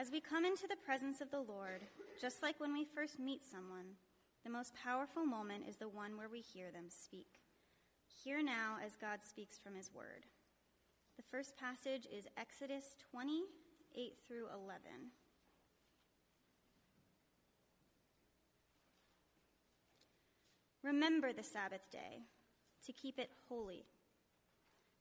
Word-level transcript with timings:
As 0.00 0.10
we 0.10 0.18
come 0.18 0.46
into 0.46 0.66
the 0.66 0.76
presence 0.82 1.20
of 1.20 1.30
the 1.30 1.42
Lord, 1.42 1.82
just 2.18 2.42
like 2.42 2.58
when 2.58 2.72
we 2.72 2.86
first 2.86 3.18
meet 3.18 3.42
someone, 3.44 3.96
the 4.42 4.50
most 4.50 4.72
powerful 4.74 5.26
moment 5.26 5.64
is 5.68 5.76
the 5.76 5.90
one 5.90 6.16
where 6.16 6.30
we 6.30 6.40
hear 6.40 6.70
them 6.70 6.86
speak. 6.88 7.26
Hear 8.24 8.42
now 8.42 8.78
as 8.82 8.96
God 8.96 9.18
speaks 9.22 9.58
from 9.58 9.74
his 9.74 9.92
word. 9.92 10.24
The 11.18 11.22
first 11.30 11.54
passage 11.58 12.06
is 12.10 12.24
Exodus 12.38 12.96
20, 13.10 13.42
8 13.94 14.12
through 14.26 14.46
11. 14.46 14.80
Remember 20.82 21.34
the 21.34 21.42
Sabbath 21.42 21.90
day 21.92 22.22
to 22.86 22.92
keep 22.94 23.18
it 23.18 23.32
holy. 23.50 23.84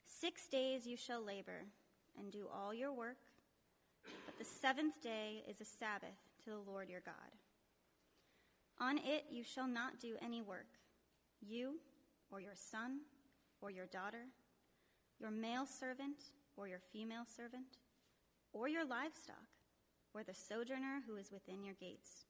Six 0.06 0.50
days 0.50 0.86
you 0.86 0.98
shall 0.98 1.24
labor 1.24 1.68
and 2.18 2.34
do 2.34 2.48
all 2.54 2.74
your 2.74 2.92
work, 2.92 3.29
but 4.26 4.38
the 4.38 4.46
seventh 4.46 5.02
day 5.02 5.44
is 5.50 5.62
a 5.62 5.66
Sabbath 5.66 6.18
to 6.44 6.50
the 6.50 6.72
Lord 6.72 6.90
your 6.90 7.02
God. 7.02 7.34
On 8.80 8.98
it 8.98 9.26
you 9.30 9.44
shall 9.44 9.68
not 9.68 10.00
do 10.00 10.16
any 10.22 10.42
work, 10.42 10.80
you 11.42 11.80
or 12.32 12.40
your 12.40 12.56
son 12.56 13.00
or 13.62 13.72
your 13.72 13.86
daughter, 13.86 14.26
your 15.20 15.32
male 15.32 15.66
servant 15.66 16.24
or 16.56 16.68
your 16.68 16.80
female 16.92 17.24
servant, 17.26 17.78
or 18.52 18.68
your 18.68 18.86
livestock, 18.86 19.48
or 20.14 20.24
the 20.24 20.34
sojourner 20.34 21.04
who 21.08 21.16
is 21.16 21.32
within 21.32 21.64
your 21.64 21.76
gates. 21.76 22.26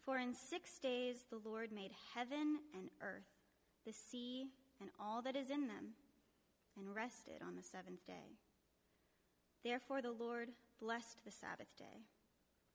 For 0.00 0.18
in 0.18 0.32
six 0.32 0.78
days 0.78 1.24
the 1.28 1.40
Lord 1.44 1.70
made 1.70 1.90
heaven 2.14 2.60
and 2.74 2.88
earth, 3.02 3.28
the 3.84 3.92
sea, 3.92 4.46
and 4.80 4.90
all 4.98 5.20
that 5.22 5.36
is 5.36 5.50
in 5.50 5.66
them, 5.66 5.94
and 6.78 6.94
rested 6.94 7.42
on 7.46 7.56
the 7.56 7.62
seventh 7.62 8.06
day. 8.06 8.36
Therefore 9.62 10.00
the 10.00 10.12
Lord 10.12 10.48
blessed 10.80 11.24
the 11.24 11.30
Sabbath 11.30 11.76
day 11.76 12.04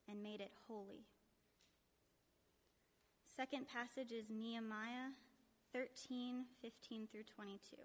and 0.09 0.22
made 0.22 0.42
it 0.42 0.52
holy. 0.68 1.06
Second 3.36 3.68
passage 3.68 4.12
is 4.12 4.30
Nehemiah 4.30 5.14
13, 5.73 6.46
15 6.62 7.08
through 7.12 7.24
22. 7.24 7.78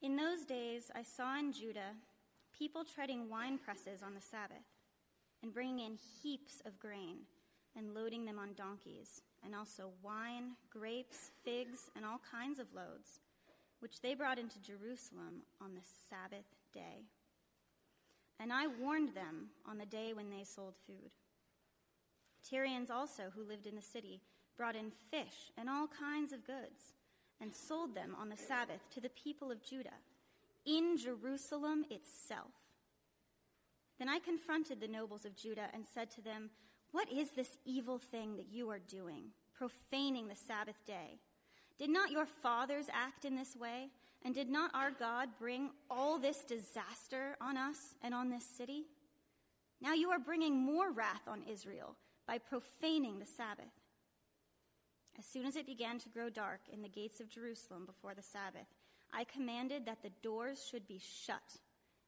In 0.00 0.16
those 0.16 0.44
days, 0.44 0.90
I 0.94 1.02
saw 1.02 1.38
in 1.38 1.52
Judah 1.52 1.96
people 2.58 2.82
treading 2.84 3.30
wine 3.30 3.56
presses 3.56 4.02
on 4.02 4.14
the 4.14 4.20
Sabbath 4.20 4.66
and 5.42 5.54
bringing 5.54 5.78
in 5.86 5.98
heaps 6.22 6.60
of 6.66 6.80
grain 6.80 7.18
and 7.76 7.94
loading 7.94 8.24
them 8.24 8.38
on 8.38 8.54
donkeys, 8.54 9.22
and 9.44 9.54
also 9.54 9.90
wine, 10.02 10.56
grapes, 10.68 11.30
figs, 11.44 11.90
and 11.94 12.04
all 12.04 12.20
kinds 12.28 12.58
of 12.58 12.74
loads, 12.74 13.20
which 13.78 14.00
they 14.00 14.14
brought 14.14 14.38
into 14.38 14.60
Jerusalem 14.60 15.42
on 15.62 15.74
the 15.74 15.86
Sabbath 16.10 16.46
day. 16.74 17.04
And 18.40 18.52
I 18.52 18.66
warned 18.66 19.14
them 19.14 19.50
on 19.68 19.78
the 19.78 19.86
day 19.86 20.12
when 20.12 20.30
they 20.30 20.42
sold 20.42 20.74
food. 20.86 21.12
Tyrians 22.42 22.90
also, 22.90 23.24
who 23.34 23.46
lived 23.46 23.66
in 23.66 23.76
the 23.76 23.82
city, 23.82 24.22
brought 24.56 24.74
in 24.74 24.90
fish 24.90 25.52
and 25.56 25.68
all 25.68 25.86
kinds 25.86 26.32
of 26.32 26.46
goods 26.46 26.94
and 27.40 27.54
sold 27.54 27.94
them 27.94 28.16
on 28.20 28.28
the 28.28 28.36
Sabbath 28.36 28.80
to 28.92 29.00
the 29.00 29.10
people 29.10 29.52
of 29.52 29.62
Judah 29.62 30.00
in 30.68 30.98
Jerusalem 30.98 31.84
itself. 31.90 32.52
Then 33.98 34.08
I 34.08 34.18
confronted 34.18 34.80
the 34.80 34.86
nobles 34.86 35.24
of 35.24 35.34
Judah 35.34 35.68
and 35.72 35.84
said 35.84 36.10
to 36.12 36.22
them, 36.22 36.50
What 36.92 37.10
is 37.10 37.30
this 37.30 37.56
evil 37.64 37.98
thing 37.98 38.36
that 38.36 38.52
you 38.52 38.70
are 38.70 38.78
doing, 38.78 39.30
profaning 39.56 40.28
the 40.28 40.36
Sabbath 40.36 40.84
day? 40.86 41.18
Did 41.78 41.90
not 41.90 42.10
your 42.10 42.26
fathers 42.26 42.86
act 42.92 43.24
in 43.24 43.34
this 43.34 43.56
way? 43.56 43.88
And 44.24 44.34
did 44.34 44.50
not 44.50 44.72
our 44.74 44.90
God 44.90 45.30
bring 45.38 45.70
all 45.88 46.18
this 46.18 46.44
disaster 46.44 47.36
on 47.40 47.56
us 47.56 47.94
and 48.02 48.12
on 48.12 48.30
this 48.30 48.44
city? 48.44 48.84
Now 49.80 49.94
you 49.94 50.10
are 50.10 50.18
bringing 50.18 50.56
more 50.56 50.90
wrath 50.92 51.22
on 51.28 51.44
Israel 51.48 51.96
by 52.26 52.38
profaning 52.38 53.20
the 53.20 53.26
Sabbath. 53.26 53.72
As 55.18 55.24
soon 55.24 55.46
as 55.46 55.56
it 55.56 55.66
began 55.66 55.98
to 56.00 56.08
grow 56.08 56.30
dark 56.30 56.60
in 56.72 56.82
the 56.82 56.88
gates 56.88 57.20
of 57.20 57.28
Jerusalem 57.28 57.86
before 57.86 58.14
the 58.14 58.22
Sabbath, 58.22 58.68
I 59.12 59.24
commanded 59.24 59.86
that 59.86 60.02
the 60.02 60.12
doors 60.22 60.66
should 60.70 60.86
be 60.86 61.00
shut 61.00 61.58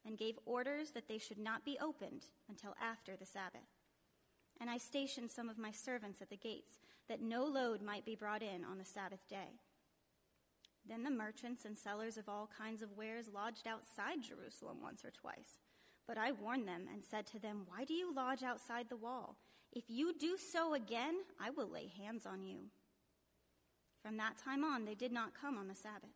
and 0.06 0.18
gave 0.18 0.38
orders 0.46 0.90
that 0.92 1.08
they 1.08 1.18
should 1.18 1.38
not 1.38 1.64
be 1.64 1.78
opened 1.80 2.26
until 2.48 2.74
after 2.80 3.16
the 3.16 3.26
Sabbath. 3.26 3.68
And 4.60 4.70
I 4.70 4.78
stationed 4.78 5.30
some 5.30 5.48
of 5.48 5.58
my 5.58 5.70
servants 5.70 6.20
at 6.20 6.30
the 6.30 6.36
gates, 6.36 6.78
that 7.10 7.20
no 7.20 7.44
load 7.44 7.82
might 7.82 8.04
be 8.04 8.14
brought 8.14 8.40
in 8.40 8.64
on 8.64 8.78
the 8.78 8.84
Sabbath 8.84 9.28
day. 9.28 9.58
Then 10.88 11.02
the 11.02 11.10
merchants 11.10 11.64
and 11.64 11.76
sellers 11.76 12.16
of 12.16 12.28
all 12.28 12.48
kinds 12.56 12.82
of 12.82 12.96
wares 12.96 13.26
lodged 13.34 13.66
outside 13.66 14.22
Jerusalem 14.22 14.76
once 14.80 15.04
or 15.04 15.10
twice. 15.10 15.58
But 16.06 16.18
I 16.18 16.30
warned 16.30 16.68
them 16.68 16.84
and 16.92 17.02
said 17.02 17.26
to 17.26 17.40
them, 17.40 17.62
Why 17.66 17.84
do 17.84 17.94
you 17.94 18.14
lodge 18.14 18.44
outside 18.44 18.86
the 18.88 18.96
wall? 18.96 19.36
If 19.72 19.84
you 19.88 20.14
do 20.16 20.36
so 20.36 20.72
again, 20.72 21.16
I 21.40 21.50
will 21.50 21.68
lay 21.68 21.88
hands 21.88 22.26
on 22.26 22.44
you. 22.44 22.70
From 24.02 24.16
that 24.16 24.38
time 24.38 24.62
on, 24.62 24.84
they 24.84 24.94
did 24.94 25.12
not 25.12 25.34
come 25.38 25.58
on 25.58 25.66
the 25.66 25.74
Sabbath. 25.74 26.10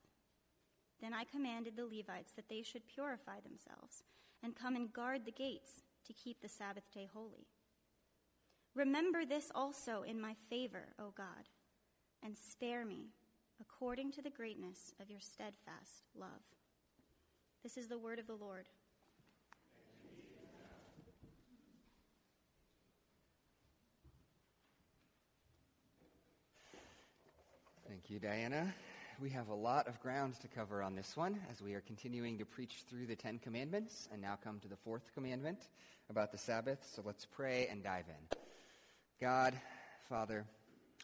Then 1.04 1.12
I 1.12 1.24
commanded 1.24 1.76
the 1.76 1.84
Levites 1.84 2.32
that 2.32 2.48
they 2.48 2.62
should 2.62 2.88
purify 2.88 3.38
themselves 3.40 4.02
and 4.42 4.56
come 4.56 4.74
and 4.74 4.90
guard 4.90 5.26
the 5.26 5.30
gates 5.30 5.82
to 6.06 6.14
keep 6.14 6.40
the 6.40 6.48
Sabbath 6.48 6.90
day 6.94 7.10
holy. 7.12 7.46
Remember 8.74 9.26
this 9.26 9.52
also 9.54 10.00
in 10.00 10.18
my 10.18 10.34
favor, 10.48 10.94
O 10.98 11.12
God, 11.14 11.50
and 12.22 12.34
spare 12.38 12.86
me 12.86 13.10
according 13.60 14.12
to 14.12 14.22
the 14.22 14.30
greatness 14.30 14.94
of 14.98 15.10
your 15.10 15.20
steadfast 15.20 16.04
love. 16.18 16.30
This 17.62 17.76
is 17.76 17.88
the 17.88 17.98
word 17.98 18.18
of 18.18 18.26
the 18.26 18.32
Lord. 18.32 18.70
Thank 27.86 28.08
you, 28.08 28.18
Diana. 28.18 28.72
We 29.24 29.30
have 29.30 29.48
a 29.48 29.54
lot 29.54 29.88
of 29.88 29.98
ground 30.00 30.38
to 30.42 30.48
cover 30.48 30.82
on 30.82 30.94
this 30.94 31.16
one 31.16 31.40
as 31.50 31.62
we 31.62 31.72
are 31.72 31.80
continuing 31.80 32.36
to 32.36 32.44
preach 32.44 32.84
through 32.90 33.06
the 33.06 33.16
Ten 33.16 33.38
Commandments 33.38 34.06
and 34.12 34.20
now 34.20 34.36
come 34.44 34.60
to 34.60 34.68
the 34.68 34.76
fourth 34.76 35.14
commandment 35.14 35.60
about 36.10 36.30
the 36.30 36.36
Sabbath. 36.36 36.86
So 36.94 37.00
let's 37.02 37.24
pray 37.24 37.66
and 37.70 37.82
dive 37.82 38.04
in. 38.06 38.38
God, 39.18 39.58
Father, 40.10 40.44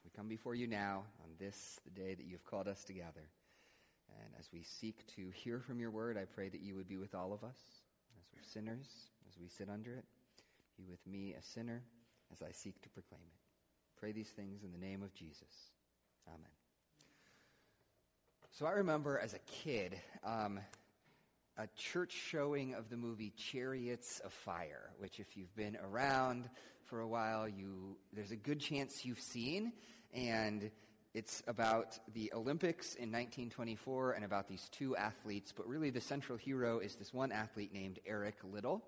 we 0.04 0.10
come 0.14 0.28
before 0.28 0.54
you 0.54 0.66
now 0.66 1.04
on 1.25 1.30
this, 1.38 1.80
the 1.86 1.98
day 1.98 2.12
that 2.12 2.26
you've 2.26 2.44
called 2.44 2.69
us 2.69 2.84
together. 2.84 3.26
And 4.22 4.34
as 4.38 4.50
we 4.53 4.64
seek 4.64 5.06
to 5.16 5.30
hear 5.32 5.59
from 5.59 5.80
your 5.80 5.91
word, 5.91 6.19
I 6.19 6.26
pray 6.26 6.50
that 6.50 6.60
you 6.60 6.75
would 6.75 6.91
be 6.91 6.98
with 6.98 7.14
all 7.14 7.32
of 7.32 7.42
us 7.42 7.56
as 8.19 8.26
we're 8.34 8.42
sinners, 8.42 9.09
as 9.30 9.38
we 9.41 9.48
sit 9.48 9.70
under 9.70 9.94
it. 9.94 10.04
Be 10.76 10.84
with 10.84 11.06
me, 11.06 11.32
a 11.38 11.42
sinner, 11.42 11.80
as 12.30 12.42
I 12.42 12.53
seek 12.53 12.82
to 12.82 12.91
proclaim 12.91 13.22
it. 13.22 13.98
Pray 13.98 14.12
these 14.12 14.28
things 14.28 14.62
in 14.62 14.72
the 14.72 14.86
name 14.86 15.03
of 15.03 15.14
Jesus. 15.14 15.70
Amen. 16.28 16.59
So 18.53 18.66
I 18.66 18.72
remember 18.72 19.19
as 19.19 19.33
a 19.33 19.38
kid 19.38 19.99
um, 20.25 20.59
a 21.56 21.69
church 21.77 22.12
showing 22.12 22.75
of 22.75 22.91
the 22.91 22.97
movie 22.97 23.33
Chariots 23.37 24.21
of 24.21 24.33
Fire, 24.33 24.91
which, 24.99 25.21
if 25.21 25.37
you've 25.37 25.55
been 25.55 25.77
around 25.77 26.50
for 26.84 27.00
a 27.00 27.09
while, 27.09 27.49
you 27.49 27.97
there's 28.12 28.33
a 28.33 28.37
good 28.37 28.59
chance 28.59 29.05
you've 29.05 29.21
seen, 29.21 29.72
and 30.12 30.71
it's 31.15 31.43
about 31.47 31.99
the 32.12 32.33
Olympics 32.34 32.97
in 32.97 33.12
1924 33.12 34.12
and 34.12 34.25
about 34.25 34.49
these 34.49 34.69
two 34.72 34.97
athletes. 34.97 35.53
But 35.56 35.69
really, 35.69 35.91
the 35.91 36.00
central 36.00 36.37
hero 36.37 36.81
is 36.81 36.97
this 36.97 37.15
one 37.15 37.31
athlete 37.31 37.72
named 37.72 38.00
Eric 38.05 38.36
Liddell, 38.42 38.83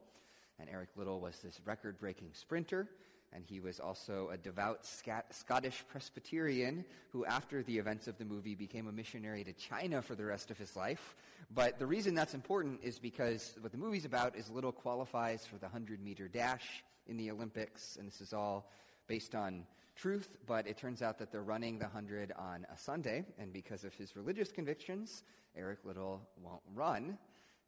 and 0.59 0.69
Eric 0.69 0.89
Liddell 0.97 1.21
was 1.21 1.39
this 1.39 1.61
record-breaking 1.65 2.31
sprinter 2.35 2.89
and 3.35 3.45
he 3.45 3.61
was 3.61 3.81
also 3.81 4.31
a 4.33 4.37
devout 4.37 4.87
Scottish 5.31 5.85
Presbyterian 5.89 6.85
who, 7.11 7.25
after 7.25 7.63
the 7.63 7.79
events 7.79 8.09
of 8.09 8.19
the 8.19 8.25
movie, 8.25 8.55
became 8.55 8.89
a 8.89 8.93
missionary 8.93 9.45
to 9.45 9.53
China 9.53 10.03
for 10.03 10.15
the 10.15 10.25
rest 10.25 10.51
of 10.51 10.59
his 10.59 10.77
life. 10.77 11.15
But 11.55 11.79
the 11.79 11.87
reason 11.87 12.15
that's 12.15 12.35
important 12.35 12.81
is 12.83 12.99
because 12.99 13.55
what 13.61 13.73
the 13.73 13.79
movie's 13.79 14.05
about 14.05 14.37
is 14.37 14.51
Liddell 14.51 14.73
qualifies 14.73 15.47
for 15.47 15.57
the 15.57 15.67
100 15.67 16.03
meter 16.03 16.29
dash 16.29 16.85
in 17.07 17.17
the 17.17 17.31
Olympics, 17.31 17.97
and 17.97 18.07
this 18.07 18.21
is 18.21 18.33
all 18.33 18.71
based 19.07 19.35
on 19.35 19.67
truth, 19.97 20.29
but 20.47 20.67
it 20.67 20.77
turns 20.77 21.03
out 21.03 21.19
that 21.19 21.31
they're 21.31 21.43
running 21.43 21.79
the 21.79 21.85
100 21.85 22.33
on 22.39 22.67
a 22.73 22.79
Sunday, 22.79 23.25
and 23.39 23.53
because 23.53 23.85
of 23.85 23.93
his 23.95 24.17
religious 24.17 24.51
convictions, 24.51 25.25
Eric 25.57 25.81
Liddell 25.85 26.23
won't 26.43 26.63
run. 26.75 27.19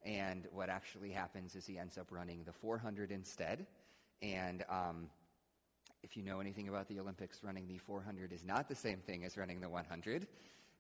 And 0.05 0.47
what 0.53 0.69
actually 0.69 1.11
happens 1.11 1.55
is 1.55 1.67
he 1.67 1.79
ends 1.79 1.97
up 1.97 2.09
running 2.11 2.45
the 2.45 2.53
400 2.53 3.11
instead. 3.11 3.67
And 4.23 4.65
um, 4.69 5.09
if 6.05 6.17
you 6.17 6.23
know 6.23 6.39
anything 6.39 6.69
about 6.69 6.87
the 6.87 7.01
Olympics, 7.01 7.41
running 7.43 7.67
the 7.67 7.79
400 7.79 8.33
is 8.33 8.45
not 8.45 8.69
the 8.69 8.75
same 8.75 8.99
thing 8.99 9.25
as 9.25 9.39
running 9.39 9.61
the 9.61 9.69
100. 9.69 10.27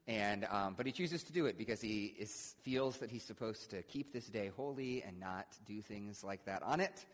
And, 0.06 0.46
um, 0.50 0.74
but 0.76 0.84
he 0.84 0.92
chooses 0.92 1.22
to 1.24 1.32
do 1.32 1.46
it 1.46 1.56
because 1.56 1.80
he 1.80 2.14
is, 2.18 2.54
feels 2.62 2.98
that 2.98 3.10
he's 3.10 3.22
supposed 3.22 3.70
to 3.70 3.82
keep 3.82 4.12
this 4.12 4.26
day 4.26 4.50
holy 4.54 5.02
and 5.02 5.18
not 5.18 5.46
do 5.66 5.80
things 5.80 6.22
like 6.22 6.44
that 6.44 6.62
on 6.62 6.78
it. 6.78 7.06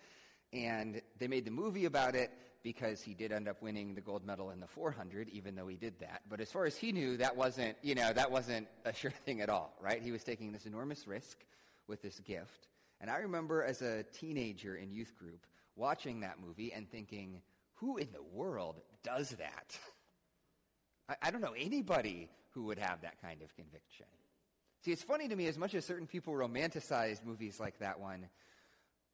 And 0.52 1.00
they 1.18 1.28
made 1.28 1.44
the 1.44 1.52
movie 1.52 1.84
about 1.84 2.16
it 2.16 2.32
because 2.64 3.00
he 3.00 3.14
did 3.14 3.30
end 3.30 3.46
up 3.46 3.62
winning 3.62 3.94
the 3.94 4.00
gold 4.00 4.26
medal 4.26 4.50
in 4.50 4.58
the 4.58 4.66
400, 4.66 5.28
even 5.28 5.54
though 5.54 5.68
he 5.68 5.76
did 5.76 6.00
that. 6.00 6.22
But 6.28 6.40
as 6.40 6.50
far 6.50 6.66
as 6.66 6.76
he 6.76 6.90
knew, 6.90 7.16
that 7.18 7.36
wasn't, 7.36 7.76
you 7.80 7.94
know, 7.94 8.12
that 8.12 8.32
wasn't 8.32 8.66
a 8.84 8.92
sure 8.92 9.12
thing 9.24 9.40
at 9.40 9.48
all, 9.48 9.72
right? 9.80 10.02
He 10.02 10.10
was 10.10 10.24
taking 10.24 10.50
this 10.50 10.66
enormous 10.66 11.06
risk 11.06 11.38
with 11.86 12.02
this 12.02 12.18
gift. 12.18 12.66
And 13.00 13.08
I 13.08 13.18
remember 13.18 13.62
as 13.62 13.82
a 13.82 14.02
teenager 14.02 14.74
in 14.74 14.90
youth 14.90 15.16
group 15.16 15.46
watching 15.76 16.20
that 16.20 16.38
movie 16.44 16.72
and 16.72 16.90
thinking, 16.90 17.40
who 17.80 17.96
in 17.96 18.08
the 18.12 18.22
world 18.22 18.80
does 19.02 19.30
that? 19.30 19.78
I, 21.08 21.16
I 21.22 21.30
don't 21.30 21.40
know 21.40 21.54
anybody 21.56 22.28
who 22.50 22.64
would 22.64 22.78
have 22.78 23.02
that 23.02 23.20
kind 23.20 23.42
of 23.42 23.54
conviction. 23.56 24.06
See, 24.84 24.92
it's 24.92 25.02
funny 25.02 25.28
to 25.28 25.36
me, 25.36 25.46
as 25.46 25.58
much 25.58 25.74
as 25.74 25.84
certain 25.84 26.06
people 26.06 26.32
romanticize 26.32 27.24
movies 27.24 27.60
like 27.60 27.78
that 27.80 28.00
one, 28.00 28.26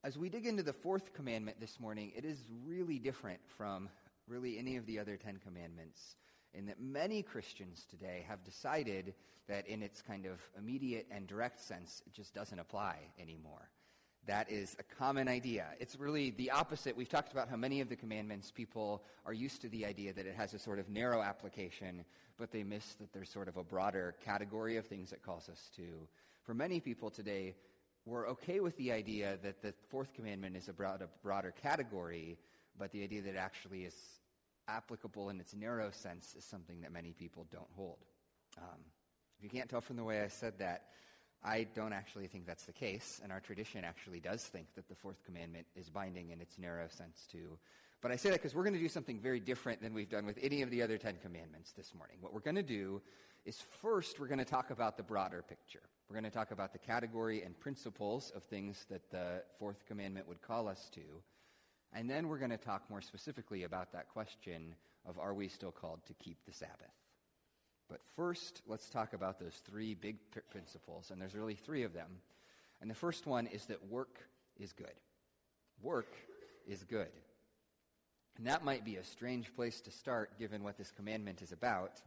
as 0.04 0.16
we 0.16 0.28
dig 0.28 0.46
into 0.46 0.62
the 0.62 0.72
fourth 0.72 1.12
commandment 1.12 1.58
this 1.58 1.80
morning, 1.80 2.12
it 2.16 2.24
is 2.24 2.38
really 2.64 2.98
different 2.98 3.40
from 3.56 3.88
really 4.28 4.58
any 4.58 4.76
of 4.76 4.86
the 4.86 4.98
other 4.98 5.16
Ten 5.16 5.38
Commandments 5.44 6.16
in 6.54 6.66
that 6.66 6.80
many 6.80 7.22
Christians 7.22 7.86
today 7.88 8.24
have 8.28 8.44
decided 8.44 9.14
that 9.48 9.66
in 9.66 9.82
its 9.82 10.02
kind 10.02 10.26
of 10.26 10.40
immediate 10.58 11.06
and 11.10 11.26
direct 11.26 11.60
sense, 11.60 12.02
it 12.06 12.12
just 12.12 12.34
doesn't 12.34 12.58
apply 12.58 12.98
anymore. 13.20 13.68
That 14.26 14.50
is 14.50 14.76
a 14.80 14.82
common 14.82 15.28
idea. 15.28 15.66
It's 15.78 15.96
really 15.96 16.30
the 16.30 16.50
opposite. 16.50 16.96
We've 16.96 17.08
talked 17.08 17.30
about 17.30 17.48
how 17.48 17.54
many 17.56 17.80
of 17.80 17.88
the 17.88 17.94
commandments 17.94 18.50
people 18.50 19.04
are 19.24 19.32
used 19.32 19.62
to 19.62 19.68
the 19.68 19.86
idea 19.86 20.12
that 20.12 20.26
it 20.26 20.34
has 20.34 20.52
a 20.52 20.58
sort 20.58 20.80
of 20.80 20.88
narrow 20.88 21.22
application, 21.22 22.04
but 22.36 22.50
they 22.50 22.64
miss 22.64 22.94
that 22.94 23.12
there's 23.12 23.30
sort 23.30 23.46
of 23.46 23.56
a 23.56 23.62
broader 23.62 24.16
category 24.24 24.78
of 24.78 24.86
things 24.86 25.12
it 25.12 25.22
calls 25.22 25.48
us 25.48 25.70
to. 25.76 26.08
For 26.42 26.54
many 26.54 26.80
people 26.80 27.08
today, 27.08 27.54
we're 28.04 28.26
okay 28.30 28.58
with 28.58 28.76
the 28.76 28.90
idea 28.90 29.38
that 29.44 29.62
the 29.62 29.72
fourth 29.90 30.12
commandment 30.12 30.56
is 30.56 30.68
a, 30.68 30.72
broad, 30.72 31.02
a 31.02 31.08
broader 31.22 31.52
category, 31.62 32.36
but 32.76 32.90
the 32.90 33.04
idea 33.04 33.22
that 33.22 33.30
it 33.30 33.36
actually 33.36 33.84
is 33.84 33.94
applicable 34.66 35.30
in 35.30 35.38
its 35.38 35.54
narrow 35.54 35.92
sense 35.92 36.34
is 36.36 36.44
something 36.44 36.80
that 36.80 36.92
many 36.92 37.12
people 37.12 37.46
don't 37.52 37.70
hold. 37.76 37.98
Um, 38.58 38.80
if 39.38 39.44
you 39.44 39.50
can't 39.50 39.70
tell 39.70 39.80
from 39.80 39.96
the 39.96 40.04
way 40.04 40.22
I 40.22 40.28
said 40.28 40.54
that, 40.58 40.86
I 41.46 41.68
don't 41.76 41.92
actually 41.92 42.26
think 42.26 42.44
that's 42.44 42.64
the 42.64 42.72
case, 42.72 43.20
and 43.22 43.30
our 43.30 43.38
tradition 43.38 43.84
actually 43.84 44.18
does 44.18 44.42
think 44.42 44.66
that 44.74 44.88
the 44.88 44.96
fourth 44.96 45.22
commandment 45.24 45.66
is 45.76 45.88
binding 45.88 46.30
in 46.30 46.40
its 46.40 46.58
narrow 46.58 46.88
sense 46.88 47.24
too. 47.30 47.56
But 48.02 48.10
I 48.10 48.16
say 48.16 48.30
that 48.30 48.42
because 48.42 48.54
we're 48.54 48.64
going 48.64 48.74
to 48.74 48.80
do 48.80 48.88
something 48.88 49.20
very 49.20 49.38
different 49.38 49.80
than 49.80 49.94
we've 49.94 50.10
done 50.10 50.26
with 50.26 50.38
any 50.42 50.62
of 50.62 50.70
the 50.70 50.82
other 50.82 50.98
Ten 50.98 51.14
Commandments 51.22 51.70
this 51.72 51.94
morning. 51.94 52.16
What 52.20 52.34
we're 52.34 52.40
going 52.40 52.56
to 52.56 52.64
do 52.64 53.00
is 53.44 53.62
first, 53.80 54.18
we're 54.18 54.26
going 54.26 54.40
to 54.40 54.44
talk 54.44 54.70
about 54.70 54.96
the 54.96 55.04
broader 55.04 55.44
picture. 55.48 55.82
We're 56.08 56.14
going 56.14 56.30
to 56.30 56.36
talk 56.36 56.50
about 56.50 56.72
the 56.72 56.80
category 56.80 57.42
and 57.42 57.58
principles 57.58 58.32
of 58.34 58.42
things 58.42 58.84
that 58.90 59.08
the 59.12 59.42
fourth 59.60 59.86
commandment 59.86 60.28
would 60.28 60.42
call 60.42 60.66
us 60.66 60.90
to. 60.94 61.00
And 61.92 62.10
then 62.10 62.26
we're 62.26 62.38
going 62.38 62.50
to 62.50 62.56
talk 62.56 62.90
more 62.90 63.00
specifically 63.00 63.62
about 63.62 63.92
that 63.92 64.08
question 64.08 64.74
of 65.06 65.16
are 65.18 65.32
we 65.32 65.46
still 65.46 65.72
called 65.72 66.00
to 66.06 66.14
keep 66.14 66.38
the 66.44 66.52
Sabbath? 66.52 67.05
But 67.88 68.00
first, 68.16 68.62
let's 68.66 68.90
talk 68.90 69.12
about 69.12 69.38
those 69.38 69.54
three 69.64 69.94
big 69.94 70.16
principles. 70.50 71.10
And 71.10 71.20
there's 71.20 71.34
really 71.34 71.54
three 71.54 71.84
of 71.84 71.92
them. 71.92 72.08
And 72.80 72.90
the 72.90 72.94
first 72.94 73.26
one 73.26 73.46
is 73.46 73.66
that 73.66 73.86
work 73.86 74.18
is 74.58 74.72
good. 74.72 74.94
Work 75.82 76.14
is 76.66 76.82
good. 76.84 77.08
And 78.36 78.46
that 78.46 78.64
might 78.64 78.84
be 78.84 78.96
a 78.96 79.04
strange 79.04 79.54
place 79.54 79.80
to 79.82 79.90
start 79.90 80.38
given 80.38 80.62
what 80.62 80.76
this 80.76 80.90
commandment 80.90 81.42
is 81.42 81.52
about. 81.52 82.02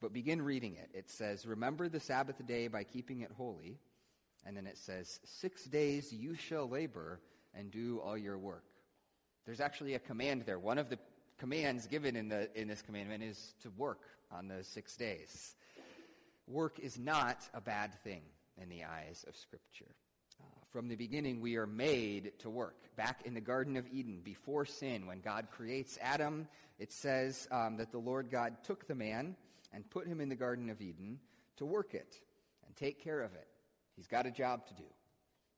But 0.00 0.12
begin 0.12 0.42
reading 0.42 0.76
it. 0.76 0.90
It 0.94 1.10
says, 1.10 1.46
Remember 1.46 1.88
the 1.88 2.00
Sabbath 2.00 2.44
day 2.46 2.68
by 2.68 2.84
keeping 2.84 3.20
it 3.20 3.30
holy. 3.36 3.78
And 4.44 4.56
then 4.56 4.66
it 4.66 4.78
says, 4.78 5.20
Six 5.24 5.64
days 5.64 6.12
you 6.12 6.34
shall 6.34 6.68
labor 6.68 7.20
and 7.54 7.70
do 7.70 8.00
all 8.04 8.16
your 8.16 8.38
work. 8.38 8.64
There's 9.44 9.60
actually 9.60 9.94
a 9.94 9.98
command 9.98 10.42
there. 10.44 10.58
One 10.58 10.78
of 10.78 10.90
the 10.90 10.98
commands 11.38 11.86
given 11.86 12.16
in, 12.16 12.28
the, 12.28 12.48
in 12.58 12.68
this 12.68 12.82
commandment 12.82 13.22
is 13.22 13.54
to 13.62 13.70
work 13.76 14.02
on 14.30 14.48
those 14.48 14.66
six 14.66 14.96
days. 14.96 15.54
Work 16.48 16.78
is 16.78 16.98
not 16.98 17.38
a 17.54 17.60
bad 17.60 17.92
thing 18.02 18.22
in 18.60 18.68
the 18.68 18.84
eyes 18.84 19.24
of 19.28 19.36
Scripture. 19.36 19.94
Uh, 20.40 20.44
from 20.72 20.88
the 20.88 20.96
beginning, 20.96 21.40
we 21.40 21.56
are 21.56 21.66
made 21.66 22.32
to 22.40 22.50
work. 22.50 22.76
Back 22.96 23.22
in 23.24 23.34
the 23.34 23.40
Garden 23.40 23.76
of 23.76 23.86
Eden, 23.92 24.20
before 24.22 24.64
sin, 24.64 25.06
when 25.06 25.20
God 25.20 25.48
creates 25.50 25.98
Adam, 26.00 26.46
it 26.78 26.92
says 26.92 27.48
um, 27.50 27.76
that 27.78 27.90
the 27.90 27.98
Lord 27.98 28.30
God 28.30 28.56
took 28.64 28.86
the 28.86 28.94
man 28.94 29.36
and 29.72 29.88
put 29.90 30.06
him 30.06 30.20
in 30.20 30.28
the 30.28 30.36
Garden 30.36 30.70
of 30.70 30.80
Eden 30.80 31.18
to 31.56 31.66
work 31.66 31.94
it 31.94 32.16
and 32.66 32.76
take 32.76 33.02
care 33.02 33.20
of 33.20 33.34
it. 33.34 33.48
He's 33.96 34.06
got 34.06 34.26
a 34.26 34.30
job 34.30 34.66
to 34.68 34.74
do. 34.74 34.84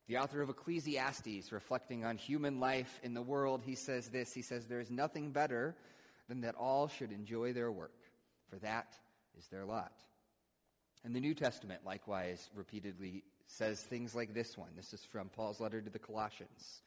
The 0.09 0.17
author 0.17 0.41
of 0.41 0.49
Ecclesiastes, 0.49 1.51
reflecting 1.51 2.03
on 2.03 2.17
human 2.17 2.59
life 2.59 2.99
in 3.03 3.13
the 3.13 3.21
world, 3.21 3.61
he 3.63 3.75
says 3.75 4.09
this 4.09 4.33
He 4.33 4.41
says, 4.41 4.65
There 4.65 4.79
is 4.79 4.89
nothing 4.89 5.29
better 5.29 5.75
than 6.27 6.41
that 6.41 6.55
all 6.55 6.87
should 6.87 7.11
enjoy 7.11 7.53
their 7.53 7.71
work, 7.71 7.93
for 8.49 8.57
that 8.57 8.97
is 9.37 9.45
their 9.49 9.65
lot. 9.65 9.93
And 11.05 11.15
the 11.15 11.19
New 11.19 11.35
Testament 11.35 11.81
likewise 11.85 12.49
repeatedly 12.55 13.23
says 13.45 13.81
things 13.81 14.15
like 14.15 14.33
this 14.33 14.57
one. 14.57 14.71
This 14.75 14.95
is 14.95 15.05
from 15.05 15.29
Paul's 15.29 15.59
letter 15.59 15.79
to 15.79 15.91
the 15.91 15.99
Colossians. 15.99 16.81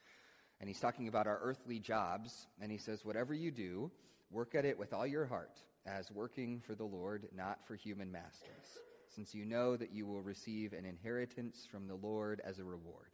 And 0.59 0.69
he's 0.69 0.81
talking 0.81 1.07
about 1.07 1.29
our 1.29 1.39
earthly 1.43 1.79
jobs. 1.79 2.49
And 2.61 2.73
he 2.73 2.79
says, 2.79 3.05
Whatever 3.05 3.35
you 3.35 3.53
do, 3.53 3.93
work 4.33 4.57
at 4.57 4.65
it 4.65 4.77
with 4.77 4.93
all 4.93 5.07
your 5.07 5.27
heart, 5.27 5.61
as 5.87 6.11
working 6.11 6.61
for 6.67 6.75
the 6.75 6.83
Lord, 6.83 7.29
not 7.33 7.65
for 7.69 7.77
human 7.77 8.11
masters 8.11 8.81
since 9.15 9.35
you 9.35 9.45
know 9.45 9.77
that 9.77 9.93
you 9.93 10.07
will 10.07 10.23
receive 10.23 10.73
an 10.73 10.87
inheritance 10.87 11.67
from 11.71 11.87
the 11.87 11.95
Lord 11.95 12.41
as 12.45 12.59
a 12.59 12.65
reward. 12.65 13.12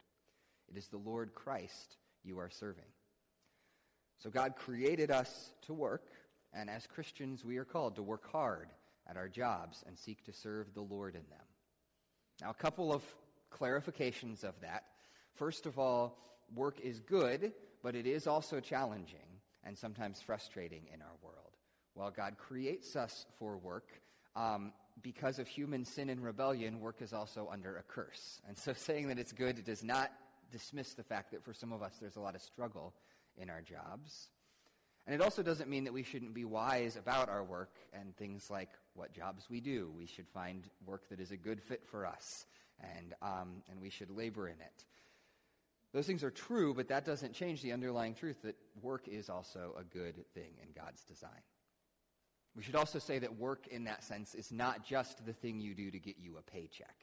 It 0.69 0.77
is 0.77 0.87
the 0.87 0.97
Lord 0.97 1.33
Christ 1.33 1.97
you 2.23 2.39
are 2.39 2.49
serving. 2.49 2.85
So 4.19 4.29
God 4.29 4.55
created 4.55 5.11
us 5.11 5.51
to 5.63 5.73
work, 5.73 6.07
and 6.53 6.69
as 6.69 6.85
Christians, 6.85 7.45
we 7.45 7.57
are 7.57 7.65
called 7.65 7.95
to 7.95 8.03
work 8.03 8.29
hard 8.31 8.69
at 9.09 9.17
our 9.17 9.29
jobs 9.29 9.83
and 9.87 9.97
seek 9.97 10.23
to 10.25 10.33
serve 10.33 10.73
the 10.73 10.81
Lord 10.81 11.15
in 11.15 11.23
them. 11.29 11.45
Now, 12.41 12.49
a 12.49 12.53
couple 12.53 12.93
of 12.93 13.03
clarifications 13.51 14.43
of 14.43 14.59
that. 14.61 14.83
First 15.35 15.65
of 15.65 15.79
all, 15.79 16.17
work 16.53 16.79
is 16.81 16.99
good, 16.99 17.53
but 17.81 17.95
it 17.95 18.05
is 18.05 18.27
also 18.27 18.59
challenging 18.59 19.19
and 19.63 19.77
sometimes 19.77 20.21
frustrating 20.21 20.83
in 20.93 21.01
our 21.01 21.15
world. 21.23 21.35
While 21.93 22.11
God 22.11 22.37
creates 22.37 22.95
us 22.95 23.25
for 23.37 23.57
work, 23.57 23.89
um, 24.35 24.73
because 25.01 25.39
of 25.39 25.47
human 25.47 25.85
sin 25.85 26.09
and 26.09 26.23
rebellion, 26.23 26.79
work 26.79 27.01
is 27.01 27.13
also 27.13 27.49
under 27.51 27.77
a 27.77 27.83
curse. 27.83 28.41
And 28.47 28.57
so 28.57 28.73
saying 28.73 29.07
that 29.07 29.17
it's 29.17 29.31
good 29.31 29.63
does 29.63 29.83
not 29.83 30.11
dismiss 30.51 30.93
the 30.93 31.03
fact 31.03 31.31
that 31.31 31.43
for 31.43 31.53
some 31.53 31.71
of 31.71 31.81
us 31.81 31.97
there's 31.99 32.15
a 32.15 32.21
lot 32.21 32.35
of 32.35 32.41
struggle 32.41 32.93
in 33.37 33.49
our 33.49 33.61
jobs. 33.61 34.29
And 35.05 35.19
it 35.19 35.23
also 35.23 35.41
doesn't 35.41 35.69
mean 35.69 35.85
that 35.85 35.93
we 35.93 36.03
shouldn't 36.03 36.33
be 36.33 36.45
wise 36.45 36.95
about 36.95 37.29
our 37.29 37.43
work 37.43 37.75
and 37.93 38.15
things 38.15 38.49
like 38.49 38.69
what 38.93 39.11
jobs 39.11 39.49
we 39.49 39.59
do. 39.59 39.91
We 39.97 40.05
should 40.05 40.27
find 40.27 40.63
work 40.85 41.09
that 41.09 41.19
is 41.19 41.31
a 41.31 41.37
good 41.37 41.61
fit 41.61 41.83
for 41.83 42.05
us, 42.05 42.45
and, 42.79 43.15
um, 43.21 43.63
and 43.71 43.81
we 43.81 43.89
should 43.89 44.11
labor 44.11 44.47
in 44.47 44.59
it. 44.59 44.85
Those 45.93 46.05
things 46.05 46.23
are 46.23 46.29
true, 46.29 46.75
but 46.75 46.89
that 46.89 47.05
doesn't 47.05 47.33
change 47.33 47.63
the 47.63 47.71
underlying 47.71 48.13
truth 48.13 48.43
that 48.43 48.55
work 48.81 49.07
is 49.07 49.29
also 49.29 49.75
a 49.79 49.83
good 49.83 50.25
thing 50.35 50.51
in 50.61 50.69
God's 50.75 51.03
design. 51.03 51.41
We 52.55 52.61
should 52.61 52.75
also 52.75 52.99
say 52.99 53.19
that 53.19 53.39
work 53.39 53.67
in 53.67 53.85
that 53.85 54.03
sense 54.03 54.35
is 54.35 54.51
not 54.51 54.85
just 54.85 55.25
the 55.25 55.33
thing 55.33 55.59
you 55.59 55.73
do 55.73 55.89
to 55.89 55.99
get 55.99 56.17
you 56.19 56.37
a 56.37 56.43
paycheck. 56.43 56.95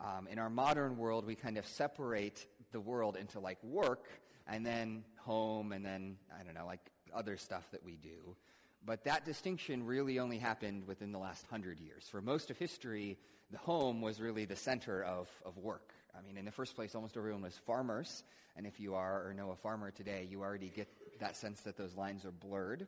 Um, 0.00 0.28
in 0.30 0.38
our 0.38 0.48
modern 0.48 0.96
world, 0.96 1.26
we 1.26 1.34
kind 1.34 1.58
of 1.58 1.66
separate 1.66 2.46
the 2.72 2.80
world 2.80 3.16
into 3.16 3.40
like 3.40 3.62
work 3.62 4.06
and 4.46 4.64
then 4.64 5.04
home 5.18 5.72
and 5.72 5.84
then, 5.84 6.16
I 6.38 6.42
don't 6.42 6.54
know, 6.54 6.66
like 6.66 6.80
other 7.14 7.36
stuff 7.36 7.70
that 7.72 7.84
we 7.84 7.96
do. 7.96 8.36
But 8.84 9.04
that 9.04 9.24
distinction 9.24 9.84
really 9.84 10.18
only 10.18 10.38
happened 10.38 10.86
within 10.86 11.12
the 11.12 11.18
last 11.18 11.44
hundred 11.50 11.80
years. 11.80 12.06
For 12.08 12.20
most 12.20 12.50
of 12.50 12.56
history, 12.58 13.18
the 13.50 13.58
home 13.58 14.00
was 14.00 14.20
really 14.20 14.44
the 14.44 14.56
center 14.56 15.02
of, 15.02 15.28
of 15.44 15.58
work. 15.58 15.92
I 16.16 16.22
mean, 16.22 16.36
in 16.36 16.44
the 16.44 16.52
first 16.52 16.74
place, 16.76 16.94
almost 16.94 17.16
everyone 17.16 17.42
was 17.42 17.58
farmers. 17.66 18.22
And 18.56 18.66
if 18.66 18.80
you 18.80 18.94
are 18.94 19.26
or 19.26 19.34
know 19.34 19.50
a 19.50 19.56
farmer 19.56 19.90
today, 19.90 20.26
you 20.30 20.40
already 20.40 20.68
get 20.74 20.88
that 21.20 21.36
sense 21.36 21.60
that 21.62 21.76
those 21.76 21.94
lines 21.96 22.24
are 22.24 22.30
blurred 22.30 22.86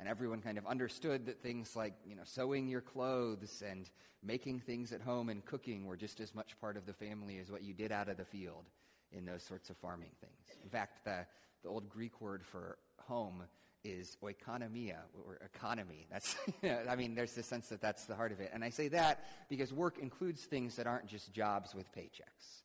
and 0.00 0.08
everyone 0.08 0.40
kind 0.40 0.56
of 0.56 0.66
understood 0.66 1.26
that 1.26 1.42
things 1.42 1.76
like 1.76 1.92
you 2.08 2.16
know 2.16 2.22
sewing 2.24 2.66
your 2.66 2.80
clothes 2.80 3.62
and 3.68 3.90
making 4.22 4.58
things 4.58 4.92
at 4.92 5.00
home 5.00 5.28
and 5.28 5.44
cooking 5.44 5.86
were 5.86 5.96
just 5.96 6.20
as 6.20 6.34
much 6.34 6.58
part 6.60 6.76
of 6.76 6.86
the 6.86 6.92
family 6.92 7.38
as 7.38 7.50
what 7.50 7.62
you 7.62 7.74
did 7.74 7.92
out 7.92 8.08
of 8.08 8.16
the 8.16 8.24
field 8.24 8.64
in 9.16 9.24
those 9.24 9.42
sorts 9.42 9.70
of 9.70 9.76
farming 9.76 10.10
things. 10.20 10.58
In 10.62 10.68
fact, 10.68 11.04
the, 11.04 11.26
the 11.62 11.68
old 11.68 11.88
Greek 11.88 12.20
word 12.20 12.44
for 12.44 12.78
home 12.98 13.42
is 13.82 14.16
oikonomia 14.22 14.96
or 15.26 15.38
economy. 15.44 16.06
That's 16.10 16.36
I 16.88 16.96
mean, 16.96 17.14
there's 17.14 17.32
the 17.32 17.42
sense 17.42 17.68
that 17.68 17.80
that's 17.80 18.04
the 18.04 18.14
heart 18.14 18.32
of 18.32 18.40
it. 18.40 18.50
And 18.52 18.62
I 18.62 18.70
say 18.70 18.88
that 18.88 19.24
because 19.48 19.72
work 19.72 19.98
includes 19.98 20.42
things 20.42 20.76
that 20.76 20.86
aren't 20.86 21.06
just 21.06 21.32
jobs 21.32 21.74
with 21.74 21.90
paychecks. 21.92 22.62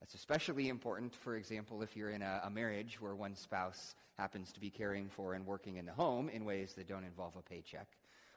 That's 0.00 0.14
especially 0.14 0.68
important, 0.68 1.14
for 1.14 1.36
example, 1.36 1.82
if 1.82 1.96
you're 1.96 2.10
in 2.10 2.22
a, 2.22 2.42
a, 2.44 2.50
marriage 2.50 3.00
where 3.00 3.16
one 3.16 3.34
spouse 3.34 3.96
happens 4.16 4.52
to 4.52 4.60
be 4.60 4.70
caring 4.70 5.08
for 5.08 5.34
and 5.34 5.44
working 5.44 5.76
in 5.76 5.86
the 5.86 5.92
home 5.92 6.28
in 6.28 6.44
ways 6.44 6.74
that 6.74 6.86
don't 6.86 7.04
involve 7.04 7.34
a 7.36 7.42
paycheck. 7.42 7.88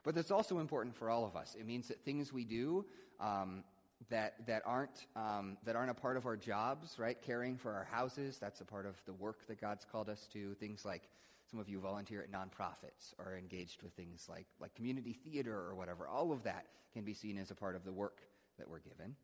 But 0.04 0.16
that's 0.16 0.32
also 0.32 0.58
important 0.58 0.96
for 0.96 1.10
all 1.10 1.24
of 1.24 1.36
us. 1.36 1.56
It 1.60 1.68
means 1.68 1.88
that 1.90 2.04
things 2.04 2.34
we 2.34 2.46
do 2.46 2.86
um, 3.20 3.64
that, 4.10 4.46
that, 4.48 4.64
aren't, 4.66 5.06
um, 5.16 5.58
that 5.66 5.76
aren't 5.76 5.92
a 5.92 5.96
part 5.96 6.18
of 6.18 6.26
our 6.26 6.36
jobs, 6.36 6.98
right? 6.98 7.22
Caring 7.22 7.58
for 7.58 7.72
our 7.74 7.86
houses, 7.86 8.38
that's 8.40 8.62
a 8.62 8.66
part 8.66 8.86
of 8.86 8.96
the 9.06 9.14
work 9.14 9.48
that 9.48 9.62
God's 9.62 9.86
called 9.90 10.10
us 10.10 10.28
to. 10.34 10.54
Things 10.56 10.84
like 10.86 11.04
some 11.50 11.60
of 11.60 11.70
you 11.70 11.80
volunteer 11.80 12.22
at 12.22 12.32
nonprofits 12.32 13.14
or 13.20 13.38
engaged 13.38 13.84
with 13.84 13.94
things 13.94 14.28
like, 14.30 14.48
like 14.60 14.74
community 14.76 15.14
theater 15.14 15.56
or 15.56 15.76
whatever. 15.76 16.08
All 16.08 16.32
of 16.32 16.44
that 16.44 16.66
can 16.94 17.04
be 17.04 17.14
seen 17.14 17.38
as 17.38 17.52
a 17.52 17.56
part 17.56 17.76
of 17.76 17.84
the 17.84 17.94
work 17.94 18.20
that 18.58 18.70
we're 18.70 18.80
given. 18.80 19.16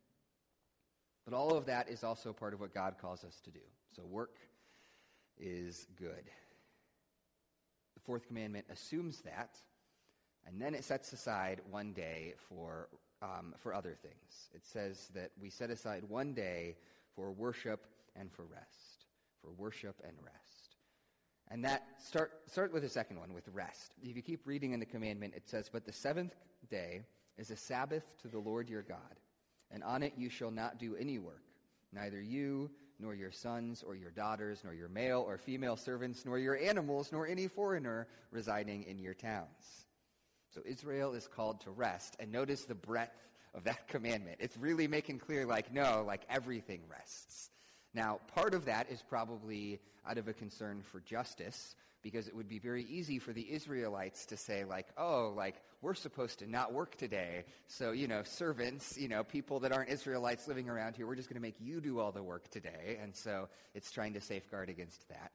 But 1.25 1.35
all 1.35 1.57
of 1.57 1.65
that 1.65 1.89
is 1.89 2.03
also 2.03 2.31
part 2.31 2.53
of 2.53 2.59
what 2.59 2.73
God 2.73 2.95
calls 3.01 3.23
us 3.23 3.39
to 3.45 3.51
do. 3.51 3.59
So 3.95 4.05
work 4.05 4.37
is 5.39 5.87
good. 5.97 6.29
The 7.95 7.99
fourth 8.05 8.27
commandment 8.27 8.65
assumes 8.71 9.21
that, 9.21 9.57
and 10.45 10.61
then 10.61 10.73
it 10.73 10.83
sets 10.83 11.11
aside 11.11 11.59
one 11.69 11.91
day 11.91 12.35
for, 12.47 12.87
um, 13.21 13.55
for 13.59 13.73
other 13.73 13.95
things. 14.01 14.49
It 14.53 14.65
says 14.65 15.09
that 15.15 15.31
we 15.41 15.49
set 15.49 15.69
aside 15.69 16.03
one 16.07 16.33
day 16.33 16.75
for 17.15 17.31
worship 17.31 17.85
and 18.15 18.31
for 18.31 18.43
rest. 18.43 19.05
For 19.41 19.51
worship 19.51 19.95
and 20.03 20.13
rest. 20.23 20.75
And 21.49 21.63
that, 21.63 21.83
start, 21.99 22.33
start 22.47 22.73
with 22.73 22.83
the 22.83 22.89
second 22.89 23.19
one, 23.19 23.33
with 23.33 23.47
rest. 23.53 23.93
If 24.01 24.15
you 24.15 24.21
keep 24.21 24.45
reading 24.45 24.73
in 24.73 24.79
the 24.79 24.85
commandment, 24.85 25.33
it 25.35 25.47
says, 25.47 25.69
But 25.71 25.85
the 25.85 25.93
seventh 25.93 26.35
day 26.69 27.01
is 27.37 27.51
a 27.51 27.55
Sabbath 27.55 28.03
to 28.21 28.27
the 28.27 28.39
Lord 28.39 28.69
your 28.69 28.81
God, 28.81 28.97
and 29.71 29.83
on 29.83 30.03
it 30.03 30.13
you 30.17 30.29
shall 30.29 30.51
not 30.51 30.77
do 30.77 30.95
any 30.97 31.19
work, 31.19 31.43
neither 31.93 32.21
you, 32.21 32.69
nor 32.99 33.13
your 33.13 33.31
sons, 33.31 33.83
or 33.83 33.95
your 33.95 34.11
daughters, 34.11 34.61
nor 34.63 34.73
your 34.73 34.89
male 34.89 35.23
or 35.25 35.37
female 35.37 35.77
servants, 35.77 36.25
nor 36.25 36.39
your 36.39 36.57
animals, 36.57 37.11
nor 37.11 37.27
any 37.27 37.47
foreigner 37.47 38.07
residing 38.31 38.83
in 38.83 38.97
your 38.99 39.13
towns. 39.13 39.86
So 40.57 40.63
Israel 40.65 41.13
is 41.13 41.27
called 41.27 41.61
to 41.61 41.69
rest, 41.69 42.15
and 42.19 42.31
notice 42.31 42.65
the 42.65 42.73
breadth 42.73 43.29
of 43.53 43.65
that 43.65 43.87
commandment. 43.89 44.37
It's 44.39 44.57
really 44.57 44.87
making 44.87 45.19
clear, 45.19 45.45
like, 45.45 45.71
no, 45.71 46.03
like 46.05 46.23
everything 46.31 46.81
rests. 46.89 47.51
Now, 47.93 48.21
part 48.33 48.55
of 48.55 48.65
that 48.65 48.89
is 48.89 49.03
probably 49.07 49.79
out 50.07 50.17
of 50.17 50.27
a 50.27 50.33
concern 50.33 50.81
for 50.81 50.99
justice, 50.99 51.75
because 52.01 52.27
it 52.27 52.35
would 52.35 52.49
be 52.49 52.57
very 52.57 52.83
easy 52.85 53.19
for 53.19 53.33
the 53.33 53.45
Israelites 53.53 54.25
to 54.27 54.37
say, 54.37 54.65
like, 54.65 54.87
oh, 54.97 55.31
like, 55.37 55.61
we're 55.83 55.93
supposed 55.93 56.39
to 56.39 56.49
not 56.49 56.73
work 56.73 56.95
today. 56.95 57.43
So, 57.67 57.91
you 57.91 58.07
know, 58.07 58.23
servants, 58.23 58.97
you 58.97 59.09
know, 59.09 59.23
people 59.23 59.59
that 59.59 59.71
aren't 59.71 59.91
Israelites 59.91 60.47
living 60.47 60.69
around 60.69 60.95
here, 60.95 61.05
we're 61.05 61.15
just 61.15 61.29
going 61.29 61.39
to 61.39 61.47
make 61.47 61.57
you 61.59 61.81
do 61.81 61.99
all 61.99 62.11
the 62.11 62.23
work 62.23 62.49
today. 62.49 62.97
And 62.99 63.15
so 63.15 63.47
it's 63.75 63.91
trying 63.91 64.13
to 64.13 64.21
safeguard 64.21 64.69
against 64.69 65.07
that. 65.09 65.31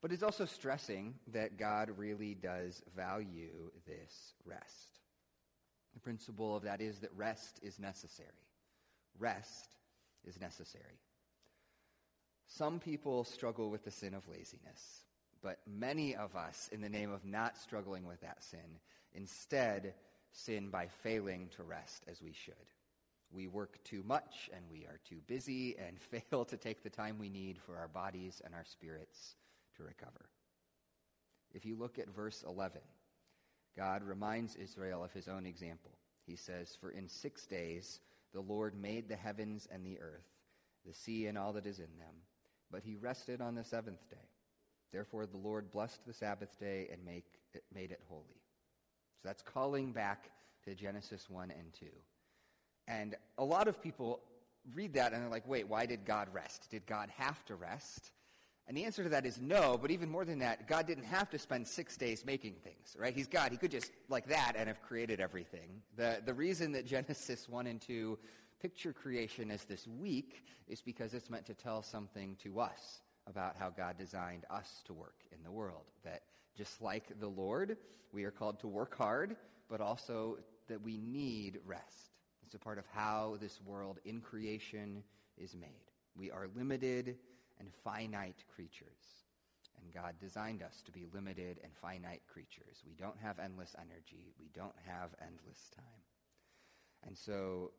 But 0.00 0.12
it's 0.12 0.22
also 0.22 0.44
stressing 0.44 1.14
that 1.32 1.58
God 1.58 1.90
really 1.96 2.34
does 2.34 2.82
value 2.96 3.70
this 3.86 4.34
rest. 4.44 4.98
The 5.94 6.00
principle 6.00 6.56
of 6.56 6.62
that 6.62 6.80
is 6.80 7.00
that 7.00 7.10
rest 7.16 7.58
is 7.62 7.80
necessary. 7.80 8.28
Rest 9.18 9.74
is 10.24 10.40
necessary. 10.40 11.00
Some 12.46 12.78
people 12.78 13.24
struggle 13.24 13.70
with 13.70 13.84
the 13.84 13.90
sin 13.90 14.14
of 14.14 14.28
laziness, 14.28 15.04
but 15.42 15.58
many 15.66 16.14
of 16.14 16.36
us, 16.36 16.70
in 16.72 16.80
the 16.80 16.88
name 16.88 17.12
of 17.12 17.24
not 17.24 17.58
struggling 17.58 18.06
with 18.06 18.20
that 18.20 18.42
sin, 18.42 18.78
instead 19.12 19.94
sin 20.30 20.70
by 20.70 20.86
failing 20.86 21.48
to 21.56 21.64
rest 21.64 22.04
as 22.08 22.22
we 22.22 22.32
should. 22.32 22.54
We 23.30 23.48
work 23.48 23.82
too 23.84 24.02
much 24.06 24.48
and 24.54 24.64
we 24.70 24.86
are 24.86 25.00
too 25.06 25.20
busy 25.26 25.76
and 25.76 26.00
fail 26.30 26.44
to 26.44 26.56
take 26.56 26.82
the 26.82 26.90
time 26.90 27.18
we 27.18 27.28
need 27.28 27.58
for 27.58 27.76
our 27.76 27.88
bodies 27.88 28.40
and 28.44 28.54
our 28.54 28.64
spirits 28.64 29.34
to 29.78 29.84
recover. 29.84 30.28
If 31.54 31.64
you 31.64 31.76
look 31.76 31.98
at 31.98 32.14
verse 32.14 32.44
11, 32.46 32.80
God 33.76 34.02
reminds 34.02 34.54
Israel 34.54 35.02
of 35.02 35.12
his 35.12 35.28
own 35.28 35.46
example. 35.46 35.92
He 36.26 36.36
says, 36.36 36.76
For 36.78 36.90
in 36.90 37.08
six 37.08 37.46
days 37.46 38.00
the 38.34 38.40
Lord 38.40 38.74
made 38.80 39.08
the 39.08 39.16
heavens 39.16 39.66
and 39.72 39.84
the 39.84 39.98
earth, 40.00 40.28
the 40.84 40.92
sea 40.92 41.26
and 41.26 41.38
all 41.38 41.54
that 41.54 41.66
is 41.66 41.78
in 41.78 41.96
them 41.98 42.14
but 42.70 42.82
he 42.82 42.96
rested 42.96 43.40
on 43.40 43.54
the 43.54 43.64
seventh 43.64 44.08
day. 44.10 44.16
Therefore, 44.92 45.26
the 45.26 45.36
Lord 45.36 45.70
blessed 45.70 46.04
the 46.06 46.12
Sabbath 46.12 46.58
day 46.58 46.88
and 46.92 47.04
make 47.04 47.26
it, 47.54 47.62
made 47.74 47.90
it 47.90 48.00
holy. 48.08 48.42
So 49.22 49.28
that's 49.28 49.42
calling 49.42 49.92
back 49.92 50.30
to 50.64 50.74
Genesis 50.74 51.28
1 51.28 51.50
and 51.50 51.72
2. 51.78 51.86
And 52.86 53.14
a 53.36 53.44
lot 53.44 53.68
of 53.68 53.82
people 53.82 54.20
read 54.74 54.94
that 54.94 55.12
and 55.12 55.22
they're 55.22 55.30
like, 55.30 55.46
wait, 55.46 55.68
why 55.68 55.86
did 55.86 56.04
God 56.06 56.28
rest? 56.32 56.68
Did 56.70 56.86
God 56.86 57.10
have 57.16 57.44
to 57.46 57.54
rest? 57.54 58.12
And 58.68 58.76
the 58.76 58.84
answer 58.84 59.02
to 59.02 59.08
that 59.08 59.24
is 59.24 59.40
no, 59.40 59.78
but 59.80 59.90
even 59.90 60.10
more 60.10 60.26
than 60.26 60.40
that, 60.40 60.68
God 60.68 60.86
didn't 60.86 61.04
have 61.04 61.30
to 61.30 61.38
spend 61.38 61.66
six 61.66 61.96
days 61.96 62.26
making 62.26 62.56
things, 62.62 62.94
right? 62.98 63.14
He's 63.14 63.26
God. 63.26 63.50
He 63.50 63.56
could 63.56 63.70
just, 63.70 63.90
like 64.10 64.28
that, 64.28 64.52
and 64.56 64.68
have 64.68 64.82
created 64.82 65.20
everything. 65.20 65.80
The, 65.96 66.20
the 66.24 66.34
reason 66.34 66.72
that 66.72 66.84
Genesis 66.84 67.48
1 67.48 67.66
and 67.66 67.80
2 67.80 68.18
picture 68.60 68.92
creation 68.92 69.50
as 69.50 69.64
this 69.64 69.86
week 69.86 70.44
is 70.68 70.82
because 70.82 71.14
it's 71.14 71.30
meant 71.30 71.46
to 71.46 71.54
tell 71.54 71.82
something 71.82 72.36
to 72.42 72.60
us 72.60 73.00
about 73.26 73.56
how 73.56 73.70
God 73.70 73.96
designed 73.96 74.44
us 74.50 74.82
to 74.84 74.92
work 74.92 75.16
in 75.32 75.42
the 75.42 75.50
world. 75.50 75.84
That 76.04 76.22
just 76.54 76.82
like 76.82 77.18
the 77.20 77.28
Lord, 77.28 77.78
we 78.12 78.24
are 78.24 78.30
called 78.30 78.60
to 78.60 78.66
work 78.66 78.96
hard, 78.98 79.36
but 79.70 79.80
also 79.80 80.38
that 80.68 80.82
we 80.82 80.98
need 80.98 81.60
rest. 81.64 82.10
It's 82.44 82.54
a 82.54 82.58
part 82.58 82.78
of 82.78 82.84
how 82.92 83.38
this 83.40 83.60
world 83.64 83.98
in 84.04 84.20
creation 84.20 85.02
is 85.38 85.54
made. 85.54 85.68
We 86.16 86.30
are 86.30 86.48
limited 86.54 87.16
and 87.60 87.68
finite 87.84 88.44
creatures. 88.54 89.24
And 89.80 89.92
God 89.94 90.14
designed 90.20 90.62
us 90.62 90.82
to 90.86 90.92
be 90.92 91.06
limited 91.12 91.60
and 91.62 91.72
finite 91.80 92.22
creatures. 92.32 92.82
We 92.86 92.94
don't 92.94 93.16
have 93.22 93.38
endless 93.38 93.74
energy. 93.78 94.32
We 94.38 94.48
don't 94.54 94.74
have 94.86 95.10
endless 95.20 95.70
time. 95.74 96.02
And 97.06 97.16
so 97.16 97.70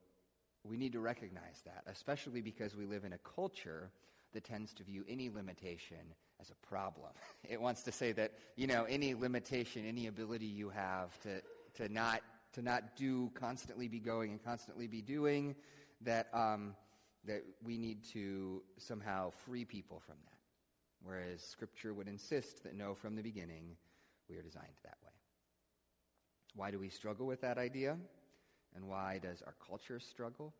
we 0.63 0.77
need 0.77 0.93
to 0.93 0.99
recognize 0.99 1.61
that, 1.65 1.83
especially 1.87 2.41
because 2.41 2.75
we 2.75 2.85
live 2.85 3.03
in 3.03 3.13
a 3.13 3.17
culture 3.19 3.91
that 4.33 4.43
tends 4.43 4.73
to 4.75 4.83
view 4.83 5.03
any 5.09 5.29
limitation 5.29 5.97
as 6.39 6.49
a 6.49 6.67
problem. 6.67 7.09
It 7.49 7.59
wants 7.59 7.83
to 7.83 7.91
say 7.91 8.11
that, 8.13 8.33
you 8.55 8.67
know, 8.67 8.83
any 8.83 9.15
limitation, 9.15 9.85
any 9.87 10.07
ability 10.07 10.45
you 10.45 10.69
have 10.69 11.19
to, 11.21 11.41
to, 11.75 11.91
not, 11.91 12.21
to 12.53 12.61
not 12.61 12.95
do, 12.95 13.31
constantly 13.33 13.87
be 13.87 13.99
going 13.99 14.31
and 14.31 14.43
constantly 14.43 14.87
be 14.87 15.01
doing, 15.01 15.55
that, 16.01 16.27
um, 16.33 16.75
that 17.25 17.43
we 17.63 17.77
need 17.77 18.03
to 18.13 18.61
somehow 18.77 19.31
free 19.45 19.65
people 19.65 19.99
from 19.99 20.15
that. 20.25 20.37
Whereas 21.03 21.41
Scripture 21.41 21.93
would 21.93 22.07
insist 22.07 22.63
that 22.63 22.75
no, 22.75 22.93
from 22.93 23.15
the 23.15 23.21
beginning, 23.21 23.75
we 24.29 24.37
are 24.37 24.41
designed 24.41 24.67
that 24.83 24.97
way. 25.03 25.11
Why 26.55 26.71
do 26.71 26.79
we 26.79 26.89
struggle 26.89 27.25
with 27.25 27.41
that 27.41 27.57
idea? 27.57 27.97
And 28.75 28.87
why 28.87 29.19
does 29.21 29.41
our 29.41 29.55
culture 29.65 29.99
struggle? 29.99 30.53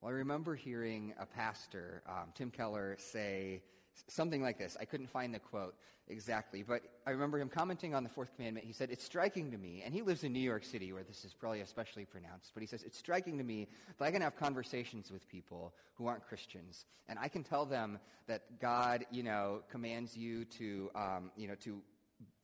Well, 0.00 0.10
I 0.10 0.14
remember 0.14 0.54
hearing 0.54 1.14
a 1.18 1.26
pastor, 1.26 2.02
um, 2.08 2.32
Tim 2.34 2.50
Keller, 2.50 2.96
say 2.98 3.62
something 4.08 4.42
like 4.42 4.58
this. 4.58 4.76
I 4.80 4.84
couldn't 4.84 5.08
find 5.08 5.34
the 5.34 5.38
quote 5.38 5.74
exactly, 6.08 6.62
but 6.62 6.82
I 7.06 7.10
remember 7.10 7.38
him 7.38 7.48
commenting 7.48 7.94
on 7.94 8.02
the 8.02 8.08
fourth 8.08 8.34
commandment. 8.34 8.66
He 8.66 8.72
said, 8.72 8.90
It's 8.90 9.04
striking 9.04 9.50
to 9.50 9.58
me, 9.58 9.82
and 9.84 9.94
he 9.94 10.02
lives 10.02 10.24
in 10.24 10.32
New 10.32 10.40
York 10.40 10.64
City 10.64 10.92
where 10.92 11.02
this 11.02 11.24
is 11.24 11.32
probably 11.32 11.60
especially 11.60 12.04
pronounced, 12.04 12.52
but 12.54 12.62
he 12.62 12.66
says, 12.66 12.82
It's 12.82 12.98
striking 12.98 13.38
to 13.38 13.44
me 13.44 13.68
that 13.98 14.04
I 14.04 14.10
can 14.10 14.22
have 14.22 14.36
conversations 14.36 15.10
with 15.10 15.28
people 15.28 15.74
who 15.94 16.06
aren't 16.06 16.26
Christians, 16.26 16.86
and 17.08 17.18
I 17.18 17.28
can 17.28 17.42
tell 17.44 17.64
them 17.64 17.98
that 18.26 18.60
God, 18.60 19.06
you 19.10 19.22
know, 19.22 19.62
commands 19.70 20.16
you 20.16 20.44
to, 20.46 20.90
um, 20.94 21.30
you 21.36 21.48
know, 21.48 21.54
to 21.56 21.80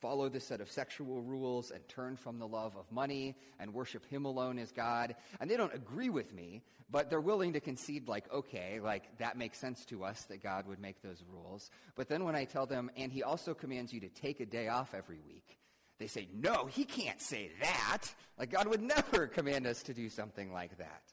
follow 0.01 0.29
this 0.29 0.45
set 0.45 0.61
of 0.61 0.71
sexual 0.71 1.21
rules 1.21 1.71
and 1.71 1.87
turn 1.87 2.15
from 2.15 2.39
the 2.39 2.47
love 2.47 2.75
of 2.75 2.91
money 2.91 3.35
and 3.59 3.73
worship 3.73 4.05
him 4.05 4.25
alone 4.25 4.57
as 4.59 4.71
God. 4.71 5.15
And 5.39 5.49
they 5.49 5.57
don't 5.57 5.73
agree 5.73 6.09
with 6.09 6.33
me, 6.33 6.63
but 6.89 7.09
they're 7.09 7.21
willing 7.21 7.53
to 7.53 7.59
concede, 7.59 8.07
like, 8.07 8.31
okay, 8.33 8.79
like 8.79 9.17
that 9.19 9.37
makes 9.37 9.57
sense 9.57 9.85
to 9.85 10.03
us 10.03 10.23
that 10.25 10.41
God 10.41 10.67
would 10.67 10.79
make 10.79 11.01
those 11.01 11.23
rules. 11.31 11.69
But 11.95 12.09
then 12.09 12.23
when 12.23 12.35
I 12.35 12.45
tell 12.45 12.65
them, 12.65 12.89
and 12.97 13.11
he 13.11 13.23
also 13.23 13.53
commands 13.53 13.93
you 13.93 13.99
to 14.01 14.09
take 14.09 14.39
a 14.39 14.45
day 14.45 14.67
off 14.67 14.93
every 14.93 15.19
week, 15.25 15.57
they 15.99 16.07
say, 16.07 16.29
no, 16.33 16.65
he 16.65 16.85
can't 16.85 17.21
say 17.21 17.51
that. 17.61 18.03
Like, 18.37 18.51
God 18.51 18.67
would 18.67 18.81
never 19.11 19.27
command 19.27 19.67
us 19.67 19.83
to 19.83 19.93
do 19.93 20.09
something 20.09 20.51
like 20.51 20.77
that. 20.77 21.03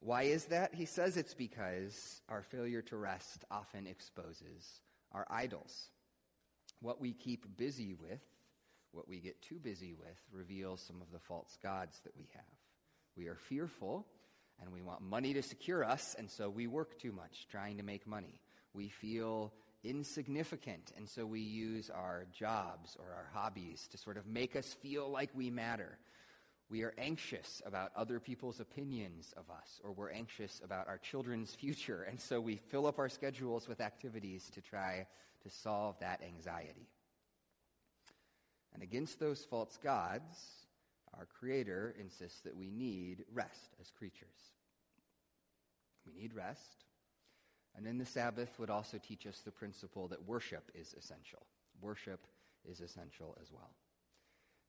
Why 0.00 0.22
is 0.24 0.46
that? 0.46 0.74
He 0.74 0.86
says 0.86 1.16
it's 1.16 1.34
because 1.34 2.22
our 2.28 2.42
failure 2.42 2.82
to 2.82 2.96
rest 2.96 3.44
often 3.50 3.86
exposes 3.86 4.80
our 5.12 5.26
idols. 5.30 5.90
What 6.80 7.00
we 7.00 7.12
keep 7.12 7.56
busy 7.56 7.94
with, 7.94 8.22
what 8.92 9.08
we 9.08 9.20
get 9.20 9.40
too 9.42 9.58
busy 9.58 9.92
with, 9.92 10.18
reveals 10.32 10.80
some 10.80 11.00
of 11.00 11.10
the 11.12 11.18
false 11.18 11.58
gods 11.62 12.00
that 12.04 12.16
we 12.16 12.28
have. 12.34 12.44
We 13.16 13.26
are 13.28 13.36
fearful 13.36 14.06
and 14.60 14.72
we 14.72 14.82
want 14.82 15.00
money 15.00 15.34
to 15.34 15.42
secure 15.42 15.84
us, 15.84 16.14
and 16.18 16.30
so 16.30 16.50
we 16.50 16.66
work 16.66 16.98
too 16.98 17.12
much 17.12 17.46
trying 17.50 17.78
to 17.78 17.82
make 17.82 18.06
money. 18.06 18.40
We 18.74 18.88
feel 18.88 19.52
insignificant, 19.82 20.92
and 20.96 21.08
so 21.08 21.24
we 21.24 21.40
use 21.40 21.90
our 21.90 22.26
jobs 22.32 22.96
or 22.98 23.06
our 23.06 23.28
hobbies 23.32 23.88
to 23.92 23.98
sort 23.98 24.16
of 24.16 24.26
make 24.26 24.56
us 24.56 24.74
feel 24.74 25.10
like 25.10 25.30
we 25.34 25.50
matter. 25.50 25.98
We 26.68 26.82
are 26.82 26.94
anxious 26.98 27.62
about 27.64 27.90
other 27.96 28.20
people's 28.20 28.60
opinions 28.60 29.32
of 29.36 29.50
us, 29.50 29.80
or 29.82 29.92
we're 29.92 30.10
anxious 30.10 30.60
about 30.62 30.88
our 30.88 30.98
children's 30.98 31.54
future, 31.60 32.02
and 32.02 32.20
so 32.20 32.40
we 32.40 32.56
fill 32.56 32.86
up 32.86 32.98
our 32.98 33.08
schedules 33.08 33.66
with 33.66 33.80
activities 33.80 34.50
to 34.54 34.60
try 34.60 35.06
to 35.42 35.50
solve 35.50 35.98
that 36.00 36.22
anxiety. 36.26 36.88
And 38.72 38.82
against 38.82 39.18
those 39.18 39.44
false 39.44 39.78
gods, 39.82 40.66
Our 41.16 41.26
Creator 41.26 41.96
insists 41.98 42.40
that 42.42 42.56
we 42.56 42.70
need 42.70 43.24
rest 43.32 43.74
as 43.80 43.90
creatures. 43.90 44.54
We 46.06 46.12
need 46.20 46.34
rest. 46.34 46.84
And 47.76 47.86
then 47.86 47.98
the 47.98 48.06
Sabbath 48.06 48.58
would 48.58 48.70
also 48.70 48.98
teach 48.98 49.26
us 49.26 49.40
the 49.44 49.50
principle 49.50 50.08
that 50.08 50.26
worship 50.26 50.70
is 50.74 50.94
essential. 50.98 51.46
Worship 51.80 52.26
is 52.68 52.80
essential 52.80 53.36
as 53.40 53.52
well. 53.52 53.70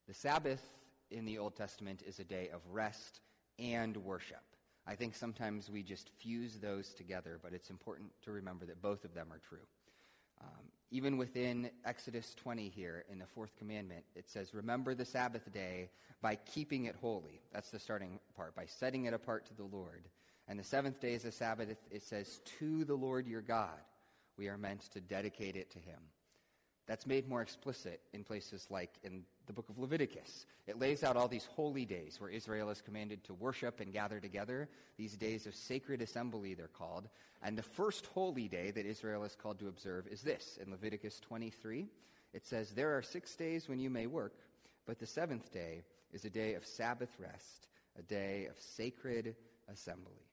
The 0.08 0.14
Sabbath 0.14 0.62
in 1.10 1.24
the 1.24 1.38
Old 1.38 1.56
Testament 1.56 2.02
is 2.06 2.18
a 2.18 2.24
day 2.24 2.48
of 2.52 2.60
rest 2.70 3.20
and 3.58 3.96
worship. 3.98 4.42
I 4.86 4.94
think 4.96 5.14
sometimes 5.14 5.70
we 5.70 5.82
just 5.82 6.10
fuse 6.18 6.58
those 6.58 6.92
together, 6.94 7.38
but 7.42 7.52
it's 7.52 7.70
important 7.70 8.10
to 8.22 8.32
remember 8.32 8.66
that 8.66 8.82
both 8.82 9.04
of 9.04 9.14
them 9.14 9.28
are 9.30 9.38
true. 9.38 9.66
Um, 10.42 10.50
even 10.90 11.16
within 11.16 11.70
Exodus 11.84 12.34
20 12.34 12.68
here 12.68 13.04
in 13.10 13.18
the 13.18 13.26
fourth 13.26 13.56
commandment, 13.56 14.04
it 14.14 14.28
says, 14.28 14.54
Remember 14.54 14.94
the 14.94 15.04
Sabbath 15.04 15.50
day 15.52 15.90
by 16.20 16.36
keeping 16.36 16.84
it 16.84 16.96
holy. 17.00 17.40
That's 17.52 17.70
the 17.70 17.78
starting 17.78 18.18
part, 18.36 18.54
by 18.54 18.66
setting 18.66 19.06
it 19.06 19.14
apart 19.14 19.46
to 19.46 19.54
the 19.54 19.64
Lord. 19.64 20.08
And 20.48 20.58
the 20.58 20.64
seventh 20.64 21.00
day 21.00 21.14
is 21.14 21.24
a 21.24 21.32
Sabbath, 21.32 21.68
it 21.90 22.02
says, 22.02 22.40
To 22.58 22.84
the 22.84 22.94
Lord 22.94 23.26
your 23.26 23.42
God. 23.42 23.78
We 24.36 24.48
are 24.48 24.58
meant 24.58 24.82
to 24.92 25.00
dedicate 25.00 25.56
it 25.56 25.70
to 25.72 25.78
him. 25.78 25.98
That's 26.86 27.06
made 27.06 27.28
more 27.28 27.42
explicit 27.42 28.00
in 28.12 28.24
places 28.24 28.66
like 28.68 28.90
in 29.04 29.22
the 29.46 29.52
book 29.52 29.68
of 29.68 29.78
Leviticus. 29.78 30.46
It 30.66 30.78
lays 30.78 31.04
out 31.04 31.16
all 31.16 31.28
these 31.28 31.44
holy 31.44 31.84
days 31.84 32.20
where 32.20 32.30
Israel 32.30 32.70
is 32.70 32.80
commanded 32.80 33.22
to 33.24 33.34
worship 33.34 33.80
and 33.80 33.92
gather 33.92 34.18
together. 34.20 34.68
These 34.96 35.16
days 35.16 35.46
of 35.46 35.54
sacred 35.54 36.02
assembly, 36.02 36.54
they're 36.54 36.68
called. 36.68 37.08
And 37.42 37.56
the 37.56 37.62
first 37.62 38.06
holy 38.06 38.48
day 38.48 38.70
that 38.72 38.86
Israel 38.86 39.24
is 39.24 39.36
called 39.36 39.58
to 39.60 39.68
observe 39.68 40.06
is 40.08 40.22
this 40.22 40.58
in 40.62 40.70
Leviticus 40.70 41.20
23. 41.20 41.88
It 42.32 42.46
says, 42.46 42.70
There 42.70 42.96
are 42.96 43.02
six 43.02 43.34
days 43.36 43.68
when 43.68 43.78
you 43.78 43.90
may 43.90 44.06
work, 44.06 44.34
but 44.86 44.98
the 44.98 45.06
seventh 45.06 45.52
day 45.52 45.82
is 46.12 46.24
a 46.24 46.30
day 46.30 46.54
of 46.54 46.66
Sabbath 46.66 47.10
rest, 47.18 47.68
a 47.98 48.02
day 48.02 48.46
of 48.46 48.58
sacred 48.58 49.36
assembly. 49.72 50.26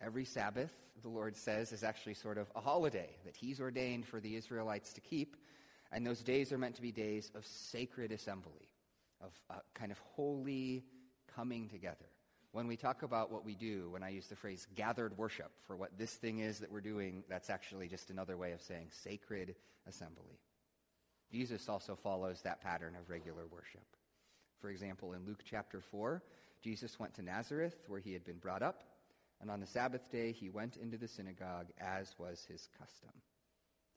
Every 0.00 0.24
Sabbath, 0.24 0.72
the 1.02 1.08
Lord 1.08 1.36
says, 1.36 1.72
is 1.72 1.82
actually 1.82 2.14
sort 2.14 2.38
of 2.38 2.50
a 2.54 2.60
holiday 2.60 3.10
that 3.24 3.36
He's 3.36 3.60
ordained 3.60 4.06
for 4.06 4.20
the 4.20 4.36
Israelites 4.36 4.92
to 4.92 5.00
keep. 5.00 5.36
And 5.92 6.06
those 6.06 6.22
days 6.22 6.52
are 6.52 6.58
meant 6.58 6.76
to 6.76 6.82
be 6.82 6.92
days 6.92 7.30
of 7.34 7.46
sacred 7.46 8.12
assembly, 8.12 8.68
of 9.20 9.32
uh, 9.50 9.54
kind 9.74 9.90
of 9.90 9.98
holy 9.98 10.84
coming 11.34 11.68
together. 11.68 12.06
When 12.52 12.66
we 12.66 12.76
talk 12.76 13.02
about 13.02 13.30
what 13.30 13.44
we 13.44 13.54
do, 13.54 13.90
when 13.90 14.02
I 14.02 14.08
use 14.08 14.26
the 14.26 14.36
phrase 14.36 14.66
gathered 14.74 15.16
worship 15.16 15.50
for 15.66 15.76
what 15.76 15.98
this 15.98 16.12
thing 16.14 16.38
is 16.38 16.58
that 16.60 16.72
we're 16.72 16.80
doing, 16.80 17.22
that's 17.28 17.50
actually 17.50 17.88
just 17.88 18.10
another 18.10 18.36
way 18.36 18.52
of 18.52 18.62
saying 18.62 18.88
sacred 18.90 19.54
assembly. 19.86 20.40
Jesus 21.30 21.68
also 21.68 21.94
follows 21.94 22.40
that 22.42 22.62
pattern 22.62 22.96
of 22.98 23.10
regular 23.10 23.46
worship. 23.46 23.84
For 24.60 24.70
example, 24.70 25.12
in 25.12 25.26
Luke 25.26 25.42
chapter 25.44 25.80
4, 25.80 26.22
Jesus 26.62 26.98
went 26.98 27.14
to 27.14 27.22
Nazareth, 27.22 27.76
where 27.86 28.00
he 28.00 28.12
had 28.12 28.24
been 28.24 28.38
brought 28.38 28.62
up, 28.62 28.82
and 29.40 29.50
on 29.50 29.60
the 29.60 29.66
Sabbath 29.66 30.10
day 30.10 30.32
he 30.32 30.48
went 30.48 30.76
into 30.76 30.96
the 30.96 31.06
synagogue, 31.06 31.68
as 31.78 32.14
was 32.18 32.44
his 32.48 32.68
custom. 32.78 33.10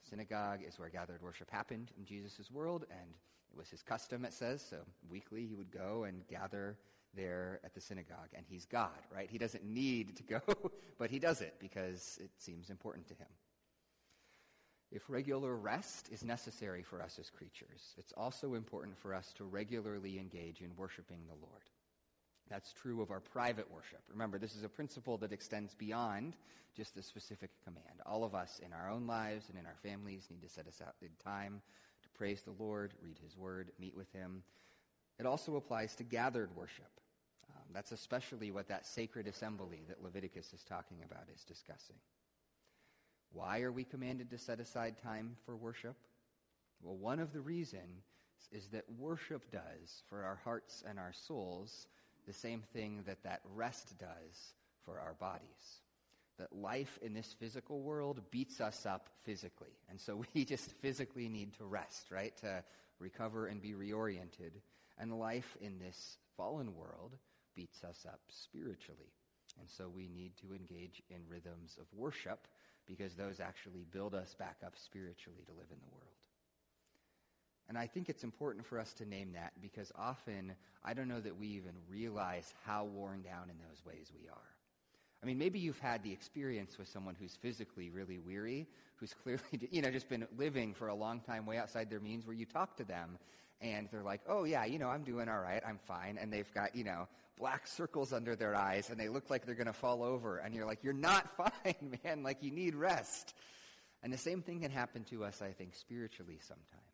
Synagogue 0.10 0.62
is 0.68 0.80
where 0.80 0.90
gathered 0.90 1.22
worship 1.22 1.50
happened 1.50 1.92
in 1.98 2.06
Jesus' 2.06 2.50
world, 2.52 2.86
and 2.90 3.14
it 3.52 3.58
was 3.58 3.70
his 3.70 3.84
custom, 3.84 4.26
it 4.26 4.34
says. 4.34 4.66
So 4.68 4.78
weekly 5.10 5.46
he 5.46 5.56
would 5.56 5.72
go 5.72 6.04
and 6.04 6.28
gather 6.28 6.78
there 7.14 7.60
at 7.64 7.74
the 7.74 7.82
synagogue. 7.82 8.30
And 8.34 8.46
he's 8.48 8.66
God, 8.66 8.90
right? 9.14 9.30
He 9.30 9.38
doesn't 9.38 9.66
need 9.66 10.18
to 10.18 10.24
go, 10.24 10.42
but 10.98 11.10
he 11.10 11.20
does 11.20 11.42
it 11.42 11.56
because 11.60 12.18
it 12.22 12.32
seems 12.38 12.70
important 12.70 13.08
to 13.08 13.14
him. 13.16 13.28
If 14.92 15.10
regular 15.10 15.56
rest 15.56 16.10
is 16.12 16.24
necessary 16.24 16.84
for 16.84 17.02
us 17.02 17.18
as 17.18 17.30
creatures, 17.30 17.96
it's 17.98 18.14
also 18.18 18.56
important 18.56 18.98
for 18.98 19.14
us 19.14 19.32
to 19.38 19.46
regularly 19.46 20.20
engage 20.20 20.62
in 20.62 20.76
worshiping 20.76 21.20
the 21.28 21.36
Lord. 21.36 21.64
That's 22.52 22.74
true 22.74 23.02
of 23.02 23.12
our 23.12 23.22
private 23.22 23.72
worship. 23.72 24.02
Remember, 24.10 24.38
this 24.38 24.58
is 24.58 24.66
a 24.66 24.70
principle 24.70 25.18
that 25.20 25.32
extends 25.32 25.74
beyond 25.74 26.36
just 26.76 26.94
the 26.94 27.02
specific 27.02 27.50
command. 27.64 28.02
All 28.06 28.26
of 28.26 28.36
us 28.36 28.60
in 28.64 28.74
our 28.74 28.90
own 28.90 29.08
lives 29.08 29.48
and 29.48 29.58
in 29.58 29.66
our 29.66 29.78
families 29.82 30.28
need 30.30 30.42
to 30.42 30.50
set 30.50 30.68
aside 30.68 30.88
time 31.24 31.62
to 32.04 32.10
praise 32.10 32.42
the 32.42 32.62
Lord, 32.62 32.94
read 33.02 33.18
His 33.24 33.38
Word, 33.38 33.72
meet 33.80 33.96
with 33.96 34.12
Him. 34.12 34.44
It 35.18 35.26
also 35.26 35.56
applies 35.56 35.96
to 35.96 36.04
gathered 36.04 36.54
worship. 36.54 36.92
Um, 37.50 37.64
that's 37.74 37.94
especially 37.94 38.52
what 38.52 38.68
that 38.68 38.86
sacred 38.86 39.28
assembly 39.28 39.84
that 39.88 40.04
Leviticus 40.04 40.52
is 40.52 40.66
talking 40.66 40.98
about 41.06 41.24
is 41.34 41.46
discussing. 41.46 41.96
Why 43.32 43.62
are 43.62 43.72
we 43.72 43.86
commanded 43.86 44.30
to 44.30 44.38
set 44.38 44.60
aside 44.60 44.98
time 45.02 45.38
for 45.46 45.56
worship? 45.56 45.96
Well, 46.82 46.98
one 46.98 47.20
of 47.20 47.32
the 47.32 47.40
reasons 47.40 48.04
is 48.52 48.68
that 48.70 48.84
worship 49.00 49.50
does 49.52 50.04
for 50.10 50.26
our 50.26 50.40
hearts 50.44 50.84
and 50.86 51.00
our 51.00 51.14
souls 51.14 51.88
the 52.26 52.34
same 52.34 52.64
thing 52.74 53.04
that 53.06 53.24
that 53.24 53.42
rest 53.56 53.98
does 53.98 54.54
for 54.86 55.00
our 55.00 55.14
bodies. 55.14 55.82
That 56.38 56.56
life 56.56 56.98
in 57.02 57.14
this 57.14 57.36
physical 57.40 57.82
world 57.82 58.22
beats 58.32 58.62
us 58.62 58.86
up 58.86 59.10
physically. 59.24 59.78
And 59.90 60.00
so 60.00 60.24
we 60.34 60.46
just 60.46 60.72
physically 60.82 61.30
need 61.30 61.54
to 61.58 61.66
rest, 61.66 62.12
right? 62.12 62.36
To 62.38 62.64
recover 63.00 63.48
and 63.48 63.62
be 63.62 63.74
reoriented. 63.74 64.52
And 64.98 65.20
life 65.20 65.58
in 65.62 65.80
this 65.80 66.18
fallen 66.38 66.76
world 66.76 67.18
beats 67.56 67.84
us 67.84 68.06
up 68.08 68.22
spiritually. 68.30 69.14
And 69.60 69.70
so 69.70 69.90
we 69.90 70.08
need 70.08 70.32
to 70.38 70.54
engage 70.54 71.02
in 71.10 71.18
rhythms 71.28 71.78
of 71.80 71.86
worship 71.94 72.48
because 72.88 73.16
those 73.16 73.40
actually 73.40 73.86
build 73.92 74.16
us 74.16 74.34
back 74.36 74.58
up 74.66 74.74
spiritually 74.76 75.44
to 75.46 75.52
live 75.52 75.68
in 75.70 75.78
the 75.80 75.94
world. 75.94 76.11
And 77.72 77.78
I 77.78 77.88
think 77.88 78.10
it's 78.10 78.26
important 78.26 78.66
for 78.66 78.78
us 78.78 78.92
to 78.96 79.06
name 79.06 79.32
that 79.32 79.54
because 79.62 79.94
often 79.98 80.56
I 80.84 80.94
don't 80.94 81.08
know 81.08 81.22
that 81.22 81.40
we 81.40 81.48
even 81.48 81.72
realize 81.90 82.54
how 82.66 82.84
worn 82.84 83.22
down 83.22 83.50
in 83.50 83.56
those 83.66 83.86
ways 83.86 84.12
we 84.14 84.28
are. 84.28 84.52
I 85.24 85.26
mean, 85.26 85.38
maybe 85.38 85.58
you've 85.58 85.80
had 85.80 86.04
the 86.04 86.12
experience 86.12 86.78
with 86.78 86.90
someone 86.90 87.16
who's 87.18 87.38
physically 87.38 87.90
really 87.90 88.20
weary, 88.20 88.68
who's 88.98 89.14
clearly, 89.24 89.70
you 89.72 89.82
know, 89.82 89.90
just 89.90 90.10
been 90.10 90.28
living 90.38 90.74
for 90.74 90.90
a 90.90 90.94
long 90.94 91.22
time 91.22 91.46
way 91.46 91.60
outside 91.60 91.90
their 91.90 92.02
means, 92.02 92.28
where 92.28 92.36
you 92.36 92.46
talk 92.46 92.76
to 92.76 92.84
them 92.84 93.18
and 93.62 93.88
they're 93.90 94.04
like, 94.04 94.20
oh, 94.28 94.44
yeah, 94.44 94.66
you 94.66 94.78
know, 94.78 94.90
I'm 94.90 95.06
doing 95.06 95.30
all 95.30 95.40
right, 95.40 95.64
I'm 95.66 95.80
fine. 95.88 96.18
And 96.20 96.34
they've 96.34 96.54
got, 96.54 96.76
you 96.76 96.84
know, 96.84 97.08
black 97.38 97.68
circles 97.68 98.12
under 98.12 98.36
their 98.36 98.54
eyes 98.54 98.90
and 98.90 99.00
they 99.00 99.08
look 99.08 99.30
like 99.30 99.46
they're 99.46 99.56
going 99.56 99.68
to 99.68 99.72
fall 99.72 100.04
over. 100.04 100.40
And 100.40 100.54
you're 100.54 100.66
like, 100.66 100.84
you're 100.84 100.92
not 100.92 101.38
fine, 101.64 101.98
man. 102.04 102.22
Like, 102.22 102.44
you 102.44 102.52
need 102.52 102.76
rest. 102.76 103.34
And 104.04 104.12
the 104.12 104.18
same 104.18 104.42
thing 104.42 104.60
can 104.60 104.72
happen 104.72 105.06
to 105.06 105.24
us, 105.24 105.42
I 105.42 105.54
think, 105.54 105.74
spiritually 105.74 106.40
sometimes. 106.42 106.91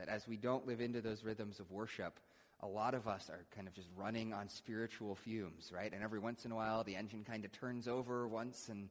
That 0.00 0.08
as 0.08 0.26
we 0.26 0.38
don't 0.38 0.66
live 0.66 0.80
into 0.80 1.02
those 1.02 1.22
rhythms 1.22 1.60
of 1.60 1.70
worship, 1.70 2.18
a 2.60 2.66
lot 2.66 2.94
of 2.94 3.06
us 3.06 3.28
are 3.28 3.44
kind 3.54 3.68
of 3.68 3.74
just 3.74 3.88
running 3.94 4.32
on 4.32 4.48
spiritual 4.48 5.14
fumes, 5.14 5.70
right? 5.74 5.92
And 5.92 6.02
every 6.02 6.18
once 6.18 6.46
in 6.46 6.52
a 6.52 6.56
while, 6.56 6.82
the 6.82 6.96
engine 6.96 7.22
kind 7.22 7.44
of 7.44 7.52
turns 7.52 7.86
over 7.86 8.26
once 8.26 8.70
and 8.70 8.88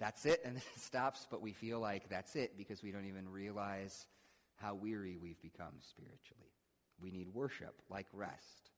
that's 0.00 0.26
it, 0.26 0.40
and 0.44 0.56
it 0.56 0.64
stops, 0.76 1.28
but 1.30 1.40
we 1.40 1.52
feel 1.52 1.78
like 1.78 2.08
that's 2.08 2.34
it 2.34 2.56
because 2.58 2.82
we 2.82 2.90
don't 2.90 3.06
even 3.06 3.30
realize 3.30 4.06
how 4.56 4.74
weary 4.74 5.16
we've 5.16 5.40
become 5.40 5.74
spiritually. 5.88 6.50
We 7.00 7.12
need 7.12 7.28
worship, 7.32 7.74
like 7.88 8.06
rest, 8.12 8.70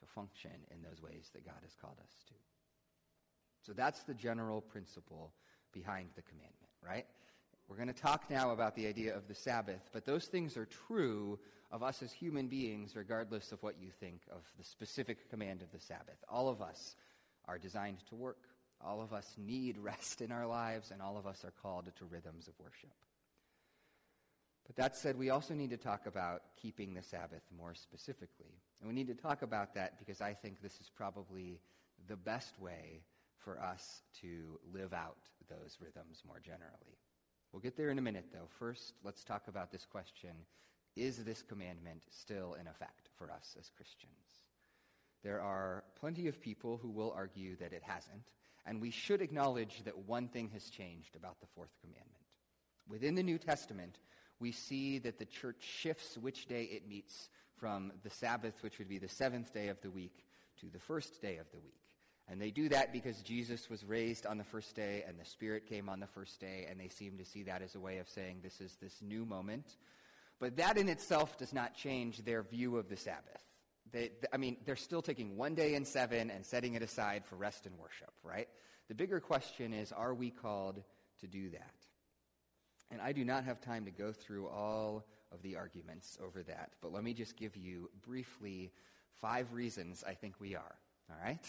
to 0.00 0.06
function 0.06 0.50
in 0.70 0.82
those 0.82 1.00
ways 1.00 1.30
that 1.32 1.46
God 1.46 1.56
has 1.62 1.74
called 1.80 1.96
us 2.02 2.12
to. 2.28 2.34
So 3.64 3.72
that's 3.72 4.02
the 4.02 4.12
general 4.12 4.60
principle 4.60 5.32
behind 5.72 6.10
the 6.16 6.22
commandment, 6.22 6.70
right? 6.86 7.06
We're 7.68 7.76
going 7.76 7.88
to 7.88 7.94
talk 7.94 8.30
now 8.30 8.50
about 8.50 8.76
the 8.76 8.86
idea 8.86 9.16
of 9.16 9.26
the 9.26 9.34
Sabbath, 9.34 9.88
but 9.92 10.04
those 10.04 10.26
things 10.26 10.56
are 10.56 10.66
true 10.66 11.38
of 11.72 11.82
us 11.82 12.02
as 12.02 12.12
human 12.12 12.46
beings, 12.46 12.94
regardless 12.94 13.52
of 13.52 13.62
what 13.62 13.80
you 13.80 13.88
think 14.00 14.20
of 14.30 14.42
the 14.58 14.64
specific 14.64 15.30
command 15.30 15.62
of 15.62 15.72
the 15.72 15.80
Sabbath. 15.80 16.22
All 16.28 16.48
of 16.48 16.60
us 16.60 16.94
are 17.46 17.58
designed 17.58 17.98
to 18.10 18.14
work. 18.14 18.48
All 18.80 19.00
of 19.00 19.12
us 19.12 19.34
need 19.38 19.78
rest 19.78 20.20
in 20.20 20.30
our 20.30 20.46
lives, 20.46 20.90
and 20.90 21.00
all 21.00 21.16
of 21.16 21.26
us 21.26 21.44
are 21.44 21.52
called 21.62 21.86
to 21.86 22.04
rhythms 22.04 22.48
of 22.48 22.54
worship. 22.58 22.92
But 24.66 24.76
that 24.76 24.96
said, 24.96 25.18
we 25.18 25.30
also 25.30 25.54
need 25.54 25.70
to 25.70 25.76
talk 25.76 26.06
about 26.06 26.42
keeping 26.60 26.94
the 26.94 27.02
Sabbath 27.02 27.42
more 27.56 27.74
specifically. 27.74 28.60
And 28.80 28.88
we 28.88 28.94
need 28.94 29.08
to 29.08 29.14
talk 29.14 29.42
about 29.42 29.74
that 29.74 29.98
because 29.98 30.20
I 30.20 30.34
think 30.34 30.60
this 30.62 30.80
is 30.80 30.90
probably 30.94 31.60
the 32.08 32.16
best 32.16 32.60
way 32.60 33.02
for 33.38 33.60
us 33.60 34.02
to 34.20 34.58
live 34.72 34.92
out 34.92 35.18
those 35.48 35.76
rhythms 35.80 36.22
more 36.26 36.40
generally. 36.40 36.98
We'll 37.54 37.60
get 37.60 37.76
there 37.76 37.90
in 37.90 37.98
a 37.98 38.02
minute, 38.02 38.30
though. 38.32 38.48
First, 38.58 38.94
let's 39.04 39.22
talk 39.22 39.46
about 39.46 39.70
this 39.70 39.86
question 39.86 40.32
Is 40.96 41.18
this 41.18 41.40
commandment 41.40 42.02
still 42.10 42.54
in 42.54 42.66
effect 42.66 43.10
for 43.16 43.30
us 43.30 43.56
as 43.56 43.70
Christians? 43.70 44.42
There 45.22 45.40
are 45.40 45.84
plenty 46.00 46.26
of 46.26 46.40
people 46.40 46.80
who 46.82 46.90
will 46.90 47.12
argue 47.16 47.54
that 47.60 47.72
it 47.72 47.84
hasn't, 47.84 48.26
and 48.66 48.80
we 48.80 48.90
should 48.90 49.22
acknowledge 49.22 49.84
that 49.84 49.96
one 49.96 50.26
thing 50.26 50.50
has 50.52 50.68
changed 50.68 51.14
about 51.14 51.38
the 51.38 51.46
fourth 51.54 51.70
commandment. 51.80 52.24
Within 52.88 53.14
the 53.14 53.22
New 53.22 53.38
Testament, 53.38 54.00
we 54.40 54.50
see 54.50 54.98
that 54.98 55.20
the 55.20 55.24
church 55.24 55.62
shifts 55.62 56.18
which 56.18 56.46
day 56.46 56.64
it 56.64 56.88
meets 56.88 57.28
from 57.56 57.92
the 58.02 58.10
Sabbath, 58.10 58.54
which 58.62 58.80
would 58.80 58.88
be 58.88 58.98
the 58.98 59.08
seventh 59.08 59.54
day 59.54 59.68
of 59.68 59.80
the 59.80 59.92
week, 59.92 60.24
to 60.58 60.66
the 60.70 60.80
first 60.80 61.22
day 61.22 61.36
of 61.36 61.48
the 61.52 61.60
week. 61.60 61.83
And 62.28 62.40
they 62.40 62.50
do 62.50 62.70
that 62.70 62.92
because 62.92 63.20
Jesus 63.20 63.68
was 63.68 63.84
raised 63.84 64.24
on 64.24 64.38
the 64.38 64.44
first 64.44 64.74
day 64.74 65.04
and 65.06 65.18
the 65.20 65.26
Spirit 65.26 65.66
came 65.66 65.88
on 65.88 66.00
the 66.00 66.06
first 66.06 66.40
day, 66.40 66.66
and 66.70 66.80
they 66.80 66.88
seem 66.88 67.18
to 67.18 67.24
see 67.24 67.42
that 67.42 67.60
as 67.60 67.74
a 67.74 67.80
way 67.80 67.98
of 67.98 68.08
saying 68.08 68.38
this 68.42 68.60
is 68.60 68.76
this 68.80 69.02
new 69.02 69.26
moment. 69.26 69.76
But 70.40 70.56
that 70.56 70.78
in 70.78 70.88
itself 70.88 71.36
does 71.38 71.52
not 71.52 71.74
change 71.74 72.24
their 72.24 72.42
view 72.42 72.78
of 72.78 72.88
the 72.88 72.96
Sabbath. 72.96 73.42
They, 73.92 74.10
I 74.32 74.38
mean, 74.38 74.56
they're 74.64 74.74
still 74.74 75.02
taking 75.02 75.36
one 75.36 75.54
day 75.54 75.74
in 75.74 75.84
seven 75.84 76.30
and 76.30 76.44
setting 76.44 76.74
it 76.74 76.82
aside 76.82 77.24
for 77.26 77.36
rest 77.36 77.66
and 77.66 77.78
worship, 77.78 78.12
right? 78.22 78.48
The 78.88 78.94
bigger 78.94 79.20
question 79.20 79.72
is, 79.72 79.92
are 79.92 80.14
we 80.14 80.30
called 80.30 80.82
to 81.20 81.26
do 81.26 81.50
that? 81.50 81.74
And 82.90 83.00
I 83.00 83.12
do 83.12 83.24
not 83.24 83.44
have 83.44 83.60
time 83.60 83.84
to 83.84 83.90
go 83.90 84.12
through 84.12 84.48
all 84.48 85.04
of 85.30 85.42
the 85.42 85.56
arguments 85.56 86.18
over 86.24 86.42
that, 86.44 86.70
but 86.80 86.92
let 86.92 87.04
me 87.04 87.12
just 87.12 87.36
give 87.36 87.56
you 87.56 87.90
briefly 88.06 88.72
five 89.20 89.52
reasons 89.52 90.04
I 90.06 90.14
think 90.14 90.40
we 90.40 90.54
are, 90.54 90.74
all 91.10 91.16
right? 91.22 91.44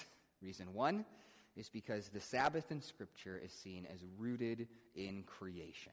Reason 0.45 0.73
one 0.75 1.05
is 1.55 1.69
because 1.69 2.09
the 2.09 2.19
Sabbath 2.19 2.71
in 2.71 2.79
Scripture 2.79 3.41
is 3.43 3.51
seen 3.51 3.87
as 3.91 3.99
rooted 4.15 4.67
in 4.93 5.23
creation. 5.23 5.91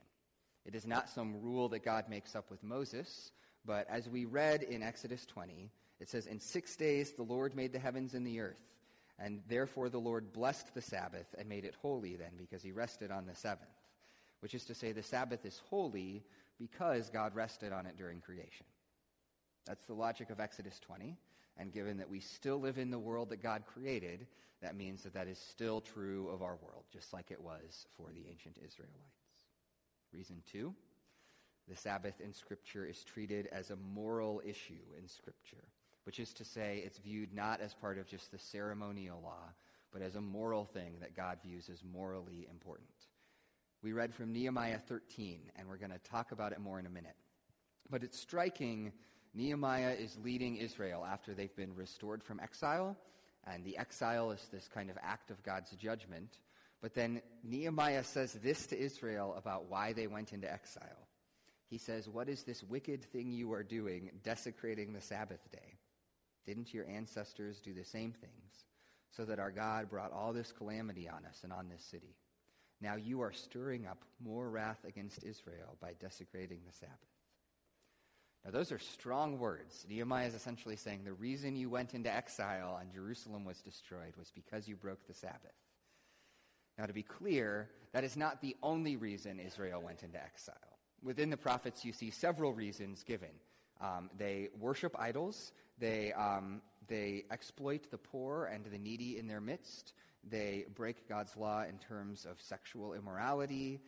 It 0.66 0.74
is 0.74 0.86
not 0.86 1.08
some 1.08 1.40
rule 1.40 1.70
that 1.70 1.84
God 1.84 2.10
makes 2.10 2.36
up 2.36 2.50
with 2.50 2.62
Moses, 2.62 3.32
but 3.64 3.86
as 3.88 4.10
we 4.10 4.26
read 4.26 4.62
in 4.62 4.82
Exodus 4.82 5.24
20, 5.24 5.70
it 6.00 6.08
says, 6.10 6.26
In 6.26 6.38
six 6.38 6.76
days 6.76 7.12
the 7.12 7.22
Lord 7.22 7.56
made 7.56 7.72
the 7.72 7.78
heavens 7.78 8.12
and 8.12 8.26
the 8.26 8.40
earth, 8.40 8.60
and 9.18 9.40
therefore 9.48 9.88
the 9.88 9.98
Lord 9.98 10.34
blessed 10.34 10.74
the 10.74 10.82
Sabbath 10.82 11.34
and 11.38 11.48
made 11.48 11.64
it 11.64 11.74
holy 11.80 12.16
then, 12.16 12.32
because 12.36 12.62
he 12.62 12.72
rested 12.72 13.10
on 13.10 13.24
the 13.24 13.34
seventh. 13.34 13.70
Which 14.40 14.54
is 14.54 14.66
to 14.66 14.74
say, 14.74 14.92
the 14.92 15.02
Sabbath 15.02 15.46
is 15.46 15.62
holy 15.70 16.24
because 16.58 17.08
God 17.08 17.34
rested 17.34 17.72
on 17.72 17.86
it 17.86 17.96
during 17.96 18.20
creation. 18.20 18.66
That's 19.64 19.86
the 19.86 19.94
logic 19.94 20.28
of 20.28 20.40
Exodus 20.40 20.78
20. 20.80 21.16
And 21.56 21.72
given 21.72 21.98
that 21.98 22.08
we 22.08 22.20
still 22.20 22.58
live 22.58 22.78
in 22.78 22.90
the 22.90 22.98
world 22.98 23.28
that 23.30 23.42
God 23.42 23.64
created, 23.66 24.26
that 24.62 24.76
means 24.76 25.02
that 25.02 25.14
that 25.14 25.28
is 25.28 25.38
still 25.38 25.80
true 25.80 26.28
of 26.32 26.42
our 26.42 26.56
world, 26.62 26.84
just 26.92 27.12
like 27.12 27.30
it 27.30 27.40
was 27.40 27.86
for 27.96 28.08
the 28.12 28.28
ancient 28.30 28.56
Israelites. 28.64 28.96
Reason 30.12 30.42
two, 30.50 30.74
the 31.68 31.76
Sabbath 31.76 32.20
in 32.20 32.32
Scripture 32.32 32.86
is 32.86 33.04
treated 33.04 33.48
as 33.52 33.70
a 33.70 33.76
moral 33.76 34.40
issue 34.44 34.84
in 34.98 35.08
Scripture, 35.08 35.64
which 36.04 36.20
is 36.20 36.32
to 36.34 36.44
say, 36.44 36.82
it's 36.84 36.98
viewed 36.98 37.34
not 37.34 37.60
as 37.60 37.74
part 37.74 37.98
of 37.98 38.06
just 38.06 38.30
the 38.30 38.38
ceremonial 38.38 39.20
law, 39.22 39.52
but 39.92 40.02
as 40.02 40.16
a 40.16 40.20
moral 40.20 40.64
thing 40.64 40.94
that 41.00 41.16
God 41.16 41.38
views 41.44 41.68
as 41.70 41.84
morally 41.84 42.46
important. 42.50 42.88
We 43.82 43.92
read 43.92 44.14
from 44.14 44.32
Nehemiah 44.32 44.78
13, 44.78 45.40
and 45.56 45.68
we're 45.68 45.76
going 45.76 45.90
to 45.90 45.98
talk 45.98 46.32
about 46.32 46.52
it 46.52 46.60
more 46.60 46.78
in 46.78 46.86
a 46.86 46.90
minute. 46.90 47.16
But 47.90 48.04
it's 48.04 48.18
striking. 48.18 48.92
Nehemiah 49.34 49.94
is 49.98 50.18
leading 50.22 50.56
Israel 50.56 51.06
after 51.08 51.34
they've 51.34 51.54
been 51.56 51.74
restored 51.74 52.22
from 52.22 52.40
exile, 52.40 52.96
and 53.46 53.64
the 53.64 53.78
exile 53.78 54.30
is 54.30 54.46
this 54.52 54.68
kind 54.68 54.90
of 54.90 54.98
act 55.02 55.30
of 55.30 55.42
God's 55.42 55.70
judgment. 55.72 56.38
But 56.80 56.94
then 56.94 57.22
Nehemiah 57.42 58.04
says 58.04 58.34
this 58.34 58.66
to 58.66 58.78
Israel 58.78 59.34
about 59.36 59.70
why 59.70 59.92
they 59.92 60.06
went 60.06 60.32
into 60.32 60.52
exile. 60.52 61.08
He 61.70 61.78
says, 61.78 62.08
What 62.08 62.28
is 62.28 62.42
this 62.42 62.62
wicked 62.62 63.04
thing 63.04 63.32
you 63.32 63.52
are 63.54 63.62
doing, 63.62 64.10
desecrating 64.22 64.92
the 64.92 65.00
Sabbath 65.00 65.50
day? 65.50 65.78
Didn't 66.44 66.74
your 66.74 66.86
ancestors 66.86 67.60
do 67.60 67.72
the 67.72 67.84
same 67.84 68.12
things, 68.12 68.66
so 69.10 69.24
that 69.24 69.38
our 69.38 69.50
God 69.50 69.88
brought 69.88 70.12
all 70.12 70.32
this 70.32 70.52
calamity 70.52 71.08
on 71.08 71.24
us 71.24 71.40
and 71.42 71.52
on 71.52 71.68
this 71.68 71.82
city? 71.82 72.16
Now 72.82 72.96
you 72.96 73.22
are 73.22 73.32
stirring 73.32 73.86
up 73.86 74.04
more 74.22 74.50
wrath 74.50 74.84
against 74.86 75.24
Israel 75.24 75.78
by 75.80 75.92
desecrating 76.00 76.60
the 76.66 76.72
Sabbath. 76.72 76.98
Now, 78.44 78.50
those 78.50 78.72
are 78.72 78.78
strong 78.78 79.38
words. 79.38 79.86
Nehemiah 79.88 80.26
is 80.26 80.34
essentially 80.34 80.74
saying 80.76 81.04
the 81.04 81.12
reason 81.12 81.54
you 81.54 81.70
went 81.70 81.94
into 81.94 82.12
exile 82.12 82.78
and 82.80 82.92
Jerusalem 82.92 83.44
was 83.44 83.60
destroyed 83.60 84.14
was 84.18 84.32
because 84.34 84.66
you 84.66 84.74
broke 84.74 85.06
the 85.06 85.14
Sabbath. 85.14 85.54
Now, 86.76 86.86
to 86.86 86.92
be 86.92 87.02
clear, 87.02 87.70
that 87.92 88.02
is 88.02 88.16
not 88.16 88.40
the 88.40 88.56
only 88.62 88.96
reason 88.96 89.38
Israel 89.38 89.82
went 89.82 90.02
into 90.02 90.22
exile. 90.22 90.56
Within 91.02 91.30
the 91.30 91.36
prophets, 91.36 91.84
you 91.84 91.92
see 91.92 92.10
several 92.10 92.52
reasons 92.52 93.04
given. 93.04 93.30
Um, 93.80 94.10
they 94.16 94.48
worship 94.58 94.96
idols, 94.98 95.52
they, 95.78 96.12
um, 96.12 96.62
they 96.88 97.24
exploit 97.30 97.90
the 97.90 97.98
poor 97.98 98.46
and 98.46 98.64
the 98.64 98.78
needy 98.78 99.18
in 99.18 99.26
their 99.26 99.40
midst, 99.40 99.92
they 100.28 100.66
break 100.74 101.08
God's 101.08 101.36
law 101.36 101.64
in 101.64 101.78
terms 101.78 102.24
of 102.24 102.40
sexual 102.40 102.94
immorality, 102.94 103.80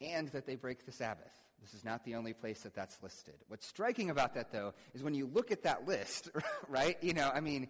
and 0.00 0.28
that 0.28 0.46
they 0.46 0.54
break 0.54 0.86
the 0.86 0.92
Sabbath. 0.92 1.47
This 1.60 1.74
is 1.74 1.84
not 1.84 2.04
the 2.04 2.14
only 2.14 2.32
place 2.32 2.60
that 2.60 2.74
that's 2.74 3.02
listed. 3.02 3.34
What's 3.48 3.66
striking 3.66 4.10
about 4.10 4.34
that, 4.34 4.52
though, 4.52 4.74
is 4.94 5.02
when 5.02 5.14
you 5.14 5.26
look 5.26 5.50
at 5.50 5.64
that 5.64 5.86
list, 5.86 6.30
right? 6.68 6.96
You 7.02 7.14
know, 7.14 7.30
I 7.32 7.40
mean, 7.40 7.68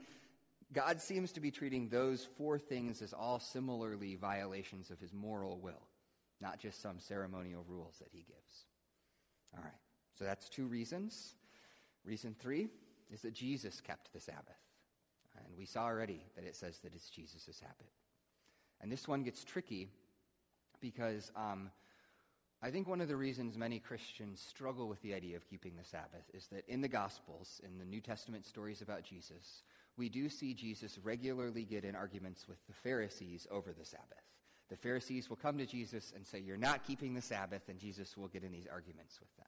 God 0.73 1.01
seems 1.01 1.33
to 1.33 1.41
be 1.41 1.51
treating 1.51 1.89
those 1.89 2.29
four 2.37 2.59
things 2.59 3.01
as 3.01 3.13
all 3.13 3.41
similarly 3.41 4.17
violations 4.17 4.91
of 4.91 5.01
his 5.01 5.13
moral 5.13 5.59
will, 5.59 5.89
not 6.41 6.59
just 6.61 6.83
some 6.83 7.01
ceremonial 7.01 7.65
rules 7.67 7.97
that 7.99 8.09
he 8.13 8.19
gives. 8.19 8.67
All 9.57 9.65
right, 9.65 9.73
so 10.19 10.25
that's 10.25 10.49
two 10.49 10.67
reasons. 10.67 11.35
Reason 12.05 12.35
three 12.39 12.69
is 13.11 13.23
that 13.23 13.33
Jesus 13.33 13.81
kept 13.81 14.13
the 14.13 14.21
Sabbath. 14.21 14.45
And 15.37 15.57
we 15.57 15.65
saw 15.65 15.85
already 15.85 16.21
that 16.37 16.45
it 16.45 16.57
says 16.57 16.79
that 16.81 16.95
it's 16.95 17.09
Jesus' 17.09 17.61
habit. 17.61 17.91
And 18.81 18.93
this 18.93 19.09
one 19.09 19.23
gets 19.23 19.45
tricky 19.45 19.89
because 20.81 21.33
um, 21.37 21.71
I 22.61 22.71
think 22.71 22.89
one 22.89 23.01
of 23.01 23.07
the 23.07 23.17
reasons 23.17 23.57
many 23.57 23.79
Christians 23.79 24.41
struggle 24.41 24.89
with 24.89 25.01
the 25.03 25.15
idea 25.15 25.37
of 25.37 25.49
keeping 25.49 25.77
the 25.77 25.85
Sabbath 25.85 26.25
is 26.35 26.49
that 26.49 26.69
in 26.69 26.81
the 26.81 26.89
Gospels, 26.89 27.61
in 27.65 27.79
the 27.79 27.85
New 27.85 28.01
Testament 28.01 28.47
stories 28.47 28.83
about 28.83 29.05
Jesus, 29.05 29.63
we 29.97 30.09
do 30.09 30.29
see 30.29 30.55
Jesus 30.55 30.99
regularly 31.03 31.65
get 31.65 31.85
in 31.85 31.95
arguments 31.95 32.49
with 32.49 32.59
the 32.67 32.73
Pharisees 32.73 33.47
over 33.51 33.73
the 33.73 33.85
Sabbath. 33.85 34.25
The 34.71 34.77
Pharisees 34.77 35.31
will 35.31 35.37
come 35.37 35.57
to 35.59 35.67
Jesus 35.67 36.13
and 36.15 36.27
say, 36.27 36.41
You're 36.41 36.57
not 36.57 36.85
keeping 36.85 37.15
the 37.15 37.23
Sabbath, 37.23 37.63
and 37.69 37.79
Jesus 37.79 38.17
will 38.17 38.29
get 38.29 38.43
in 38.43 38.53
these 38.53 38.67
arguments 38.71 39.21
with 39.21 39.35
them. 39.37 39.47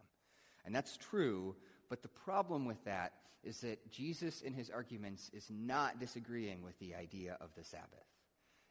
And 0.64 0.75
that's 0.75 0.96
true, 0.96 1.57
but 1.88 2.03
the 2.03 2.09
problem 2.09 2.64
with 2.64 2.83
that 2.85 3.14
is 3.42 3.61
that 3.62 3.90
Jesus, 3.90 4.42
in 4.42 4.53
his 4.53 4.70
arguments, 4.70 5.31
is 5.33 5.49
not 5.51 5.99
disagreeing 5.99 6.62
with 6.62 6.79
the 6.79 6.94
idea 6.94 7.37
of 7.40 7.51
the 7.57 7.64
Sabbath. 7.64 8.07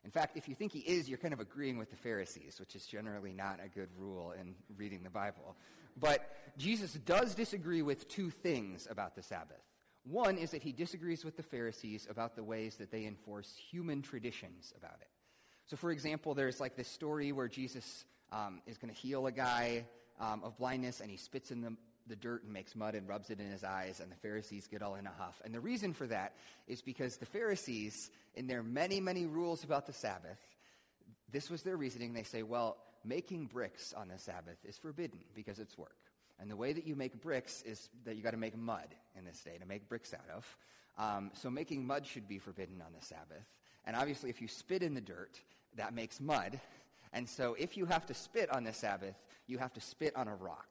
In 0.05 0.11
fact, 0.11 0.37
if 0.37 0.47
you 0.47 0.55
think 0.55 0.71
he 0.71 0.79
is, 0.79 1.09
you're 1.09 1.17
kind 1.17 1.33
of 1.33 1.39
agreeing 1.39 1.77
with 1.77 1.89
the 1.89 1.97
Pharisees, 1.97 2.59
which 2.59 2.75
is 2.75 2.85
generally 2.85 3.33
not 3.33 3.59
a 3.63 3.67
good 3.67 3.89
rule 3.97 4.31
in 4.39 4.55
reading 4.77 5.03
the 5.03 5.09
Bible. 5.09 5.57
But 5.99 6.29
Jesus 6.57 6.93
does 6.93 7.35
disagree 7.35 7.81
with 7.81 8.07
two 8.07 8.29
things 8.29 8.87
about 8.89 9.15
the 9.15 9.21
Sabbath. 9.23 9.61
One 10.03 10.37
is 10.37 10.51
that 10.51 10.63
he 10.63 10.71
disagrees 10.71 11.25
with 11.25 11.35
the 11.35 11.43
Pharisees 11.43 12.07
about 12.09 12.35
the 12.35 12.43
ways 12.43 12.75
that 12.77 12.91
they 12.91 13.05
enforce 13.05 13.55
human 13.69 14.01
traditions 14.01 14.73
about 14.77 14.97
it. 15.01 15.09
So, 15.65 15.75
for 15.75 15.91
example, 15.91 16.33
there's 16.33 16.59
like 16.59 16.75
this 16.75 16.87
story 16.87 17.31
where 17.31 17.47
Jesus 17.47 18.05
um, 18.31 18.61
is 18.65 18.77
going 18.77 18.93
to 18.93 18.99
heal 18.99 19.27
a 19.27 19.31
guy 19.31 19.85
um, 20.19 20.41
of 20.43 20.57
blindness 20.57 21.01
and 21.01 21.11
he 21.11 21.17
spits 21.17 21.51
in 21.51 21.61
the, 21.61 21.73
the 22.09 22.15
dirt 22.15 22.43
and 22.43 22.51
makes 22.51 22.75
mud 22.75 22.95
and 22.95 23.07
rubs 23.07 23.29
it 23.29 23.39
in 23.39 23.49
his 23.49 23.63
eyes, 23.63 23.99
and 24.01 24.11
the 24.11 24.15
Pharisees 24.15 24.67
get 24.67 24.81
all 24.81 24.95
in 24.95 25.07
a 25.07 25.11
huff. 25.17 25.41
And 25.45 25.53
the 25.53 25.59
reason 25.59 25.93
for 25.93 26.07
that 26.07 26.33
is 26.67 26.81
because 26.81 27.17
the 27.17 27.25
Pharisees, 27.25 28.09
in 28.35 28.47
their 28.47 28.63
many, 28.63 28.99
many 28.99 29.25
rules 29.25 29.63
about 29.63 29.85
the 29.85 29.93
Sabbath, 29.93 30.39
this 31.31 31.49
was 31.49 31.61
their 31.63 31.77
reasoning. 31.77 32.13
They 32.13 32.23
say, 32.23 32.43
well, 32.43 32.77
making 33.05 33.45
bricks 33.45 33.93
on 33.93 34.09
the 34.09 34.17
Sabbath 34.17 34.57
is 34.65 34.77
forbidden 34.77 35.19
because 35.35 35.59
it's 35.59 35.77
work. 35.77 35.95
And 36.39 36.49
the 36.49 36.55
way 36.55 36.73
that 36.73 36.87
you 36.87 36.95
make 36.95 37.21
bricks 37.21 37.61
is 37.63 37.89
that 38.05 38.15
you 38.15 38.23
got 38.23 38.31
to 38.31 38.37
make 38.37 38.57
mud 38.57 38.87
in 39.17 39.25
this 39.25 39.41
day 39.41 39.57
to 39.59 39.65
make 39.65 39.87
bricks 39.87 40.13
out 40.13 40.29
of. 40.35 40.57
Um, 40.97 41.31
so 41.33 41.49
making 41.49 41.85
mud 41.85 42.05
should 42.05 42.27
be 42.27 42.39
forbidden 42.39 42.81
on 42.81 42.93
the 42.97 43.05
Sabbath. 43.05 43.45
And 43.85 43.95
obviously, 43.95 44.29
if 44.29 44.41
you 44.41 44.47
spit 44.47 44.83
in 44.83 44.93
the 44.93 45.01
dirt, 45.01 45.39
that 45.75 45.93
makes 45.93 46.19
mud. 46.19 46.59
And 47.13 47.27
so 47.27 47.55
if 47.57 47.77
you 47.77 47.85
have 47.85 48.05
to 48.07 48.13
spit 48.13 48.49
on 48.51 48.63
the 48.63 48.73
Sabbath, 48.73 49.15
you 49.47 49.57
have 49.57 49.73
to 49.73 49.81
spit 49.81 50.15
on 50.15 50.27
a 50.27 50.35
rock. 50.35 50.67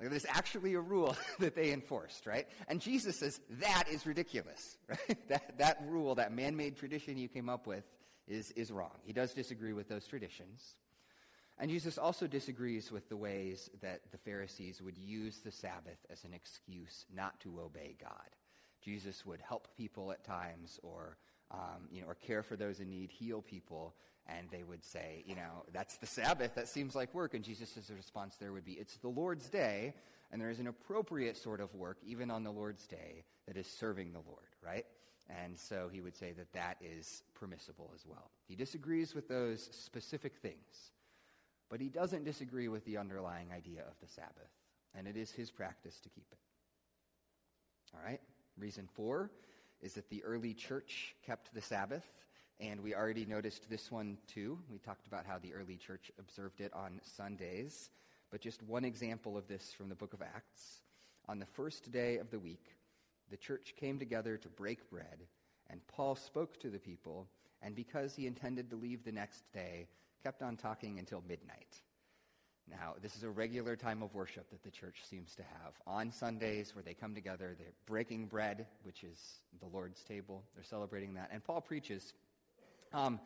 Like, 0.00 0.10
there's 0.10 0.26
actually 0.28 0.74
a 0.74 0.80
rule 0.80 1.16
that 1.40 1.54
they 1.54 1.72
enforced, 1.72 2.26
right? 2.26 2.46
And 2.68 2.80
Jesus 2.80 3.18
says 3.18 3.40
that 3.50 3.84
is 3.90 4.06
ridiculous, 4.06 4.76
right? 4.88 5.28
That, 5.28 5.58
that 5.58 5.82
rule, 5.86 6.14
that 6.16 6.32
man 6.32 6.56
made 6.56 6.76
tradition 6.76 7.18
you 7.18 7.28
came 7.28 7.48
up 7.48 7.66
with, 7.66 7.84
is, 8.26 8.50
is 8.52 8.70
wrong. 8.70 8.96
He 9.04 9.12
does 9.12 9.32
disagree 9.32 9.72
with 9.72 9.88
those 9.88 10.06
traditions. 10.06 10.74
And 11.58 11.70
Jesus 11.70 11.98
also 11.98 12.26
disagrees 12.26 12.92
with 12.92 13.08
the 13.08 13.16
ways 13.16 13.68
that 13.82 14.00
the 14.12 14.18
Pharisees 14.18 14.80
would 14.80 14.96
use 14.96 15.38
the 15.38 15.50
Sabbath 15.50 15.98
as 16.10 16.24
an 16.24 16.32
excuse 16.32 17.04
not 17.12 17.40
to 17.40 17.60
obey 17.60 17.96
God. 18.00 18.30
Jesus 18.80 19.26
would 19.26 19.40
help 19.40 19.68
people 19.76 20.12
at 20.12 20.24
times 20.24 20.78
or, 20.84 21.16
um, 21.50 21.88
you 21.90 22.00
know, 22.00 22.06
or 22.06 22.14
care 22.14 22.44
for 22.44 22.54
those 22.54 22.78
in 22.78 22.88
need, 22.88 23.10
heal 23.10 23.42
people, 23.42 23.94
and 24.28 24.48
they 24.50 24.62
would 24.62 24.84
say, 24.84 25.24
you 25.26 25.34
know, 25.34 25.64
that's 25.72 25.96
the 25.96 26.06
Sabbath. 26.06 26.54
That 26.54 26.68
seems 26.68 26.94
like 26.94 27.14
work. 27.14 27.34
And 27.34 27.42
Jesus' 27.44 27.90
response 27.94 28.36
there 28.36 28.52
would 28.52 28.64
be, 28.64 28.72
it's 28.72 28.96
the 28.98 29.08
Lord's 29.08 29.48
day, 29.48 29.94
and 30.30 30.40
there 30.40 30.50
is 30.50 30.58
an 30.58 30.66
appropriate 30.66 31.36
sort 31.36 31.60
of 31.60 31.74
work, 31.74 31.98
even 32.06 32.30
on 32.30 32.44
the 32.44 32.50
Lord's 32.50 32.86
day, 32.86 33.24
that 33.46 33.56
is 33.56 33.66
serving 33.66 34.12
the 34.12 34.20
Lord, 34.26 34.48
right? 34.62 34.84
And 35.44 35.58
so 35.58 35.88
he 35.90 36.00
would 36.00 36.16
say 36.16 36.32
that 36.32 36.52
that 36.52 36.76
is 36.80 37.22
permissible 37.34 37.90
as 37.94 38.04
well. 38.06 38.30
He 38.46 38.54
disagrees 38.54 39.14
with 39.14 39.28
those 39.28 39.68
specific 39.72 40.36
things. 40.36 40.92
But 41.70 41.80
he 41.80 41.88
doesn't 41.88 42.24
disagree 42.24 42.68
with 42.68 42.84
the 42.86 42.96
underlying 42.96 43.48
idea 43.54 43.80
of 43.80 43.98
the 44.00 44.08
Sabbath, 44.08 44.50
and 44.94 45.06
it 45.06 45.16
is 45.16 45.30
his 45.30 45.50
practice 45.50 46.00
to 46.00 46.08
keep 46.08 46.26
it. 46.32 46.38
All 47.94 48.00
right? 48.04 48.20
Reason 48.58 48.88
four 48.94 49.30
is 49.82 49.94
that 49.94 50.08
the 50.08 50.24
early 50.24 50.54
church 50.54 51.14
kept 51.24 51.54
the 51.54 51.60
Sabbath, 51.60 52.06
and 52.60 52.80
we 52.82 52.94
already 52.94 53.24
noticed 53.24 53.68
this 53.70 53.90
one 53.90 54.18
too. 54.26 54.58
We 54.70 54.78
talked 54.78 55.06
about 55.06 55.26
how 55.26 55.38
the 55.38 55.54
early 55.54 55.76
church 55.76 56.10
observed 56.18 56.60
it 56.60 56.72
on 56.74 57.00
Sundays. 57.02 57.90
But 58.30 58.40
just 58.40 58.62
one 58.62 58.84
example 58.84 59.36
of 59.36 59.48
this 59.48 59.72
from 59.72 59.88
the 59.88 59.94
book 59.94 60.12
of 60.12 60.22
Acts. 60.22 60.82
On 61.28 61.38
the 61.38 61.46
first 61.46 61.90
day 61.90 62.18
of 62.18 62.30
the 62.30 62.38
week, 62.38 62.76
the 63.30 63.36
church 63.36 63.74
came 63.78 63.98
together 63.98 64.36
to 64.38 64.48
break 64.48 64.90
bread, 64.90 65.26
and 65.70 65.86
Paul 65.86 66.16
spoke 66.16 66.58
to 66.60 66.70
the 66.70 66.78
people, 66.78 67.26
and 67.62 67.74
because 67.74 68.14
he 68.14 68.26
intended 68.26 68.70
to 68.70 68.76
leave 68.76 69.04
the 69.04 69.12
next 69.12 69.44
day, 69.52 69.88
kept 70.22 70.42
on 70.42 70.56
talking 70.56 70.98
until 70.98 71.22
midnight. 71.28 71.82
Now, 72.70 72.94
this 73.00 73.16
is 73.16 73.22
a 73.22 73.30
regular 73.30 73.76
time 73.76 74.02
of 74.02 74.14
worship 74.14 74.50
that 74.50 74.62
the 74.62 74.70
church 74.70 74.96
seems 75.08 75.34
to 75.36 75.42
have. 75.42 75.72
On 75.86 76.10
Sundays, 76.10 76.74
where 76.74 76.82
they 76.82 76.94
come 76.94 77.14
together, 77.14 77.54
they're 77.58 77.72
breaking 77.86 78.26
bread, 78.26 78.66
which 78.82 79.04
is 79.04 79.40
the 79.60 79.66
Lord's 79.66 80.02
table. 80.02 80.42
They're 80.54 80.64
celebrating 80.64 81.14
that. 81.14 81.30
And 81.32 81.42
Paul 81.42 81.60
preaches. 81.60 82.12
Um, 82.92 83.20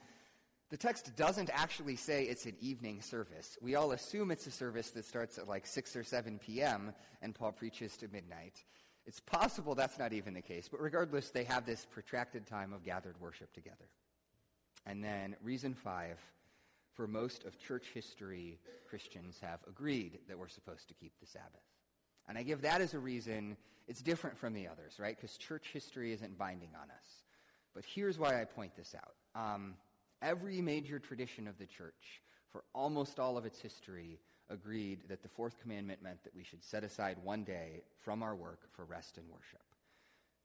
the 0.70 0.77
text 0.77 1.14
doesn't 1.16 1.51
actually 1.53 1.96
say 1.96 2.25
it's 2.25 2.46
an 2.46 2.57
evening 2.61 3.03
service. 3.03 3.59
We 3.61 3.75
all 3.75 3.92
assume 3.92 4.31
it's 4.31 4.46
a 4.46 4.51
service 4.51 4.90
that 4.90 5.05
starts 5.05 5.37
at 5.37 5.46
like 5.46 5.66
6 5.66 5.96
or 5.96 6.05
7 6.05 6.38
p.m., 6.38 6.94
and 7.20 7.35
Paul 7.35 7.53
preaches 7.53 7.96
to 7.98 8.09
midnight. 8.09 8.64
It's 9.05 9.20
possible 9.20 9.75
that's 9.75 9.98
not 9.98 10.12
even 10.12 10.33
the 10.33 10.42
case, 10.42 10.68
but 10.68 10.81
regardless, 10.81 11.31
they 11.31 11.44
have 11.44 11.66
this 11.66 11.87
protracted 11.90 12.46
time 12.46 12.72
of 12.72 12.85
gathered 12.85 13.20
worship 13.20 13.53
together. 13.53 13.88
And 14.87 15.05
then, 15.05 15.37
reason 15.42 15.75
five 15.75 16.18
for 16.94 17.07
most 17.07 17.44
of 17.44 17.59
church 17.59 17.90
history, 17.92 18.59
Christians 18.88 19.38
have 19.42 19.61
agreed 19.68 20.18
that 20.29 20.38
we're 20.38 20.48
supposed 20.48 20.88
to 20.88 20.94
keep 20.94 21.12
the 21.20 21.27
Sabbath. 21.27 21.64
And 22.29 22.38
I 22.38 22.42
give 22.42 22.62
that 22.62 22.81
as 22.81 22.94
a 22.94 22.98
reason 22.98 23.57
it's 23.88 24.03
different 24.03 24.38
from 24.38 24.55
the 24.55 24.68
others, 24.68 24.94
right? 24.98 25.16
Because 25.16 25.37
church 25.37 25.70
history 25.72 26.12
isn't 26.12 26.38
binding 26.38 26.70
on 26.75 26.90
us. 26.90 27.25
But 27.74 27.85
here's 27.85 28.18
why 28.18 28.40
I 28.40 28.44
point 28.44 28.76
this 28.76 28.94
out. 28.94 29.14
Um, 29.35 29.74
every 30.20 30.61
major 30.61 30.98
tradition 30.98 31.48
of 31.48 31.58
the 31.58 31.66
church, 31.66 32.20
for 32.50 32.64
almost 32.74 33.18
all 33.18 33.38
of 33.38 33.46
its 33.46 33.61
history, 33.61 34.18
agreed 34.50 35.00
that 35.08 35.22
the 35.22 35.28
fourth 35.28 35.58
commandment 35.61 36.02
meant 36.02 36.22
that 36.24 36.35
we 36.35 36.44
should 36.44 36.62
set 36.62 36.85
aside 36.85 37.16
one 37.22 37.44
day 37.44 37.82
from 38.04 38.22
our 38.22 38.35
work 38.35 38.61
for 38.72 38.85
rest 38.85 39.16
and 39.16 39.26
worship. 39.30 39.62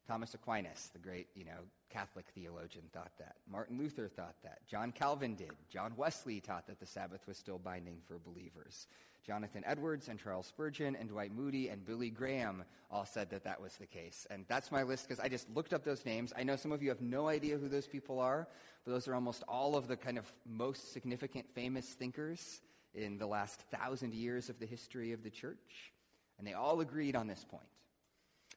Thomas 0.07 0.33
Aquinas, 0.33 0.89
the 0.93 0.99
great, 0.99 1.27
you 1.35 1.43
know, 1.43 1.59
Catholic 1.89 2.25
theologian, 2.33 2.85
thought 2.93 3.11
that. 3.19 3.35
Martin 3.49 3.77
Luther 3.77 4.07
thought 4.07 4.35
that. 4.43 4.59
John 4.65 4.91
Calvin 4.91 5.35
did. 5.35 5.51
John 5.69 5.93
Wesley 5.97 6.39
taught 6.39 6.67
that 6.67 6.79
the 6.79 6.85
Sabbath 6.85 7.27
was 7.27 7.37
still 7.37 7.59
binding 7.59 7.97
for 8.07 8.17
believers. 8.17 8.87
Jonathan 9.25 9.63
Edwards 9.65 10.07
and 10.07 10.17
Charles 10.17 10.47
Spurgeon 10.47 10.95
and 10.95 11.09
Dwight 11.09 11.35
Moody 11.35 11.67
and 11.67 11.85
Billy 11.85 12.09
Graham 12.09 12.63
all 12.89 13.05
said 13.05 13.29
that 13.31 13.43
that 13.43 13.61
was 13.61 13.75
the 13.75 13.85
case. 13.85 14.25
And 14.29 14.45
that's 14.47 14.71
my 14.71 14.83
list 14.83 15.07
because 15.07 15.19
I 15.19 15.27
just 15.27 15.49
looked 15.53 15.73
up 15.73 15.83
those 15.83 16.05
names. 16.05 16.31
I 16.37 16.43
know 16.43 16.55
some 16.55 16.71
of 16.71 16.81
you 16.81 16.87
have 16.87 17.01
no 17.01 17.27
idea 17.27 17.57
who 17.57 17.67
those 17.67 17.87
people 17.87 18.19
are, 18.19 18.47
but 18.85 18.91
those 18.91 19.09
are 19.09 19.13
almost 19.15 19.43
all 19.49 19.75
of 19.75 19.89
the 19.89 19.97
kind 19.97 20.17
of 20.17 20.31
most 20.45 20.93
significant 20.93 21.45
famous 21.53 21.85
thinkers 21.85 22.61
in 22.93 23.17
the 23.17 23.27
last 23.27 23.59
thousand 23.69 24.13
years 24.13 24.49
of 24.49 24.59
the 24.59 24.65
history 24.65 25.11
of 25.11 25.23
the 25.23 25.29
church. 25.29 25.91
And 26.37 26.47
they 26.47 26.53
all 26.53 26.79
agreed 26.79 27.17
on 27.17 27.27
this 27.27 27.43
point. 27.43 27.67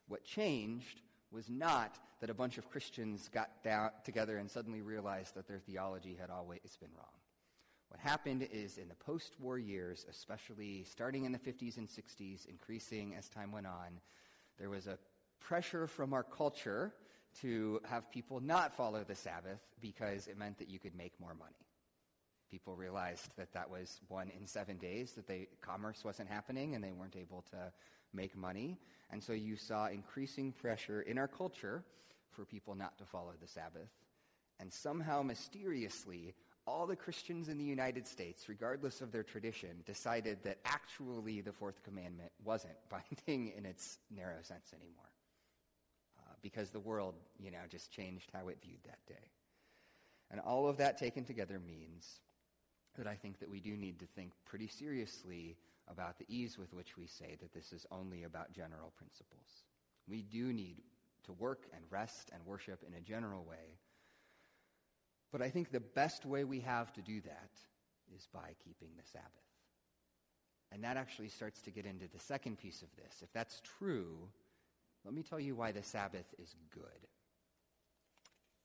What 0.06 0.22
changed 0.22 1.00
was 1.32 1.48
not 1.48 1.98
that 2.20 2.30
a 2.30 2.34
bunch 2.34 2.58
of 2.58 2.70
Christians 2.70 3.30
got 3.32 3.62
down, 3.62 3.90
together 4.04 4.38
and 4.38 4.50
suddenly 4.50 4.82
realized 4.82 5.34
that 5.34 5.46
their 5.48 5.58
theology 5.58 6.16
had 6.20 6.30
always 6.30 6.76
been 6.80 6.90
wrong. 6.96 7.06
What 7.88 8.00
happened 8.00 8.46
is 8.52 8.78
in 8.78 8.88
the 8.88 8.94
post 8.94 9.34
war 9.40 9.58
years, 9.58 10.06
especially 10.08 10.84
starting 10.84 11.24
in 11.24 11.32
the 11.32 11.38
50s 11.38 11.76
and 11.76 11.88
60s, 11.88 12.46
increasing 12.48 13.14
as 13.16 13.28
time 13.28 13.50
went 13.50 13.66
on, 13.66 14.00
there 14.58 14.70
was 14.70 14.86
a 14.86 14.98
pressure 15.40 15.86
from 15.86 16.12
our 16.12 16.22
culture 16.22 16.94
to 17.40 17.80
have 17.84 18.10
people 18.10 18.40
not 18.40 18.76
follow 18.76 19.04
the 19.04 19.14
Sabbath 19.14 19.60
because 19.80 20.26
it 20.28 20.38
meant 20.38 20.58
that 20.58 20.68
you 20.68 20.78
could 20.78 20.94
make 20.94 21.12
more 21.20 21.34
money. 21.34 21.66
People 22.50 22.76
realized 22.76 23.30
that 23.36 23.52
that 23.52 23.70
was 23.70 24.00
one 24.08 24.30
in 24.38 24.46
seven 24.46 24.76
days, 24.76 25.12
that 25.12 25.26
they, 25.26 25.48
commerce 25.60 26.04
wasn't 26.04 26.28
happening 26.28 26.74
and 26.74 26.82
they 26.82 26.92
weren't 26.92 27.16
able 27.16 27.44
to 27.50 27.72
make 28.12 28.36
money. 28.36 28.78
And 29.10 29.22
so 29.22 29.32
you 29.32 29.56
saw 29.56 29.88
increasing 29.88 30.52
pressure 30.52 31.02
in 31.02 31.18
our 31.18 31.28
culture 31.28 31.84
for 32.30 32.44
people 32.44 32.74
not 32.74 32.96
to 32.98 33.04
follow 33.04 33.32
the 33.40 33.48
Sabbath. 33.48 33.90
And 34.58 34.72
somehow, 34.72 35.22
mysteriously, 35.22 36.34
all 36.66 36.86
the 36.86 36.96
Christians 36.96 37.48
in 37.48 37.58
the 37.58 37.64
United 37.64 38.06
States, 38.06 38.48
regardless 38.48 39.00
of 39.00 39.10
their 39.10 39.22
tradition, 39.22 39.82
decided 39.86 40.38
that 40.44 40.58
actually 40.64 41.40
the 41.40 41.52
fourth 41.52 41.82
commandment 41.82 42.30
wasn't 42.44 42.74
binding 42.90 43.52
in 43.56 43.64
its 43.64 43.98
narrow 44.14 44.42
sense 44.42 44.72
anymore. 44.74 45.10
Uh, 46.18 46.34
because 46.42 46.70
the 46.70 46.80
world, 46.80 47.14
you 47.38 47.50
know, 47.50 47.58
just 47.68 47.90
changed 47.90 48.30
how 48.32 48.48
it 48.48 48.58
viewed 48.62 48.82
that 48.84 49.04
day. 49.06 49.30
And 50.30 50.40
all 50.40 50.68
of 50.68 50.76
that 50.76 50.98
taken 50.98 51.24
together 51.24 51.58
means 51.58 52.20
that 52.96 53.06
I 53.06 53.14
think 53.14 53.40
that 53.40 53.50
we 53.50 53.60
do 53.60 53.76
need 53.76 53.98
to 54.00 54.06
think 54.06 54.32
pretty 54.44 54.68
seriously 54.68 55.56
about 55.90 56.18
the 56.18 56.26
ease 56.28 56.58
with 56.58 56.72
which 56.72 56.96
we 56.96 57.06
say 57.06 57.36
that 57.40 57.52
this 57.52 57.72
is 57.72 57.86
only 57.90 58.22
about 58.22 58.52
general 58.52 58.92
principles. 58.96 59.64
We 60.08 60.22
do 60.22 60.52
need 60.52 60.76
to 61.24 61.32
work 61.32 61.66
and 61.74 61.82
rest 61.90 62.30
and 62.32 62.44
worship 62.46 62.82
in 62.86 62.94
a 62.94 63.00
general 63.00 63.44
way. 63.44 63.78
But 65.32 65.42
I 65.42 65.50
think 65.50 65.70
the 65.70 65.80
best 65.80 66.24
way 66.26 66.44
we 66.44 66.60
have 66.60 66.92
to 66.94 67.02
do 67.02 67.20
that 67.20 67.50
is 68.14 68.26
by 68.32 68.54
keeping 68.64 68.90
the 68.96 69.08
Sabbath. 69.12 69.28
And 70.72 70.84
that 70.84 70.96
actually 70.96 71.28
starts 71.28 71.60
to 71.62 71.70
get 71.70 71.86
into 71.86 72.06
the 72.08 72.20
second 72.20 72.58
piece 72.58 72.82
of 72.82 72.88
this. 72.96 73.22
If 73.22 73.32
that's 73.32 73.60
true, 73.78 74.28
let 75.04 75.14
me 75.14 75.22
tell 75.22 75.40
you 75.40 75.54
why 75.54 75.72
the 75.72 75.82
Sabbath 75.82 76.26
is 76.38 76.54
good. 76.72 77.08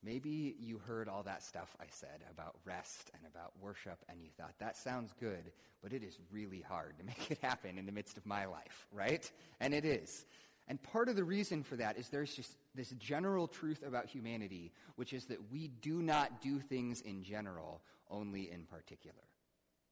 Maybe 0.06 0.56
you 0.60 0.78
heard 0.78 1.10
all 1.10 1.24
that 1.24 1.42
stuff 1.42 1.76
I 1.82 1.86
said 1.90 2.22
about 2.30 2.56
rest 2.64 3.10
and 3.16 3.24
about 3.26 3.54
worship, 3.60 3.98
and 4.08 4.22
you 4.22 4.30
thought, 4.38 4.54
that 4.60 4.78
sounds 4.78 5.12
good, 5.20 5.52
but 5.82 5.94
it 5.94 6.04
is 6.04 6.20
really 6.32 6.62
hard 6.62 7.00
to 7.00 7.06
make 7.06 7.32
it 7.32 7.40
happen 7.42 7.80
in 7.80 7.88
the 7.88 7.92
midst 7.92 8.16
of 8.16 8.26
my 8.26 8.46
life, 8.46 8.86
right? 8.92 9.30
And 9.60 9.74
it 9.74 9.84
is. 9.84 10.26
And 10.68 10.82
part 10.82 11.10
of 11.10 11.16
the 11.16 11.24
reason 11.24 11.64
for 11.64 11.76
that 11.78 11.98
is 11.98 12.10
there's 12.10 12.36
just 12.36 12.56
this 12.76 12.92
general 12.92 13.48
truth 13.48 13.84
about 13.86 14.08
humanity, 14.08 14.72
which 14.96 15.12
is 15.12 15.26
that 15.26 15.52
we 15.52 15.70
do 15.82 16.02
not 16.04 16.40
do 16.42 16.60
things 16.60 17.02
in 17.02 17.24
general, 17.24 17.82
only 18.10 18.52
in 18.52 18.66
particular. 18.66 19.16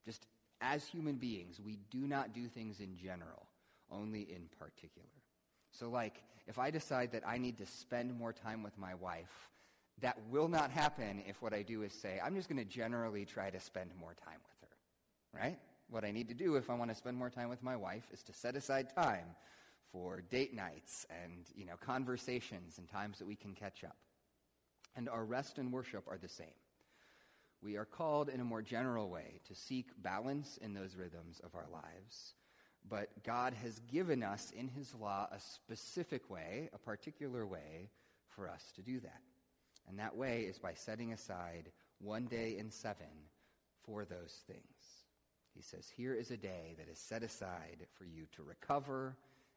Just 0.06 0.28
as 0.62 0.86
human 0.86 1.16
beings, 1.16 1.60
we 1.60 1.80
do 1.90 2.08
not 2.08 2.34
do 2.34 2.48
things 2.48 2.80
in 2.80 2.98
general, 2.98 3.48
only 3.92 4.22
in 4.22 4.48
particular. 4.60 5.08
So, 5.72 5.90
like, 5.90 6.24
if 6.48 6.60
I 6.60 6.70
decide 6.70 7.12
that 7.14 7.28
I 7.28 7.38
need 7.38 7.58
to 7.58 7.66
spend 7.66 8.16
more 8.18 8.34
time 8.34 8.64
with 8.64 8.78
my 8.78 8.94
wife, 8.96 9.50
that 10.02 10.18
will 10.30 10.48
not 10.48 10.72
happen 10.72 11.24
if 11.28 11.42
what 11.42 11.54
I 11.54 11.62
do 11.62 11.84
is 11.84 11.94
say, 11.94 12.20
I'm 12.24 12.36
just 12.36 12.50
going 12.50 12.60
to 12.60 12.66
generally 12.66 13.26
try 13.26 13.50
to 13.50 13.60
spend 13.60 13.92
more 14.00 14.14
time 14.14 14.40
with 14.44 14.70
her, 14.70 15.40
right? 15.40 15.60
What 15.90 16.04
I 16.04 16.12
need 16.12 16.30
to 16.30 16.34
do 16.34 16.56
if 16.56 16.70
I 16.70 16.74
want 16.76 16.92
to 16.92 16.96
spend 16.96 17.18
more 17.18 17.30
time 17.30 17.50
with 17.50 17.64
my 17.64 17.76
wife 17.76 18.08
is 18.12 18.24
to 18.24 18.34
set 18.34 18.56
aside 18.56 18.94
time 18.96 19.36
for 19.92 20.22
date 20.22 20.56
nights 20.56 21.06
and, 21.24 21.46
you 21.56 21.66
know, 21.66 21.76
conversations 21.80 22.80
and 22.80 22.90
times 22.90 23.20
that 23.20 23.28
we 23.28 23.36
can 23.36 23.54
catch 23.54 23.84
up. 23.84 23.98
And 24.96 25.08
our 25.08 25.24
rest 25.24 25.58
and 25.58 25.72
worship 25.72 26.04
are 26.08 26.18
the 26.18 26.28
same. 26.28 26.48
We 27.62 27.78
are 27.78 27.86
called 27.86 28.30
in 28.30 28.42
a 28.42 28.44
more 28.44 28.62
general 28.62 29.10
way 29.10 29.40
to 29.48 29.56
seek 29.56 29.88
balance 30.02 30.58
in 30.62 30.74
those 30.74 30.96
rhythms 30.96 31.40
of 31.44 31.56
our 31.56 31.68
lives. 31.72 32.34
But 32.90 33.24
God 33.24 33.54
has 33.64 33.80
given 33.92 34.24
us 34.24 34.52
in 34.52 34.68
His 34.68 34.94
law 34.96 35.28
a 35.32 35.40
specific 35.40 36.30
way, 36.30 36.70
a 36.74 36.78
particular 36.78 37.46
way, 37.46 37.90
for 38.28 38.50
us 38.50 38.72
to 38.76 38.82
do 38.82 39.00
that. 39.00 39.22
And 39.88 40.00
that 40.00 40.16
way 40.16 40.42
is 40.42 40.58
by 40.58 40.74
setting 40.74 41.14
aside 41.14 41.72
one 42.00 42.26
day 42.26 42.58
in 42.58 42.72
seven 42.72 43.28
for 43.86 44.06
those 44.06 44.42
things. 44.48 44.60
He 45.54 45.62
says, 45.62 45.88
Here 45.96 46.14
is 46.14 46.32
a 46.32 46.38
day 46.38 46.76
that 46.78 46.90
is 46.92 46.98
set 46.98 47.24
aside 47.24 47.86
for 47.98 48.06
you 48.06 48.26
to 48.36 48.44
recover 48.44 49.16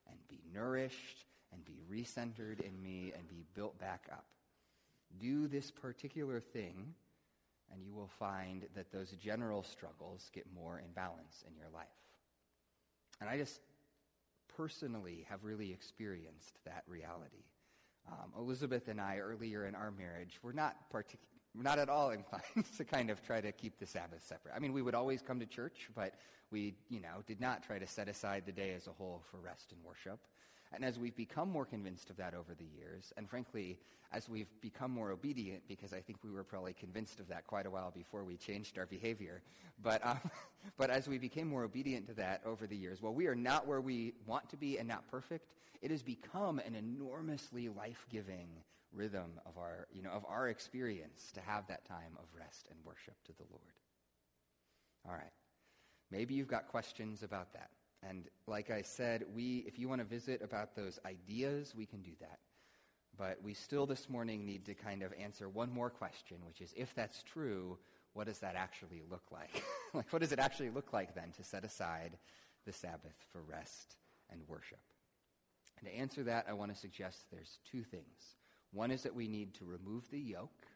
and 0.08 0.18
be 0.28 0.40
nourished 0.52 1.24
and 1.52 1.64
be 1.64 1.78
recentered 1.90 2.60
in 2.60 2.82
me 2.82 3.12
and 3.16 3.28
be 3.28 3.44
built 3.54 3.78
back 3.78 4.08
up. 4.12 4.26
Do 5.18 5.46
this 5.46 5.70
particular 5.70 6.40
thing, 6.40 6.94
and 7.72 7.82
you 7.82 7.94
will 7.94 8.10
find 8.18 8.66
that 8.74 8.92
those 8.92 9.12
general 9.12 9.62
struggles 9.62 10.30
get 10.32 10.46
more 10.54 10.78
in 10.78 10.92
balance 10.92 11.44
in 11.48 11.56
your 11.56 11.68
life. 11.72 11.86
And 13.20 13.30
I 13.30 13.38
just 13.38 13.60
personally 14.56 15.26
have 15.28 15.44
really 15.44 15.72
experienced 15.72 16.58
that 16.64 16.82
reality. 16.86 17.44
Um, 18.08 18.32
Elizabeth 18.38 18.88
and 18.88 19.00
I, 19.00 19.18
earlier 19.18 19.66
in 19.66 19.74
our 19.74 19.90
marriage, 19.90 20.38
were 20.42 20.52
not 20.52 20.76
partic- 20.92 21.16
not 21.54 21.78
at 21.78 21.88
all 21.88 22.10
inclined 22.18 22.64
to 22.76 22.84
kind 22.84 23.10
of 23.10 23.22
try 23.24 23.40
to 23.40 23.52
keep 23.52 23.78
the 23.78 23.86
Sabbath 23.86 24.24
separate. 24.24 24.54
I 24.54 24.58
mean, 24.58 24.72
we 24.72 24.82
would 24.82 24.94
always 24.94 25.22
come 25.22 25.40
to 25.40 25.46
church, 25.46 25.88
but 25.94 26.14
we, 26.50 26.74
you 26.88 27.00
know, 27.00 27.22
did 27.26 27.40
not 27.40 27.62
try 27.64 27.78
to 27.78 27.86
set 27.86 28.08
aside 28.08 28.44
the 28.46 28.52
day 28.52 28.74
as 28.74 28.86
a 28.86 28.92
whole 28.92 29.22
for 29.30 29.38
rest 29.38 29.72
and 29.72 29.82
worship. 29.84 30.20
And 30.72 30.84
as 30.84 30.98
we've 30.98 31.16
become 31.16 31.50
more 31.50 31.64
convinced 31.64 32.10
of 32.10 32.16
that 32.16 32.34
over 32.34 32.54
the 32.54 32.64
years, 32.64 33.12
and 33.16 33.28
frankly, 33.28 33.78
as 34.12 34.28
we've 34.28 34.48
become 34.60 34.90
more 34.90 35.10
obedient, 35.10 35.62
because 35.68 35.92
I 35.92 36.00
think 36.00 36.18
we 36.24 36.30
were 36.30 36.44
probably 36.44 36.72
convinced 36.72 37.20
of 37.20 37.28
that 37.28 37.46
quite 37.46 37.66
a 37.66 37.70
while 37.70 37.90
before 37.90 38.24
we 38.24 38.36
changed 38.36 38.78
our 38.78 38.86
behavior, 38.86 39.42
but, 39.82 40.04
um, 40.06 40.20
but 40.76 40.90
as 40.90 41.08
we 41.08 41.18
became 41.18 41.48
more 41.48 41.64
obedient 41.64 42.06
to 42.08 42.14
that 42.14 42.40
over 42.44 42.66
the 42.66 42.76
years, 42.76 43.00
while 43.00 43.14
we 43.14 43.26
are 43.26 43.34
not 43.34 43.66
where 43.66 43.80
we 43.80 44.14
want 44.26 44.48
to 44.50 44.56
be 44.56 44.78
and 44.78 44.88
not 44.88 45.08
perfect, 45.10 45.52
it 45.82 45.90
has 45.90 46.02
become 46.02 46.58
an 46.58 46.74
enormously 46.74 47.68
life-giving 47.68 48.48
rhythm 48.92 49.32
of 49.44 49.58
our, 49.58 49.86
you 49.92 50.02
know, 50.02 50.10
of 50.10 50.24
our 50.28 50.48
experience 50.48 51.30
to 51.34 51.40
have 51.40 51.66
that 51.68 51.84
time 51.84 52.16
of 52.18 52.24
rest 52.36 52.68
and 52.70 52.78
worship 52.84 53.14
to 53.26 53.32
the 53.32 53.44
Lord. 53.50 53.62
All 55.06 55.14
right. 55.14 55.32
Maybe 56.10 56.34
you've 56.34 56.48
got 56.48 56.68
questions 56.68 57.22
about 57.22 57.52
that. 57.52 57.70
And 58.08 58.24
like 58.46 58.70
I 58.70 58.82
said, 58.82 59.24
we, 59.34 59.64
if 59.66 59.78
you 59.78 59.88
want 59.88 60.00
to 60.00 60.06
visit 60.06 60.42
about 60.42 60.76
those 60.76 60.98
ideas, 61.04 61.74
we 61.76 61.86
can 61.86 62.02
do 62.02 62.12
that. 62.20 62.38
But 63.18 63.38
we 63.42 63.54
still 63.54 63.86
this 63.86 64.08
morning 64.08 64.44
need 64.44 64.66
to 64.66 64.74
kind 64.74 65.02
of 65.02 65.12
answer 65.18 65.48
one 65.48 65.72
more 65.72 65.90
question, 65.90 66.36
which 66.46 66.60
is 66.60 66.74
if 66.76 66.94
that's 66.94 67.22
true, 67.22 67.78
what 68.12 68.26
does 68.26 68.38
that 68.40 68.54
actually 68.54 69.02
look 69.10 69.24
like? 69.32 69.64
like, 69.94 70.12
what 70.12 70.20
does 70.20 70.32
it 70.32 70.38
actually 70.38 70.70
look 70.70 70.92
like 70.92 71.14
then 71.14 71.32
to 71.36 71.44
set 71.44 71.64
aside 71.64 72.18
the 72.66 72.72
Sabbath 72.72 73.16
for 73.32 73.42
rest 73.42 73.96
and 74.30 74.40
worship? 74.46 74.80
And 75.78 75.88
to 75.88 75.96
answer 75.96 76.22
that, 76.24 76.46
I 76.48 76.52
want 76.52 76.72
to 76.74 76.78
suggest 76.78 77.30
there's 77.30 77.58
two 77.70 77.82
things. 77.82 78.36
One 78.72 78.90
is 78.90 79.02
that 79.02 79.14
we 79.14 79.28
need 79.28 79.54
to 79.54 79.64
remove 79.64 80.10
the 80.10 80.20
yoke, 80.20 80.66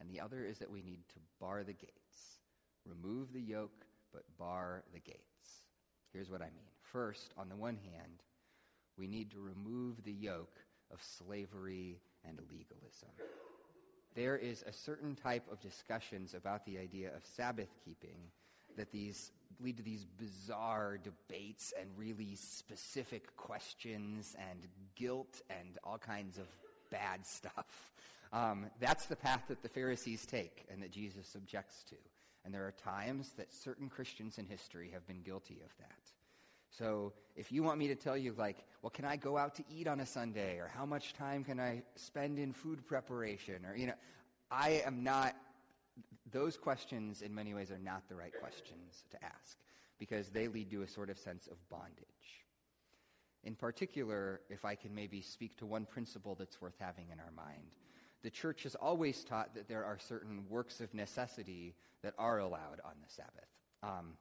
and 0.00 0.10
the 0.10 0.20
other 0.20 0.44
is 0.44 0.58
that 0.58 0.70
we 0.70 0.82
need 0.82 1.00
to 1.08 1.20
bar 1.40 1.62
the 1.62 1.72
gates. 1.72 2.38
Remove 2.84 3.32
the 3.32 3.40
yoke, 3.40 3.84
but 4.12 4.22
bar 4.38 4.82
the 4.92 5.00
gates. 5.00 5.20
Here's 6.12 6.30
what 6.30 6.42
I 6.42 6.46
mean. 6.46 6.73
First, 6.94 7.34
on 7.36 7.48
the 7.48 7.56
one 7.56 7.76
hand, 7.76 8.22
we 8.96 9.08
need 9.08 9.32
to 9.32 9.40
remove 9.40 10.04
the 10.04 10.12
yoke 10.12 10.60
of 10.92 11.02
slavery 11.02 11.98
and 12.24 12.38
legalism. 12.48 13.08
There 14.14 14.36
is 14.36 14.62
a 14.64 14.72
certain 14.72 15.16
type 15.16 15.42
of 15.50 15.60
discussions 15.60 16.34
about 16.34 16.64
the 16.64 16.78
idea 16.78 17.08
of 17.08 17.26
Sabbath 17.26 17.70
keeping 17.84 18.30
that 18.76 18.92
these 18.92 19.32
lead 19.60 19.76
to 19.78 19.82
these 19.82 20.04
bizarre 20.04 20.96
debates 21.02 21.74
and 21.80 21.90
really 21.96 22.36
specific 22.36 23.36
questions 23.36 24.36
and 24.38 24.60
guilt 24.94 25.42
and 25.50 25.78
all 25.82 25.98
kinds 25.98 26.38
of 26.38 26.46
bad 26.92 27.26
stuff. 27.26 27.92
Um, 28.32 28.66
that's 28.78 29.06
the 29.06 29.16
path 29.16 29.42
that 29.48 29.62
the 29.62 29.68
Pharisees 29.68 30.26
take 30.26 30.64
and 30.70 30.80
that 30.80 30.92
Jesus 30.92 31.34
objects 31.34 31.82
to. 31.88 31.96
And 32.44 32.54
there 32.54 32.64
are 32.64 32.74
times 32.84 33.32
that 33.36 33.52
certain 33.52 33.88
Christians 33.88 34.38
in 34.38 34.46
history 34.46 34.90
have 34.92 35.04
been 35.08 35.22
guilty 35.22 35.60
of 35.64 35.76
that. 35.80 36.13
So 36.78 37.12
if 37.36 37.52
you 37.52 37.62
want 37.62 37.78
me 37.78 37.88
to 37.88 37.94
tell 37.94 38.16
you, 38.16 38.34
like, 38.36 38.64
well, 38.82 38.90
can 38.90 39.04
I 39.04 39.16
go 39.16 39.36
out 39.36 39.54
to 39.56 39.64
eat 39.70 39.86
on 39.86 40.00
a 40.00 40.06
Sunday? 40.06 40.58
Or 40.58 40.68
how 40.68 40.84
much 40.84 41.14
time 41.14 41.44
can 41.44 41.60
I 41.60 41.82
spend 41.94 42.38
in 42.38 42.52
food 42.52 42.86
preparation? 42.86 43.64
Or, 43.64 43.76
you 43.76 43.86
know, 43.86 43.94
I 44.50 44.82
am 44.84 45.04
not, 45.04 45.34
those 46.32 46.56
questions 46.56 47.22
in 47.22 47.34
many 47.34 47.54
ways 47.54 47.70
are 47.70 47.78
not 47.78 48.08
the 48.08 48.16
right 48.16 48.32
questions 48.40 49.04
to 49.10 49.24
ask 49.24 49.56
because 49.98 50.30
they 50.30 50.48
lead 50.48 50.70
to 50.70 50.82
a 50.82 50.88
sort 50.88 51.10
of 51.10 51.18
sense 51.18 51.46
of 51.46 51.56
bondage. 51.68 52.04
In 53.44 53.54
particular, 53.54 54.40
if 54.48 54.64
I 54.64 54.74
can 54.74 54.94
maybe 54.94 55.20
speak 55.20 55.56
to 55.58 55.66
one 55.66 55.84
principle 55.84 56.34
that's 56.34 56.60
worth 56.60 56.76
having 56.80 57.06
in 57.12 57.20
our 57.20 57.30
mind, 57.36 57.70
the 58.22 58.30
church 58.30 58.62
has 58.62 58.74
always 58.74 59.22
taught 59.22 59.54
that 59.54 59.68
there 59.68 59.84
are 59.84 59.98
certain 59.98 60.44
works 60.48 60.80
of 60.80 60.92
necessity 60.94 61.74
that 62.02 62.14
are 62.18 62.38
allowed 62.38 62.80
on 62.84 62.94
the 63.02 63.12
Sabbath. 63.12 63.48
Um, 63.82 64.14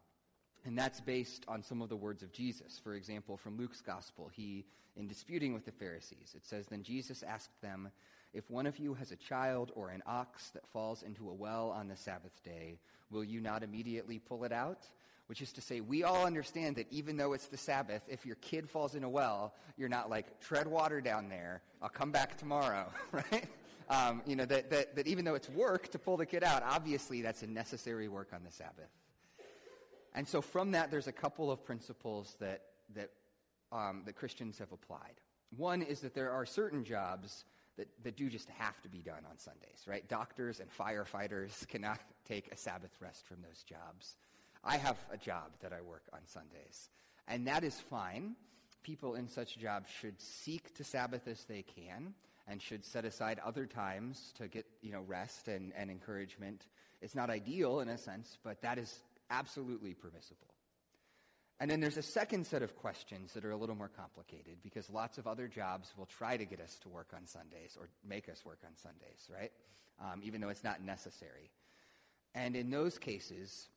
and 0.65 0.77
that's 0.77 1.01
based 1.01 1.43
on 1.47 1.61
some 1.61 1.81
of 1.81 1.89
the 1.89 1.95
words 1.95 2.23
of 2.23 2.31
Jesus. 2.31 2.79
For 2.81 2.93
example, 2.93 3.37
from 3.37 3.57
Luke's 3.57 3.81
gospel, 3.81 4.29
he, 4.33 4.65
in 4.95 5.07
disputing 5.07 5.53
with 5.53 5.65
the 5.65 5.71
Pharisees, 5.71 6.33
it 6.35 6.45
says, 6.45 6.67
Then 6.67 6.83
Jesus 6.83 7.23
asked 7.23 7.61
them, 7.61 7.89
If 8.33 8.49
one 8.49 8.65
of 8.65 8.79
you 8.79 8.93
has 8.93 9.11
a 9.11 9.17
child 9.17 9.71
or 9.75 9.89
an 9.89 10.03
ox 10.05 10.51
that 10.51 10.67
falls 10.67 11.03
into 11.03 11.29
a 11.29 11.33
well 11.33 11.71
on 11.71 11.89
the 11.89 11.97
Sabbath 11.97 12.41
day, 12.43 12.79
will 13.11 13.23
you 13.23 13.41
not 13.41 13.63
immediately 13.63 14.19
pull 14.19 14.45
it 14.45 14.53
out? 14.53 14.87
Which 15.27 15.41
is 15.41 15.53
to 15.53 15.61
say, 15.61 15.79
we 15.81 16.03
all 16.03 16.25
understand 16.25 16.75
that 16.75 16.87
even 16.91 17.17
though 17.17 17.33
it's 17.33 17.47
the 17.47 17.57
Sabbath, 17.57 18.01
if 18.07 18.25
your 18.25 18.35
kid 18.35 18.69
falls 18.69 18.93
in 18.95 19.03
a 19.03 19.09
well, 19.09 19.53
you're 19.77 19.89
not 19.89 20.09
like, 20.09 20.39
tread 20.41 20.67
water 20.67 21.01
down 21.01 21.29
there, 21.29 21.61
I'll 21.81 21.89
come 21.89 22.11
back 22.11 22.37
tomorrow, 22.37 22.91
right? 23.11 23.45
Um, 23.89 24.21
you 24.25 24.35
know, 24.35 24.45
that, 24.45 24.69
that, 24.69 24.95
that 24.95 25.07
even 25.07 25.25
though 25.25 25.35
it's 25.35 25.49
work 25.49 25.89
to 25.91 25.99
pull 25.99 26.17
the 26.17 26.25
kid 26.25 26.43
out, 26.43 26.63
obviously 26.63 27.21
that's 27.21 27.41
a 27.41 27.47
necessary 27.47 28.07
work 28.07 28.29
on 28.33 28.43
the 28.43 28.51
Sabbath. 28.51 28.89
And 30.13 30.27
so 30.27 30.41
from 30.41 30.71
that, 30.71 30.91
there's 30.91 31.07
a 31.07 31.13
couple 31.13 31.51
of 31.51 31.63
principles 31.65 32.35
that, 32.39 32.61
that, 32.95 33.09
um, 33.71 34.03
that 34.05 34.15
Christians 34.15 34.59
have 34.59 34.71
applied. 34.71 35.19
One 35.55 35.81
is 35.81 36.01
that 36.01 36.13
there 36.13 36.31
are 36.31 36.45
certain 36.45 36.83
jobs 36.83 37.45
that, 37.77 37.87
that 38.03 38.15
do 38.15 38.29
just 38.29 38.49
have 38.49 38.79
to 38.81 38.89
be 38.89 38.99
done 38.99 39.23
on 39.29 39.37
Sundays, 39.37 39.85
right? 39.87 40.07
Doctors 40.07 40.59
and 40.59 40.69
firefighters 40.71 41.67
cannot 41.69 41.99
take 42.27 42.51
a 42.51 42.57
Sabbath 42.57 42.91
rest 42.99 43.25
from 43.27 43.37
those 43.41 43.63
jobs. 43.63 44.15
I 44.63 44.77
have 44.77 44.97
a 45.11 45.17
job 45.17 45.51
that 45.61 45.73
I 45.73 45.81
work 45.81 46.03
on 46.13 46.19
Sundays, 46.25 46.89
and 47.27 47.47
that 47.47 47.63
is 47.63 47.79
fine. 47.79 48.35
People 48.83 49.15
in 49.15 49.27
such 49.27 49.57
jobs 49.57 49.89
should 49.89 50.21
seek 50.21 50.73
to 50.75 50.83
Sabbath 50.83 51.27
as 51.27 51.43
they 51.45 51.63
can 51.63 52.13
and 52.47 52.61
should 52.61 52.85
set 52.85 53.05
aside 53.05 53.39
other 53.43 53.65
times 53.65 54.33
to 54.37 54.47
get 54.47 54.65
you 54.81 54.91
know, 54.91 55.01
rest 55.01 55.47
and, 55.47 55.73
and 55.75 55.89
encouragement. 55.89 56.65
It's 57.01 57.15
not 57.15 57.29
ideal 57.29 57.79
in 57.79 57.89
a 57.89 57.97
sense, 57.97 58.37
but 58.43 58.61
that 58.61 58.77
is 58.77 59.01
absolutely 59.33 59.93
permissible. 59.93 60.53
And 61.59 61.69
then 61.69 61.79
there's 61.79 61.97
a 61.97 62.03
second 62.03 62.45
set 62.45 62.61
of 62.61 62.75
questions 62.75 63.33
that 63.33 63.45
are 63.45 63.51
a 63.51 63.55
little 63.55 63.75
more 63.75 63.89
complicated 63.89 64.57
because 64.63 64.89
lots 64.89 65.17
of 65.17 65.27
other 65.27 65.47
jobs 65.47 65.93
will 65.97 66.05
try 66.05 66.35
to 66.35 66.45
get 66.45 66.59
us 66.59 66.77
to 66.83 66.89
work 66.89 67.13
on 67.15 67.25
Sundays 67.25 67.77
or 67.79 67.89
make 68.07 68.27
us 68.27 68.43
work 68.43 68.59
on 68.65 68.71
Sundays, 68.75 69.29
right? 69.33 69.51
Um, 70.01 70.21
even 70.23 70.41
though 70.41 70.49
it's 70.49 70.63
not 70.63 70.81
necessary. 70.81 71.51
And 72.35 72.55
in 72.55 72.69
those 72.69 72.97
cases, 72.97 73.67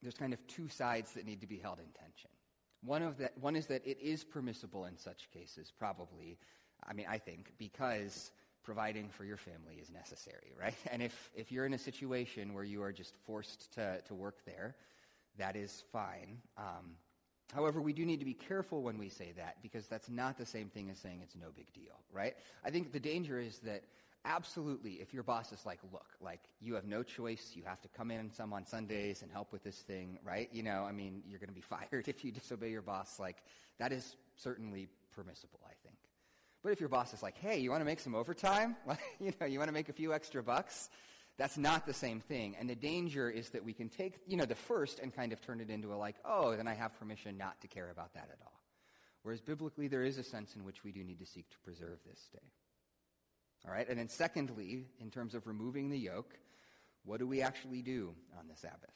there's 0.00 0.14
kind 0.14 0.32
of 0.32 0.44
two 0.46 0.68
sides 0.68 1.12
that 1.12 1.26
need 1.26 1.40
to 1.42 1.46
be 1.46 1.58
held 1.58 1.78
in 1.78 1.86
tension. 1.92 2.30
One, 2.82 3.02
of 3.02 3.18
that, 3.18 3.38
one 3.38 3.54
is 3.54 3.66
that 3.66 3.86
it 3.86 3.98
is 4.00 4.24
permissible 4.24 4.86
in 4.86 4.96
such 4.96 5.30
cases, 5.30 5.72
probably, 5.78 6.38
I 6.84 6.94
mean, 6.94 7.06
I 7.08 7.18
think, 7.18 7.52
because 7.58 8.32
providing 8.62 9.08
for 9.08 9.24
your 9.24 9.36
family 9.36 9.76
is 9.80 9.90
necessary, 9.90 10.52
right? 10.58 10.74
And 10.92 11.02
if, 11.02 11.30
if 11.34 11.50
you're 11.50 11.66
in 11.66 11.74
a 11.74 11.78
situation 11.78 12.54
where 12.54 12.64
you 12.64 12.82
are 12.82 12.92
just 12.92 13.14
forced 13.26 13.72
to, 13.74 14.00
to 14.02 14.14
work 14.14 14.44
there, 14.44 14.74
that 15.38 15.56
is 15.56 15.84
fine. 15.92 16.38
Um, 16.56 16.96
however, 17.54 17.80
we 17.80 17.92
do 17.92 18.04
need 18.04 18.18
to 18.20 18.24
be 18.24 18.34
careful 18.34 18.82
when 18.82 18.98
we 18.98 19.08
say 19.08 19.32
that 19.36 19.56
because 19.62 19.86
that's 19.86 20.08
not 20.08 20.38
the 20.38 20.46
same 20.46 20.68
thing 20.68 20.90
as 20.90 20.98
saying 20.98 21.20
it's 21.22 21.36
no 21.36 21.48
big 21.56 21.72
deal, 21.72 22.00
right? 22.12 22.34
I 22.64 22.70
think 22.70 22.92
the 22.92 23.00
danger 23.00 23.38
is 23.38 23.58
that 23.60 23.84
absolutely, 24.24 24.92
if 24.92 25.12
your 25.12 25.22
boss 25.22 25.52
is 25.52 25.66
like, 25.66 25.80
look, 25.92 26.06
like 26.20 26.40
you 26.60 26.74
have 26.74 26.84
no 26.84 27.02
choice, 27.02 27.52
you 27.54 27.62
have 27.64 27.80
to 27.82 27.88
come 27.88 28.10
in 28.10 28.30
some 28.32 28.52
on 28.52 28.66
Sundays 28.66 29.22
and 29.22 29.30
help 29.30 29.52
with 29.52 29.64
this 29.64 29.78
thing, 29.78 30.18
right? 30.24 30.48
You 30.52 30.62
know, 30.62 30.84
I 30.88 30.92
mean, 30.92 31.22
you're 31.28 31.40
going 31.40 31.48
to 31.48 31.54
be 31.54 31.60
fired 31.90 32.08
if 32.08 32.24
you 32.24 32.30
disobey 32.30 32.70
your 32.70 32.82
boss. 32.82 33.18
Like, 33.18 33.38
that 33.78 33.92
is 33.92 34.16
certainly 34.36 34.88
permissible, 35.14 35.60
I. 35.66 35.81
But 36.62 36.72
if 36.72 36.80
your 36.80 36.88
boss 36.88 37.12
is 37.12 37.22
like, 37.22 37.36
hey, 37.38 37.58
you 37.58 37.70
want 37.70 37.80
to 37.80 37.84
make 37.84 38.00
some 38.00 38.14
overtime? 38.14 38.76
you 39.20 39.32
know, 39.40 39.46
you 39.46 39.58
want 39.58 39.68
to 39.68 39.74
make 39.74 39.88
a 39.88 39.92
few 39.92 40.12
extra 40.12 40.42
bucks? 40.42 40.90
That's 41.38 41.58
not 41.58 41.86
the 41.86 41.94
same 41.94 42.20
thing. 42.20 42.56
And 42.58 42.68
the 42.68 42.74
danger 42.74 43.28
is 43.28 43.50
that 43.50 43.64
we 43.64 43.72
can 43.72 43.88
take, 43.88 44.20
you 44.26 44.36
know, 44.36 44.44
the 44.44 44.54
first 44.54 45.00
and 45.00 45.14
kind 45.14 45.32
of 45.32 45.40
turn 45.40 45.60
it 45.60 45.70
into 45.70 45.92
a 45.92 45.96
like, 45.96 46.16
oh, 46.24 46.54
then 46.54 46.68
I 46.68 46.74
have 46.74 46.98
permission 46.98 47.36
not 47.36 47.60
to 47.62 47.68
care 47.68 47.90
about 47.90 48.14
that 48.14 48.28
at 48.30 48.38
all. 48.42 48.60
Whereas 49.22 49.40
biblically, 49.40 49.88
there 49.88 50.04
is 50.04 50.18
a 50.18 50.22
sense 50.22 50.54
in 50.56 50.64
which 50.64 50.84
we 50.84 50.92
do 50.92 51.02
need 51.02 51.20
to 51.20 51.26
seek 51.26 51.48
to 51.50 51.58
preserve 51.60 51.98
this 52.06 52.28
day. 52.32 52.50
All 53.66 53.72
right? 53.72 53.88
And 53.88 53.98
then 53.98 54.08
secondly, 54.08 54.86
in 55.00 55.10
terms 55.10 55.34
of 55.34 55.46
removing 55.46 55.90
the 55.90 55.98
yoke, 55.98 56.34
what 57.04 57.18
do 57.18 57.26
we 57.26 57.42
actually 57.42 57.82
do 57.82 58.14
on 58.38 58.48
the 58.48 58.56
Sabbath? 58.56 58.94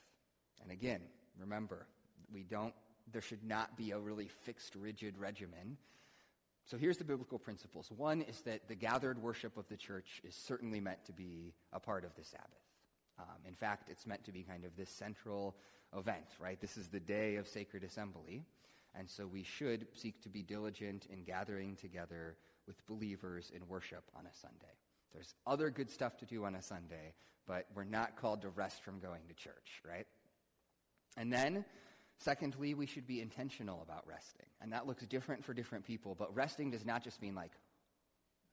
And 0.63 0.71
again, 0.71 1.01
remember, 1.39 1.87
we 2.33 2.43
don't, 2.43 2.75
there 3.13 3.23
should 3.23 3.45
not 3.45 3.77
be 3.77 3.93
a 3.93 3.99
really 3.99 4.29
fixed, 4.29 4.75
rigid 4.75 5.17
regimen. 5.17 5.77
So 6.67 6.77
here's 6.77 6.97
the 6.97 7.05
biblical 7.05 7.39
principles. 7.39 7.93
One 7.97 8.23
is 8.23 8.41
that 8.41 8.67
the 8.67 8.75
gathered 8.75 9.23
worship 9.23 9.57
of 9.57 9.69
the 9.69 9.77
church 9.77 10.21
is 10.25 10.35
certainly 10.35 10.81
meant 10.81 11.05
to 11.05 11.13
be 11.13 11.55
a 11.73 11.79
part 11.79 12.05
of 12.05 12.15
the 12.17 12.25
Sabbath. 12.25 12.51
Um, 13.21 13.37
in 13.47 13.55
fact, 13.55 13.89
it's 13.89 14.05
meant 14.05 14.25
to 14.25 14.33
be 14.33 14.43
kind 14.43 14.65
of 14.65 14.77
this 14.77 14.91
central 14.91 15.57
event, 15.97 16.27
right? 16.41 16.61
This 16.61 16.77
is 16.77 16.89
the 16.89 16.99
day 16.99 17.37
of 17.37 17.47
sacred 17.47 17.85
assembly. 17.85 18.45
And 18.99 19.09
so 19.09 19.29
we 19.29 19.45
should 19.45 19.87
seek 19.95 20.21
to 20.23 20.29
be 20.29 20.43
diligent 20.43 21.07
in 21.07 21.23
gathering 21.23 21.77
together 21.77 22.37
with 22.67 22.85
believers 22.89 23.53
in 23.55 23.67
worship 23.69 24.03
on 24.19 24.27
a 24.27 24.35
Sunday. 24.35 24.75
There's 25.13 25.35
other 25.47 25.71
good 25.71 25.91
stuff 25.91 26.17
to 26.19 26.25
do 26.25 26.45
on 26.45 26.57
a 26.57 26.63
Sunday, 26.63 27.15
but 27.47 27.67
we're 27.77 27.85
not 27.85 28.17
called 28.17 28.43
to 28.43 28.49
rest 28.49 28.83
from 28.83 28.99
going 28.99 29.23
to 29.29 29.35
church, 29.35 29.83
right? 29.89 30.07
And 31.17 31.33
then 31.33 31.65
Secondly, 32.19 32.75
we 32.75 32.87
should 32.87 33.07
be 33.07 33.21
intentional 33.21 33.83
about 33.83 34.07
resting. 34.07 34.47
And 34.61 34.73
that 34.73 34.87
looks 34.87 35.05
different 35.07 35.45
for 35.45 35.53
different 35.53 35.85
people, 35.85 36.15
but 36.15 36.35
resting 36.35 36.71
does 36.71 36.85
not 36.85 37.05
just 37.05 37.21
mean 37.21 37.35
like 37.35 37.53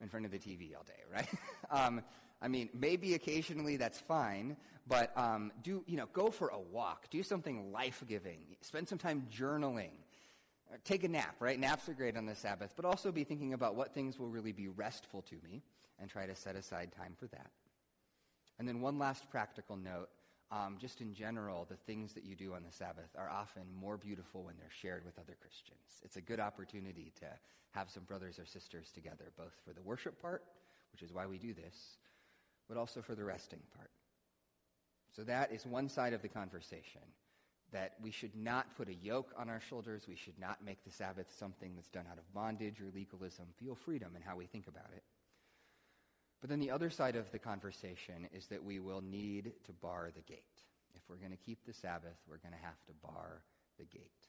in 0.00 0.08
front 0.08 0.26
of 0.26 0.32
the 0.32 0.38
TV 0.38 0.76
all 0.76 0.84
day, 0.84 1.02
right? 1.12 1.28
um, 1.70 2.02
I 2.42 2.48
mean, 2.48 2.68
maybe 2.74 3.14
occasionally 3.14 3.76
that's 3.76 3.98
fine, 3.98 4.56
but 4.86 5.16
um, 5.16 5.50
do, 5.62 5.82
you 5.86 5.96
know, 5.96 6.08
go 6.12 6.30
for 6.30 6.48
a 6.48 6.58
walk. 6.58 7.08
Do 7.10 7.22
something 7.22 7.72
life-giving. 7.72 8.38
Spend 8.60 8.88
some 8.88 8.98
time 8.98 9.26
journaling. 9.34 9.92
Take 10.84 11.04
a 11.04 11.08
nap, 11.08 11.36
right? 11.40 11.58
Naps 11.58 11.88
are 11.88 11.94
great 11.94 12.16
on 12.16 12.26
the 12.26 12.34
Sabbath, 12.34 12.74
but 12.76 12.84
also 12.84 13.12
be 13.12 13.24
thinking 13.24 13.54
about 13.54 13.76
what 13.76 13.94
things 13.94 14.18
will 14.18 14.28
really 14.28 14.52
be 14.52 14.68
restful 14.68 15.22
to 15.22 15.36
me 15.42 15.62
and 15.98 16.10
try 16.10 16.26
to 16.26 16.34
set 16.34 16.56
aside 16.56 16.92
time 16.92 17.14
for 17.16 17.28
that. 17.28 17.50
And 18.58 18.68
then 18.68 18.80
one 18.80 18.98
last 18.98 19.30
practical 19.30 19.76
note 19.76 20.10
um, 20.54 20.76
just 20.78 21.00
in 21.00 21.12
general, 21.12 21.66
the 21.68 21.76
things 21.76 22.12
that 22.14 22.24
you 22.24 22.36
do 22.36 22.54
on 22.54 22.62
the 22.62 22.70
Sabbath 22.70 23.10
are 23.18 23.28
often 23.28 23.62
more 23.74 23.96
beautiful 23.96 24.44
when 24.44 24.54
they're 24.56 24.68
shared 24.70 25.04
with 25.04 25.18
other 25.18 25.36
Christians. 25.40 26.00
It's 26.04 26.16
a 26.16 26.20
good 26.20 26.38
opportunity 26.38 27.12
to 27.18 27.26
have 27.72 27.90
some 27.90 28.04
brothers 28.04 28.38
or 28.38 28.46
sisters 28.46 28.92
together, 28.92 29.32
both 29.36 29.54
for 29.64 29.72
the 29.72 29.82
worship 29.82 30.20
part, 30.22 30.44
which 30.92 31.02
is 31.02 31.12
why 31.12 31.26
we 31.26 31.38
do 31.38 31.54
this, 31.54 31.98
but 32.68 32.76
also 32.76 33.02
for 33.02 33.16
the 33.16 33.24
resting 33.24 33.62
part. 33.76 33.90
So 35.16 35.24
that 35.24 35.52
is 35.52 35.66
one 35.66 35.88
side 35.88 36.12
of 36.12 36.22
the 36.22 36.28
conversation 36.28 37.02
that 37.72 37.94
we 38.00 38.12
should 38.12 38.36
not 38.36 38.76
put 38.76 38.88
a 38.88 38.94
yoke 38.94 39.32
on 39.36 39.50
our 39.50 39.60
shoulders. 39.60 40.06
We 40.06 40.14
should 40.14 40.38
not 40.38 40.64
make 40.64 40.84
the 40.84 40.92
Sabbath 40.92 41.26
something 41.36 41.72
that's 41.74 41.90
done 41.90 42.04
out 42.08 42.18
of 42.18 42.32
bondage 42.32 42.80
or 42.80 42.86
legalism. 42.94 43.46
Feel 43.58 43.74
freedom 43.74 44.12
in 44.14 44.22
how 44.22 44.36
we 44.36 44.46
think 44.46 44.68
about 44.68 44.90
it. 44.94 45.02
But 46.44 46.50
then 46.50 46.60
the 46.60 46.72
other 46.72 46.90
side 46.90 47.16
of 47.16 47.32
the 47.32 47.38
conversation 47.38 48.28
is 48.30 48.48
that 48.48 48.62
we 48.62 48.78
will 48.78 49.00
need 49.00 49.52
to 49.64 49.72
bar 49.72 50.10
the 50.14 50.20
gate. 50.20 50.44
If 50.94 51.00
we're 51.08 51.16
going 51.16 51.30
to 51.30 51.38
keep 51.38 51.64
the 51.64 51.72
Sabbath, 51.72 52.18
we're 52.28 52.36
going 52.36 52.52
to 52.52 52.62
have 52.62 52.84
to 52.84 52.92
bar 53.02 53.40
the 53.78 53.86
gate. 53.86 54.28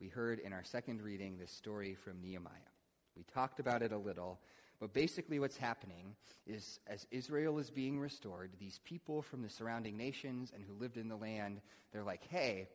We 0.00 0.08
heard 0.08 0.40
in 0.40 0.52
our 0.52 0.64
second 0.64 1.00
reading 1.00 1.38
this 1.38 1.52
story 1.52 1.94
from 1.94 2.20
Nehemiah. 2.20 2.72
We 3.16 3.22
talked 3.32 3.60
about 3.60 3.82
it 3.82 3.92
a 3.92 3.96
little, 3.96 4.40
but 4.80 4.92
basically 4.92 5.38
what's 5.38 5.56
happening 5.56 6.16
is 6.44 6.80
as 6.88 7.06
Israel 7.12 7.60
is 7.60 7.70
being 7.70 8.00
restored, 8.00 8.50
these 8.58 8.80
people 8.82 9.22
from 9.22 9.42
the 9.42 9.48
surrounding 9.48 9.96
nations 9.96 10.50
and 10.52 10.64
who 10.64 10.74
lived 10.74 10.96
in 10.96 11.06
the 11.06 11.14
land, 11.14 11.60
they're 11.92 12.02
like, 12.02 12.26
hey, 12.30 12.66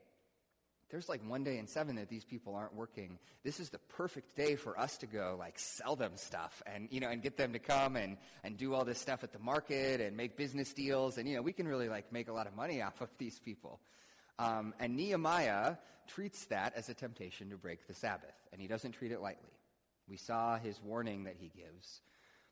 there's 0.90 1.10
like 1.10 1.22
one 1.28 1.44
day 1.44 1.58
in 1.58 1.68
seven 1.68 1.96
that 1.98 2.10
these 2.10 2.24
people 2.24 2.56
aren't 2.56 2.74
working. 2.74 3.20
This 3.44 3.60
is 3.60 3.70
the 3.70 3.80
perfect 3.80 4.36
day 4.36 4.56
for 4.56 4.80
us 4.80 4.98
to 5.00 5.06
go 5.06 5.36
like 5.38 5.60
sell 5.60 5.96
them 5.96 6.14
stuff 6.16 6.62
and, 6.66 6.88
you 6.92 7.00
know, 7.00 7.10
and 7.10 7.22
get 7.22 7.36
them 7.38 7.54
to 7.54 7.60
come 7.60 7.96
and, 7.96 8.18
and 8.44 8.58
do 8.58 8.74
all 8.74 8.86
this 8.86 9.00
stuff 9.00 9.24
at 9.24 9.34
the 9.34 9.40
market 9.40 10.00
and 10.00 10.16
make 10.16 10.38
business 10.38 10.74
deals. 10.74 11.18
And, 11.18 11.28
you 11.28 11.36
know, 11.36 11.42
we 11.42 11.52
can 11.52 11.68
really 11.68 11.90
like 11.90 12.12
make 12.14 12.30
a 12.30 12.34
lot 12.34 12.48
of 12.48 12.56
money 12.56 12.82
off 12.84 13.02
of 13.02 13.10
these 13.18 13.40
people. 13.40 13.80
Um, 14.40 14.74
and 14.80 14.96
Nehemiah 14.96 15.76
treats 16.08 16.46
that 16.46 16.74
as 16.76 16.90
a 16.90 16.94
temptation 16.94 17.50
to 17.50 17.58
break 17.58 17.86
the 17.88 17.94
Sabbath. 17.94 18.36
And 18.54 18.62
he 18.62 18.68
doesn't 18.68 18.94
treat 18.94 19.12
it 19.12 19.22
lightly. 19.22 19.52
We 20.08 20.18
saw 20.18 20.58
his 20.58 20.82
warning 20.82 21.26
that 21.26 21.36
he 21.38 21.52
gives. 21.56 22.02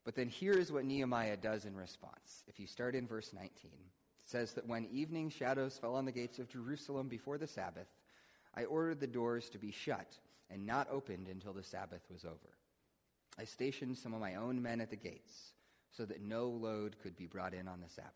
But 0.03 0.15
then 0.15 0.29
here's 0.29 0.71
what 0.71 0.85
Nehemiah 0.85 1.37
does 1.37 1.65
in 1.65 1.75
response. 1.75 2.43
If 2.47 2.59
you 2.59 2.67
start 2.67 2.95
in 2.95 3.07
verse 3.07 3.31
19, 3.33 3.49
it 3.63 4.29
says 4.29 4.53
that 4.53 4.67
when 4.67 4.87
evening 4.91 5.29
shadows 5.29 5.77
fell 5.77 5.95
on 5.95 6.05
the 6.05 6.11
gates 6.11 6.37
of 6.37 6.49
Jerusalem 6.49 7.07
before 7.07 7.37
the 7.37 7.47
Sabbath, 7.47 7.87
I 8.55 8.65
ordered 8.65 8.99
the 8.99 9.07
doors 9.07 9.49
to 9.49 9.57
be 9.57 9.71
shut 9.71 10.17
and 10.49 10.65
not 10.65 10.87
opened 10.91 11.27
until 11.27 11.53
the 11.53 11.63
Sabbath 11.63 12.01
was 12.11 12.25
over. 12.25 12.57
I 13.37 13.43
stationed 13.43 13.97
some 13.97 14.13
of 14.13 14.21
my 14.21 14.35
own 14.35 14.61
men 14.61 14.79
at 14.81 14.89
the 14.89 14.95
gates 14.95 15.53
so 15.91 16.05
that 16.05 16.21
no 16.21 16.47
load 16.47 16.95
could 17.01 17.15
be 17.15 17.25
brought 17.25 17.53
in 17.53 17.67
on 17.67 17.81
the 17.81 17.89
Sabbath. 17.89 18.11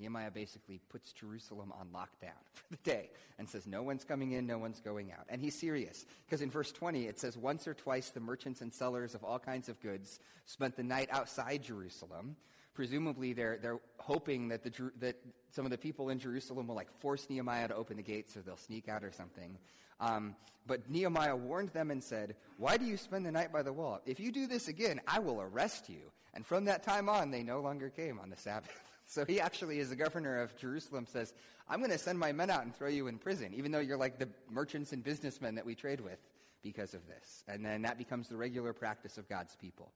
Nehemiah 0.00 0.30
basically 0.30 0.80
puts 0.88 1.12
Jerusalem 1.12 1.72
on 1.78 1.88
lockdown 1.88 2.32
for 2.54 2.70
the 2.70 2.90
day 2.90 3.10
and 3.38 3.48
says, 3.48 3.66
No 3.66 3.82
one's 3.82 4.02
coming 4.02 4.32
in, 4.32 4.46
no 4.46 4.58
one's 4.58 4.80
going 4.80 5.12
out. 5.12 5.26
And 5.28 5.40
he's 5.40 5.58
serious 5.58 6.06
because 6.24 6.40
in 6.40 6.50
verse 6.50 6.72
20 6.72 7.06
it 7.06 7.20
says, 7.20 7.36
Once 7.36 7.68
or 7.68 7.74
twice 7.74 8.10
the 8.10 8.20
merchants 8.20 8.62
and 8.62 8.72
sellers 8.72 9.14
of 9.14 9.22
all 9.22 9.38
kinds 9.38 9.68
of 9.68 9.80
goods 9.80 10.18
spent 10.46 10.76
the 10.76 10.82
night 10.82 11.08
outside 11.12 11.62
Jerusalem 11.62 12.36
presumably 12.74 13.32
they're, 13.32 13.58
they're 13.60 13.80
hoping 13.98 14.48
that, 14.48 14.62
the, 14.62 14.92
that 15.00 15.16
some 15.50 15.64
of 15.64 15.70
the 15.70 15.78
people 15.78 16.08
in 16.08 16.18
Jerusalem 16.18 16.68
will 16.68 16.74
like 16.74 16.92
force 17.00 17.26
Nehemiah 17.28 17.68
to 17.68 17.74
open 17.74 17.96
the 17.96 18.02
gates 18.02 18.36
or 18.36 18.42
they'll 18.42 18.56
sneak 18.56 18.88
out 18.88 19.04
or 19.04 19.12
something. 19.12 19.58
Um, 20.00 20.34
but 20.66 20.88
Nehemiah 20.88 21.36
warned 21.36 21.70
them 21.70 21.90
and 21.90 22.02
said, 22.02 22.36
Why 22.56 22.76
do 22.76 22.84
you 22.84 22.96
spend 22.96 23.26
the 23.26 23.32
night 23.32 23.52
by 23.52 23.62
the 23.62 23.72
wall? 23.72 24.00
If 24.06 24.20
you 24.20 24.32
do 24.32 24.46
this 24.46 24.68
again, 24.68 25.00
I 25.06 25.18
will 25.18 25.40
arrest 25.40 25.88
you. 25.88 26.12
And 26.32 26.46
from 26.46 26.66
that 26.66 26.82
time 26.82 27.08
on, 27.08 27.30
they 27.30 27.42
no 27.42 27.60
longer 27.60 27.90
came 27.90 28.18
on 28.18 28.30
the 28.30 28.36
Sabbath. 28.36 28.70
so 29.06 29.24
he 29.24 29.40
actually, 29.40 29.80
as 29.80 29.90
the 29.90 29.96
governor 29.96 30.40
of 30.40 30.56
Jerusalem, 30.56 31.06
says, 31.06 31.34
I'm 31.68 31.80
going 31.80 31.90
to 31.90 31.98
send 31.98 32.18
my 32.18 32.32
men 32.32 32.50
out 32.50 32.62
and 32.62 32.74
throw 32.74 32.88
you 32.88 33.08
in 33.08 33.18
prison, 33.18 33.52
even 33.54 33.72
though 33.72 33.80
you're 33.80 33.96
like 33.96 34.18
the 34.18 34.28
merchants 34.50 34.92
and 34.92 35.02
businessmen 35.02 35.56
that 35.56 35.66
we 35.66 35.74
trade 35.74 36.00
with 36.00 36.18
because 36.62 36.94
of 36.94 37.06
this. 37.06 37.44
And 37.48 37.64
then 37.64 37.82
that 37.82 37.98
becomes 37.98 38.28
the 38.28 38.36
regular 38.36 38.72
practice 38.72 39.18
of 39.18 39.28
God's 39.28 39.56
people 39.56 39.92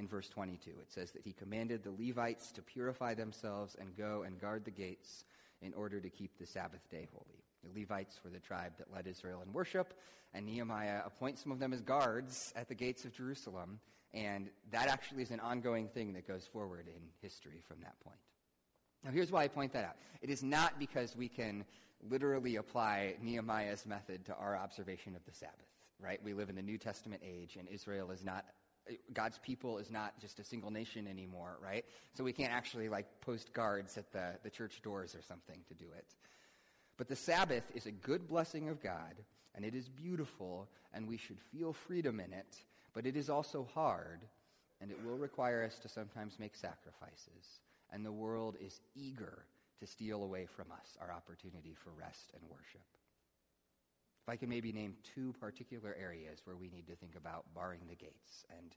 in 0.00 0.08
verse 0.08 0.28
22. 0.28 0.70
It 0.80 0.90
says 0.90 1.12
that 1.12 1.22
he 1.22 1.32
commanded 1.32 1.84
the 1.84 1.94
Levites 2.06 2.50
to 2.52 2.62
purify 2.62 3.14
themselves 3.14 3.76
and 3.78 3.96
go 3.96 4.24
and 4.26 4.40
guard 4.40 4.64
the 4.64 4.70
gates 4.70 5.24
in 5.60 5.74
order 5.74 6.00
to 6.00 6.08
keep 6.08 6.38
the 6.38 6.46
Sabbath 6.46 6.80
day 6.90 7.06
holy. 7.12 7.44
The 7.62 7.80
Levites 7.80 8.18
were 8.24 8.30
the 8.30 8.40
tribe 8.40 8.72
that 8.78 8.92
led 8.92 9.06
Israel 9.06 9.42
in 9.46 9.52
worship, 9.52 9.92
and 10.32 10.46
Nehemiah 10.46 11.02
appoints 11.04 11.42
some 11.42 11.52
of 11.52 11.58
them 11.58 11.74
as 11.74 11.82
guards 11.82 12.52
at 12.56 12.68
the 12.68 12.74
gates 12.74 13.04
of 13.04 13.12
Jerusalem, 13.12 13.78
and 14.14 14.48
that 14.72 14.88
actually 14.88 15.22
is 15.22 15.30
an 15.30 15.40
ongoing 15.40 15.86
thing 15.86 16.14
that 16.14 16.26
goes 16.26 16.46
forward 16.46 16.86
in 16.88 17.02
history 17.20 17.62
from 17.68 17.80
that 17.82 18.00
point. 18.00 18.18
Now, 19.04 19.10
here's 19.10 19.30
why 19.30 19.44
I 19.44 19.48
point 19.48 19.72
that 19.74 19.84
out. 19.84 19.96
It 20.22 20.30
is 20.30 20.42
not 20.42 20.78
because 20.78 21.14
we 21.14 21.28
can 21.28 21.64
literally 22.08 22.56
apply 22.56 23.16
Nehemiah's 23.22 23.84
method 23.84 24.24
to 24.26 24.34
our 24.36 24.56
observation 24.56 25.14
of 25.14 25.24
the 25.26 25.32
Sabbath, 25.32 25.68
right? 25.98 26.20
We 26.24 26.32
live 26.32 26.48
in 26.48 26.56
the 26.56 26.62
New 26.62 26.78
Testament 26.78 27.22
age, 27.22 27.56
and 27.58 27.68
Israel 27.68 28.10
is 28.10 28.24
not 28.24 28.46
God's 29.12 29.38
people 29.38 29.78
is 29.78 29.90
not 29.90 30.18
just 30.20 30.40
a 30.40 30.44
single 30.44 30.70
nation 30.70 31.06
anymore, 31.06 31.58
right? 31.62 31.84
So 32.14 32.24
we 32.24 32.32
can't 32.32 32.52
actually 32.52 32.88
like 32.88 33.06
post 33.20 33.52
guards 33.52 33.96
at 33.96 34.10
the, 34.12 34.32
the 34.42 34.50
church 34.50 34.82
doors 34.82 35.14
or 35.14 35.22
something 35.22 35.58
to 35.68 35.74
do 35.74 35.86
it. 35.96 36.14
But 36.96 37.08
the 37.08 37.16
Sabbath 37.16 37.64
is 37.74 37.86
a 37.86 37.92
good 37.92 38.28
blessing 38.28 38.68
of 38.68 38.82
God, 38.82 39.14
and 39.54 39.64
it 39.64 39.74
is 39.74 39.88
beautiful, 39.88 40.68
and 40.92 41.08
we 41.08 41.16
should 41.16 41.38
feel 41.52 41.72
freedom 41.72 42.20
in 42.20 42.32
it, 42.32 42.56
but 42.92 43.06
it 43.06 43.16
is 43.16 43.30
also 43.30 43.66
hard, 43.74 44.20
and 44.80 44.90
it 44.90 44.98
will 45.04 45.16
require 45.16 45.64
us 45.64 45.78
to 45.78 45.88
sometimes 45.88 46.38
make 46.38 46.54
sacrifices. 46.54 47.60
And 47.92 48.04
the 48.04 48.12
world 48.12 48.56
is 48.60 48.80
eager 48.94 49.44
to 49.80 49.86
steal 49.86 50.22
away 50.22 50.46
from 50.46 50.66
us 50.72 50.98
our 51.00 51.12
opportunity 51.12 51.74
for 51.74 51.90
rest 51.98 52.32
and 52.34 52.42
worship. 52.50 52.82
I 54.30 54.36
can 54.36 54.48
maybe 54.48 54.72
name 54.72 54.94
two 55.14 55.34
particular 55.40 55.96
areas 56.00 56.40
where 56.44 56.56
we 56.56 56.68
need 56.68 56.86
to 56.86 56.94
think 56.94 57.16
about 57.16 57.44
barring 57.54 57.80
the 57.88 57.96
gates 57.96 58.44
and 58.56 58.76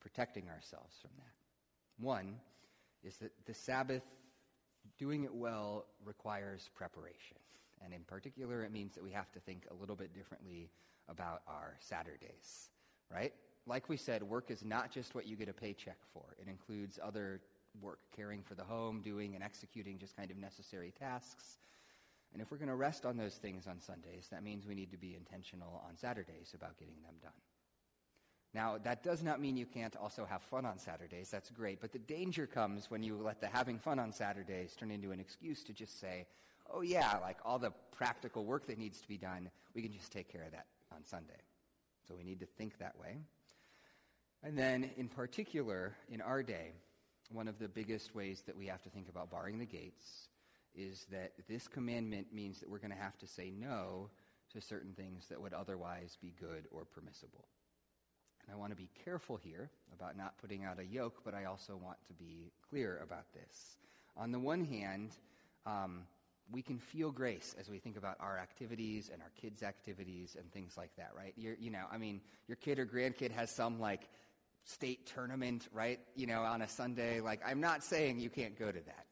protecting 0.00 0.48
ourselves 0.48 0.96
from 1.00 1.10
that. 1.18 2.04
One 2.04 2.34
is 3.04 3.16
that 3.18 3.32
the 3.46 3.54
Sabbath, 3.54 4.02
doing 4.98 5.24
it 5.24 5.32
well, 5.34 5.86
requires 6.04 6.68
preparation. 6.74 7.36
And 7.84 7.94
in 7.94 8.02
particular, 8.02 8.64
it 8.64 8.72
means 8.72 8.94
that 8.94 9.04
we 9.04 9.12
have 9.12 9.30
to 9.32 9.40
think 9.40 9.66
a 9.70 9.74
little 9.74 9.94
bit 9.94 10.12
differently 10.12 10.70
about 11.08 11.42
our 11.46 11.76
Saturdays, 11.78 12.70
right? 13.12 13.32
Like 13.66 13.88
we 13.88 13.96
said, 13.96 14.22
work 14.22 14.50
is 14.50 14.64
not 14.64 14.90
just 14.90 15.14
what 15.14 15.26
you 15.26 15.36
get 15.36 15.48
a 15.48 15.52
paycheck 15.52 15.98
for. 16.12 16.24
It 16.40 16.48
includes 16.48 16.98
other 17.02 17.40
work, 17.80 18.00
caring 18.16 18.42
for 18.42 18.54
the 18.54 18.64
home, 18.64 19.00
doing 19.02 19.36
and 19.36 19.44
executing 19.44 19.98
just 19.98 20.16
kind 20.16 20.30
of 20.30 20.36
necessary 20.36 20.92
tasks. 20.98 21.58
And 22.32 22.42
if 22.42 22.50
we're 22.50 22.58
going 22.58 22.68
to 22.68 22.74
rest 22.74 23.06
on 23.06 23.16
those 23.16 23.34
things 23.34 23.66
on 23.66 23.80
Sundays, 23.80 24.28
that 24.30 24.42
means 24.42 24.66
we 24.66 24.74
need 24.74 24.90
to 24.90 24.98
be 24.98 25.16
intentional 25.16 25.82
on 25.88 25.96
Saturdays 25.96 26.52
about 26.54 26.78
getting 26.78 27.02
them 27.02 27.14
done. 27.22 27.32
Now, 28.54 28.78
that 28.82 29.02
does 29.02 29.22
not 29.22 29.40
mean 29.40 29.56
you 29.56 29.66
can't 29.66 29.94
also 29.96 30.24
have 30.24 30.42
fun 30.42 30.64
on 30.64 30.78
Saturdays. 30.78 31.30
That's 31.30 31.50
great. 31.50 31.80
But 31.80 31.92
the 31.92 31.98
danger 31.98 32.46
comes 32.46 32.90
when 32.90 33.02
you 33.02 33.16
let 33.16 33.40
the 33.40 33.46
having 33.46 33.78
fun 33.78 33.98
on 33.98 34.12
Saturdays 34.12 34.74
turn 34.74 34.90
into 34.90 35.12
an 35.12 35.20
excuse 35.20 35.62
to 35.64 35.72
just 35.72 36.00
say, 36.00 36.26
oh, 36.72 36.80
yeah, 36.80 37.18
like 37.18 37.38
all 37.44 37.58
the 37.58 37.72
practical 37.92 38.44
work 38.44 38.66
that 38.66 38.78
needs 38.78 39.00
to 39.00 39.08
be 39.08 39.18
done, 39.18 39.50
we 39.74 39.82
can 39.82 39.92
just 39.92 40.12
take 40.12 40.30
care 40.30 40.44
of 40.44 40.52
that 40.52 40.66
on 40.94 41.04
Sunday. 41.04 41.40
So 42.06 42.14
we 42.16 42.24
need 42.24 42.40
to 42.40 42.46
think 42.46 42.78
that 42.78 42.98
way. 42.98 43.18
And 44.42 44.56
then, 44.56 44.90
in 44.96 45.08
particular, 45.08 45.94
in 46.10 46.20
our 46.20 46.42
day, 46.42 46.72
one 47.30 47.48
of 47.48 47.58
the 47.58 47.68
biggest 47.68 48.14
ways 48.14 48.42
that 48.46 48.56
we 48.56 48.66
have 48.66 48.82
to 48.82 48.88
think 48.88 49.08
about 49.08 49.30
barring 49.30 49.58
the 49.58 49.66
gates 49.66 50.28
is 50.78 51.06
that 51.10 51.32
this 51.48 51.66
commandment 51.66 52.28
means 52.32 52.60
that 52.60 52.70
we're 52.70 52.78
going 52.78 52.92
to 52.92 52.96
have 52.96 53.18
to 53.18 53.26
say 53.26 53.50
no 53.50 54.10
to 54.52 54.60
certain 54.60 54.92
things 54.92 55.26
that 55.28 55.40
would 55.40 55.52
otherwise 55.52 56.16
be 56.22 56.32
good 56.40 56.66
or 56.70 56.84
permissible. 56.84 57.48
And 58.42 58.54
I 58.54 58.58
want 58.58 58.70
to 58.70 58.76
be 58.76 58.88
careful 59.04 59.36
here 59.36 59.70
about 59.92 60.16
not 60.16 60.38
putting 60.38 60.64
out 60.64 60.78
a 60.78 60.84
yoke, 60.84 61.22
but 61.24 61.34
I 61.34 61.44
also 61.44 61.76
want 61.76 61.98
to 62.06 62.14
be 62.14 62.52
clear 62.70 63.00
about 63.02 63.32
this. 63.34 63.76
On 64.16 64.32
the 64.32 64.38
one 64.38 64.64
hand, 64.64 65.10
um, 65.66 66.04
we 66.50 66.62
can 66.62 66.78
feel 66.78 67.10
grace 67.10 67.54
as 67.60 67.68
we 67.68 67.78
think 67.78 67.96
about 67.98 68.16
our 68.20 68.38
activities 68.38 69.10
and 69.12 69.20
our 69.20 69.30
kids' 69.38 69.62
activities 69.62 70.36
and 70.38 70.50
things 70.50 70.78
like 70.78 70.94
that, 70.96 71.10
right? 71.14 71.34
You're, 71.36 71.56
you 71.58 71.70
know, 71.70 71.84
I 71.92 71.98
mean, 71.98 72.20
your 72.46 72.56
kid 72.56 72.78
or 72.78 72.86
grandkid 72.86 73.32
has 73.32 73.50
some 73.50 73.80
like 73.80 74.08
state 74.64 75.06
tournament, 75.06 75.68
right? 75.72 76.00
You 76.14 76.26
know, 76.26 76.42
on 76.42 76.62
a 76.62 76.68
Sunday. 76.68 77.20
Like, 77.20 77.40
I'm 77.46 77.60
not 77.60 77.84
saying 77.84 78.20
you 78.20 78.30
can't 78.30 78.58
go 78.58 78.72
to 78.72 78.80
that. 78.80 79.06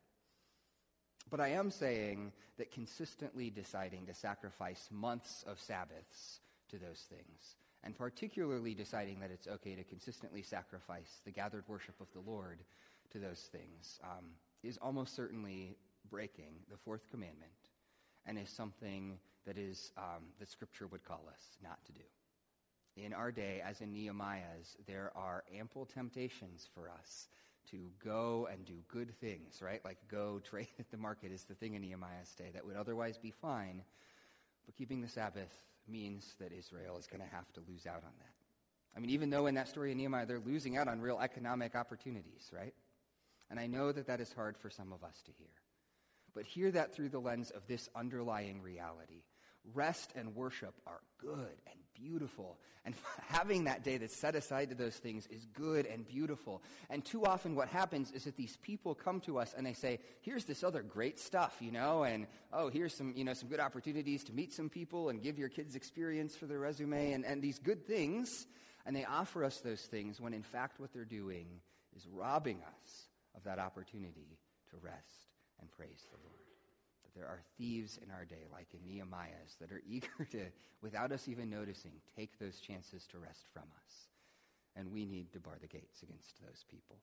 But 1.31 1.41
I 1.41 1.49
am 1.49 1.71
saying 1.71 2.33
that 2.59 2.71
consistently 2.71 3.51
deciding 3.51 4.07
to 4.07 4.15
sacrifice 4.15 4.89
months 4.93 5.45
of 5.47 5.61
Sabbaths 5.61 6.41
to 6.71 6.79
those 6.79 7.05
things, 7.09 7.57
and 7.83 7.97
particularly 7.97 8.75
deciding 8.75 9.21
that 9.21 9.31
it's 9.31 9.49
okay 9.49 9.75
to 9.75 9.85
consistently 9.85 10.43
sacrifice 10.43 11.21
the 11.25 11.33
gathered 11.33 11.65
worship 11.69 12.01
of 12.01 12.07
the 12.13 12.31
Lord 12.31 12.61
to 13.11 13.19
those 13.19 13.49
things, 13.53 13.99
um, 14.05 14.25
is 14.63 14.79
almost 14.79 15.15
certainly 15.15 15.77
breaking 16.11 16.55
the 16.71 16.77
fourth 16.77 17.11
commandment 17.11 17.51
and 18.25 18.39
is 18.39 18.51
something 18.51 19.19
that 19.47 19.59
is 19.59 19.93
um, 19.97 20.25
that 20.39 20.49
Scripture 20.49 20.87
would 20.89 21.05
call 21.05 21.25
us 21.33 21.57
not 21.63 21.85
to 21.87 21.93
do. 21.93 22.01
In 22.97 23.13
our 23.13 23.31
day, 23.31 23.63
as 23.65 23.81
in 23.81 23.93
Nehemiah's, 23.93 24.77
there 24.87 25.13
are 25.15 25.45
ample 25.57 25.85
temptations 25.85 26.67
for 26.75 26.89
us 26.89 27.29
to 27.71 27.91
go 28.05 28.49
and 28.51 28.65
do 28.65 28.75
good 28.89 29.19
things, 29.21 29.61
right? 29.61 29.85
Like 29.85 29.99
go 30.09 30.41
trade 30.41 30.69
at 30.79 30.91
the 30.91 30.97
market 30.97 31.33
is 31.33 31.45
the 31.45 31.55
thing 31.55 31.75
in 31.75 31.83
Nehemiah's 31.83 32.33
day 32.37 32.51
that 32.55 32.67
would 32.67 32.77
otherwise 32.77 33.19
be 33.19 33.31
fine. 33.31 33.83
But 34.65 34.77
keeping 34.77 35.01
the 35.01 35.09
Sabbath 35.09 35.53
means 35.89 36.35
that 36.41 36.53
Israel 36.53 36.99
is 36.99 37.07
going 37.07 37.21
to 37.21 37.35
have 37.35 37.51
to 37.55 37.61
lose 37.69 37.87
out 37.87 38.03
on 38.03 38.13
that. 38.19 38.35
I 38.97 39.01
mean, 39.01 39.11
even 39.11 39.31
though 39.31 39.47
in 39.47 39.55
that 39.57 39.69
story 39.69 39.93
in 39.93 39.99
Nehemiah, 39.99 40.27
they're 40.27 40.39
losing 40.39 40.77
out 40.77 40.89
on 40.89 41.01
real 41.01 41.19
economic 41.21 41.75
opportunities, 41.75 42.51
right? 42.53 42.75
And 43.51 43.61
I 43.61 43.67
know 43.67 43.93
that 43.93 44.07
that 44.07 44.21
is 44.21 44.33
hard 44.33 44.57
for 44.57 44.71
some 44.71 44.93
of 44.93 45.05
us 45.05 45.23
to 45.27 45.33
hear. 45.33 45.49
But 46.35 46.47
hear 46.47 46.71
that 46.73 46.95
through 46.95 47.11
the 47.11 47.19
lens 47.19 47.51
of 47.51 47.67
this 47.67 47.89
underlying 47.95 48.63
reality. 48.63 49.23
Rest 49.75 50.13
and 50.17 50.35
worship 50.35 50.75
are 50.87 51.01
good 51.19 51.57
and 51.67 51.79
beautiful. 52.01 52.59
And 52.85 52.95
having 53.29 53.65
that 53.65 53.85
day 53.85 53.99
that's 53.99 54.17
set 54.17 54.35
aside 54.35 54.71
to 54.71 54.75
those 54.75 54.97
things 54.97 55.27
is 55.27 55.47
good 55.55 55.87
and 55.87 56.07
beautiful. 56.07 56.63
And 56.91 57.05
too 57.05 57.25
often 57.25 57.55
what 57.55 57.69
happens 57.69 58.13
is 58.13 58.25
that 58.25 58.37
these 58.37 58.57
people 58.59 58.95
come 58.95 59.21
to 59.23 59.39
us 59.39 59.55
and 59.57 59.67
they 59.67 59.73
say, 59.73 59.99
here's 60.21 60.45
this 60.45 60.63
other 60.63 60.83
great 60.83 61.19
stuff, 61.19 61.57
you 61.61 61.73
know, 61.73 62.05
and 62.05 62.27
oh, 62.53 62.69
here's 62.69 62.95
some, 62.95 63.13
you 63.17 63.25
know, 63.25 63.35
some 63.35 63.49
good 63.49 63.61
opportunities 63.61 64.25
to 64.25 64.33
meet 64.33 64.53
some 64.53 64.69
people 64.69 65.09
and 65.09 65.23
give 65.23 65.39
your 65.39 65.49
kids 65.49 65.75
experience 65.75 66.37
for 66.37 66.47
their 66.47 66.59
resume 66.59 67.13
and, 67.13 67.25
and 67.25 67.43
these 67.43 67.59
good 67.59 67.87
things. 67.87 68.47
And 68.85 68.95
they 68.95 69.05
offer 69.05 69.45
us 69.45 69.59
those 69.61 69.83
things 69.83 70.21
when 70.21 70.33
in 70.33 70.43
fact 70.43 70.79
what 70.79 70.93
they're 70.93 71.05
doing 71.05 71.47
is 71.97 72.07
robbing 72.13 72.59
us 72.63 73.09
of 73.35 73.45
that 73.45 73.59
opportunity 73.59 74.39
to 74.71 74.77
rest 74.81 75.27
and 75.61 75.71
praise 75.73 76.05
the 76.11 76.19
Lord. 76.23 76.46
There 77.17 77.27
are 77.27 77.41
thieves 77.57 77.99
in 78.05 78.11
our 78.11 78.25
day, 78.25 78.47
like 78.53 78.69
in 78.75 78.87
Nehemiah's, 78.87 79.57
that 79.61 79.73
are 79.73 79.83
eager 79.89 80.29
to, 80.33 80.45
without 80.83 81.13
us 81.13 81.29
even 81.29 81.49
noticing, 81.49 81.93
take 82.17 82.39
those 82.39 82.61
chances 82.61 83.07
to 83.13 83.19
rest 83.19 83.47
from 83.53 83.63
us. 83.63 83.93
And 84.77 84.93
we 84.93 85.07
need 85.07 85.33
to 85.33 85.41
bar 85.41 85.55
the 85.61 85.67
gates 85.67 86.03
against 86.03 86.41
those 86.43 86.65
people. 86.71 86.97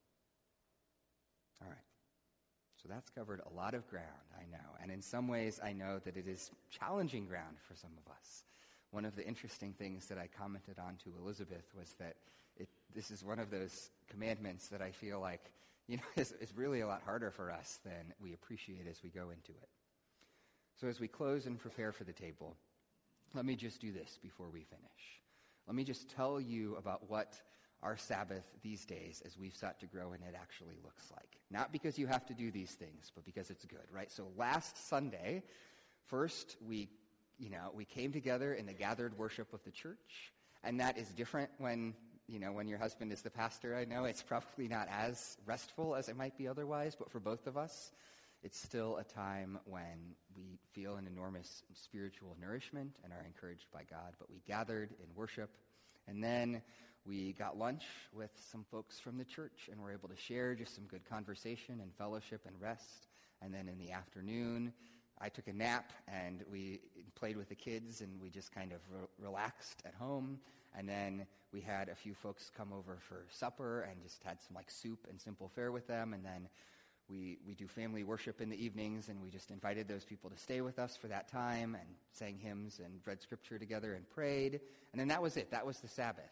All 1.62 1.68
right. 1.68 1.78
So 2.82 2.90
that's 2.90 3.10
covered 3.10 3.42
a 3.50 3.56
lot 3.56 3.74
of 3.74 3.88
ground, 3.88 4.06
I 4.38 4.44
know. 4.52 4.78
And 4.82 4.92
in 4.92 5.02
some 5.02 5.28
ways, 5.28 5.60
I 5.64 5.74
know 5.74 6.00
that 6.04 6.18
it 6.18 6.28
is 6.28 6.52
challenging 6.70 7.26
ground 7.26 7.58
for 7.68 7.76
some 7.76 7.92
of 8.06 8.12
us. 8.12 8.44
One 8.92 9.06
of 9.06 9.16
the 9.16 9.26
interesting 9.26 9.74
things 9.74 10.08
that 10.08 10.18
I 10.18 10.28
commented 10.38 10.78
on 10.78 10.98
to 11.06 11.14
Elizabeth 11.20 11.66
was 11.76 11.94
that 12.00 12.18
it, 12.58 12.68
this 12.94 13.10
is 13.10 13.24
one 13.24 13.40
of 13.40 13.50
those 13.50 13.90
commandments 14.10 14.68
that 14.68 14.82
I 14.82 14.92
feel 14.92 15.20
like 15.20 15.52
you 15.88 15.98
know, 15.98 16.04
is, 16.22 16.34
is 16.34 16.54
really 16.56 16.82
a 16.82 16.88
lot 16.88 17.02
harder 17.04 17.32
for 17.32 17.52
us 17.52 17.80
than 17.84 18.14
we 18.22 18.34
appreciate 18.34 18.86
as 18.90 19.02
we 19.04 19.10
go 19.10 19.30
into 19.32 19.52
it. 19.52 19.70
So 20.84 20.90
as 20.90 21.00
we 21.00 21.08
close 21.08 21.46
and 21.46 21.58
prepare 21.58 21.94
for 21.94 22.04
the 22.04 22.12
table, 22.12 22.58
let 23.34 23.46
me 23.46 23.56
just 23.56 23.80
do 23.80 23.94
this 23.94 24.20
before 24.22 24.50
we 24.52 24.64
finish. 24.64 25.22
Let 25.66 25.78
me 25.78 25.86
just 25.86 26.10
tell 26.10 26.42
you 26.42 26.76
about 26.76 27.10
what 27.10 27.40
our 27.82 27.96
Sabbath 27.96 28.44
these 28.64 28.84
days, 28.84 29.24
as 29.26 29.38
we've 29.38 29.56
sought 29.56 29.80
to 29.80 29.86
grow 29.86 30.12
in 30.12 30.22
it, 30.24 30.36
actually 30.36 30.76
looks 30.84 31.10
like. 31.10 31.40
Not 31.50 31.72
because 31.72 31.98
you 31.98 32.06
have 32.08 32.26
to 32.26 32.34
do 32.34 32.52
these 32.52 32.72
things, 32.72 33.14
but 33.16 33.24
because 33.24 33.50
it's 33.50 33.64
good, 33.64 33.88
right? 33.94 34.12
So 34.12 34.28
last 34.36 34.90
Sunday, 34.90 35.44
first 36.08 36.58
we, 36.68 36.90
you 37.40 37.50
know, 37.50 37.72
we 37.74 37.86
came 37.86 38.12
together 38.12 38.54
in 38.54 38.66
the 38.66 38.74
gathered 38.74 39.18
worship 39.18 39.54
of 39.54 39.64
the 39.64 39.72
church, 39.72 40.34
and 40.66 40.82
that 40.82 40.98
is 40.98 41.08
different 41.12 41.50
when 41.60 41.94
you 42.28 42.40
know, 42.40 42.52
when 42.52 42.68
your 42.68 42.80
husband 42.80 43.14
is 43.14 43.22
the 43.22 43.30
pastor, 43.30 43.76
I 43.76 43.86
know 43.86 44.04
it's 44.04 44.24
probably 44.24 44.68
not 44.68 44.88
as 44.90 45.38
restful 45.46 45.96
as 45.96 46.10
it 46.10 46.18
might 46.18 46.38
be 46.38 46.48
otherwise, 46.48 46.96
but 46.96 47.10
for 47.10 47.20
both 47.20 47.48
of 47.48 47.58
us, 47.58 47.92
it's 48.44 48.60
still 48.60 48.98
a 48.98 49.04
time 49.04 49.58
when 49.66 50.16
we 50.36 50.60
feel 50.74 50.98
an 50.98 51.08
enormous 51.08 51.64
spiritual 51.74 52.36
nourishment 52.42 52.98
and 53.04 53.14
are 53.14 53.24
encouraged 53.26 53.68
by 53.74 53.84
God. 53.90 54.16
But 54.20 54.30
we 54.30 54.42
gathered 54.46 54.92
in 55.00 55.16
worship, 55.16 55.50
and 56.08 56.22
then 56.22 56.62
we 57.06 57.34
got 57.34 57.58
lunch 57.58 57.84
with 58.14 58.32
some 58.52 58.66
folks 58.70 59.00
from 59.00 59.18
the 59.18 59.24
church, 59.24 59.70
and 59.72 59.82
were 59.82 59.94
able 59.94 60.10
to 60.10 60.18
share 60.18 60.56
just 60.56 60.76
some 60.76 60.86
good 60.86 61.06
conversation 61.10 61.80
and 61.82 61.94
fellowship 61.98 62.42
and 62.46 62.56
rest. 62.62 63.08
And 63.42 63.54
then 63.54 63.70
in 63.70 63.78
the 63.78 63.92
afternoon, 63.92 64.74
I 65.22 65.30
took 65.30 65.48
a 65.48 65.54
nap, 65.54 65.94
and 66.08 66.44
we 66.52 66.82
played 67.16 67.38
with 67.38 67.48
the 67.48 67.56
kids, 67.56 68.02
and 68.02 68.22
we 68.22 68.30
just 68.30 68.54
kind 68.54 68.74
of 68.74 68.80
re- 68.92 69.08
relaxed 69.20 69.84
at 69.86 69.94
home. 69.94 70.40
And 70.78 70.90
then 70.90 71.26
we 71.54 71.62
had 71.62 71.88
a 71.88 71.96
few 71.96 72.14
folks 72.14 72.52
come 72.56 72.74
over 72.74 72.98
for 73.08 73.26
supper 73.30 73.82
and 73.82 74.02
just 74.02 74.24
had 74.24 74.42
some 74.42 74.56
like 74.56 74.72
soup 74.72 75.06
and 75.10 75.22
simple 75.22 75.48
fare 75.48 75.72
with 75.72 75.88
them. 75.88 76.14
And 76.14 76.26
then 76.26 76.50
we, 77.10 77.38
we 77.46 77.54
do 77.54 77.68
family 77.68 78.04
worship 78.04 78.42
in 78.42 78.50
the 78.50 78.64
evenings, 78.64 79.10
and 79.10 79.22
we 79.22 79.30
just 79.30 79.52
invited 79.52 79.88
those 79.88 80.06
people 80.06 80.30
to 80.30 80.38
stay 80.38 80.62
with 80.62 80.80
us 80.80 80.96
for 80.96 81.08
that 81.08 81.28
time 81.28 81.76
and 81.76 81.88
sang 82.12 82.38
hymns 82.38 82.80
and 82.84 83.00
read 83.06 83.22
scripture 83.22 83.60
together 83.60 83.94
and 83.94 84.10
prayed. 84.10 84.60
And 84.92 85.00
then 85.00 85.08
that 85.10 85.22
was 85.22 85.38
it. 85.38 85.52
That 85.52 85.66
was 85.66 85.80
the 85.80 85.88
Sabbath. 85.88 86.32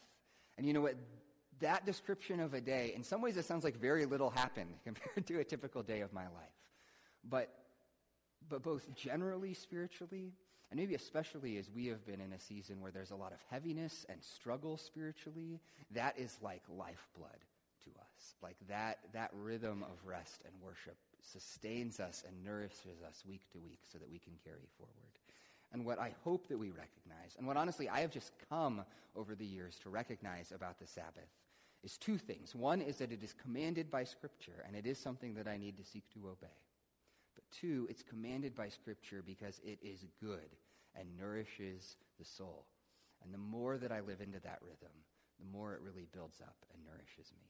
And 0.58 0.66
you 0.66 0.74
know 0.74 0.82
what? 0.82 0.96
That 1.60 1.86
description 1.86 2.40
of 2.40 2.54
a 2.54 2.62
day, 2.62 2.94
in 2.96 3.04
some 3.04 3.22
ways, 3.22 3.38
it 3.38 3.46
sounds 3.46 3.64
like 3.64 3.80
very 3.80 4.06
little 4.06 4.30
happened 4.30 4.74
compared 4.84 5.28
to 5.28 5.40
a 5.40 5.44
typical 5.44 5.84
day 5.84 6.02
of 6.02 6.14
my 6.14 6.24
life. 6.24 6.58
But, 7.30 7.54
but 8.50 8.64
both 8.64 8.94
generally, 8.96 9.54
spiritually, 9.54 10.34
and 10.72 10.80
maybe 10.80 10.96
especially 10.96 11.58
as 11.58 11.70
we 11.70 11.88
have 11.88 12.06
been 12.06 12.22
in 12.22 12.32
a 12.34 12.40
season 12.40 12.80
where 12.80 12.92
there's 12.92 13.12
a 13.12 13.16
lot 13.16 13.34
of 13.34 13.40
heaviness 13.50 14.06
and 14.10 14.24
struggle 14.24 14.78
spiritually, 14.78 15.60
that 15.92 16.18
is 16.18 16.38
like 16.42 16.62
lifeblood 16.70 17.38
to 17.86 17.90
us. 17.90 18.36
Like 18.42 18.58
that, 18.70 19.00
that 19.14 19.32
rhythm 19.34 19.84
of 19.84 20.06
rest 20.06 20.42
and 20.46 20.54
worship 20.62 20.98
sustains 21.22 22.00
us 22.00 22.24
and 22.28 22.44
nourishes 22.44 23.02
us 23.08 23.24
week 23.28 23.42
to 23.52 23.60
week 23.60 23.80
so 23.92 23.98
that 23.98 24.10
we 24.12 24.20
can 24.20 24.34
carry 24.44 24.68
forward. 24.78 24.96
And 25.74 25.86
what 25.86 26.00
I 26.00 26.14
hope 26.24 26.48
that 26.50 26.60
we 26.60 26.70
recognize, 26.70 27.36
and 27.38 27.48
what 27.48 27.58
honestly 27.58 27.88
I 27.88 28.02
have 28.02 28.12
just 28.12 28.34
come 28.50 28.84
over 29.16 29.36
the 29.36 29.46
years 29.46 29.78
to 29.84 29.90
recognize 29.90 30.52
about 30.52 30.80
the 30.80 30.88
Sabbath, 30.88 31.30
is 31.84 31.98
two 31.98 32.18
things. 32.18 32.54
One 32.54 32.82
is 32.82 32.98
that 32.98 33.12
it 33.12 33.24
is 33.24 33.34
commanded 33.34 33.90
by 33.90 34.04
Scripture, 34.04 34.64
and 34.68 34.76
it 34.76 34.86
is 34.86 34.98
something 34.98 35.34
that 35.36 35.48
I 35.48 35.58
need 35.58 35.78
to 35.78 35.86
seek 35.86 36.04
to 36.14 36.28
obey. 36.28 36.60
But 37.36 37.44
two, 37.52 37.88
it's 37.90 38.04
commanded 38.04 38.56
by 38.56 38.70
Scripture 38.70 39.24
because 39.26 39.60
it 39.64 39.80
is 39.82 40.06
good 40.22 40.56
and 40.96 41.18
nourishes 41.18 41.96
the 42.20 42.26
soul. 42.26 42.66
And 43.24 43.34
the 43.34 43.38
more 43.38 43.78
that 43.78 43.92
I 43.92 44.02
live 44.02 44.22
into 44.22 44.40
that 44.42 44.60
rhythm, 44.62 44.94
the 45.40 45.58
more 45.58 45.74
it 45.74 45.82
really 45.82 46.08
builds 46.12 46.42
up 46.42 46.56
and 46.74 46.84
nourishes 46.84 47.32
me. 47.38 47.48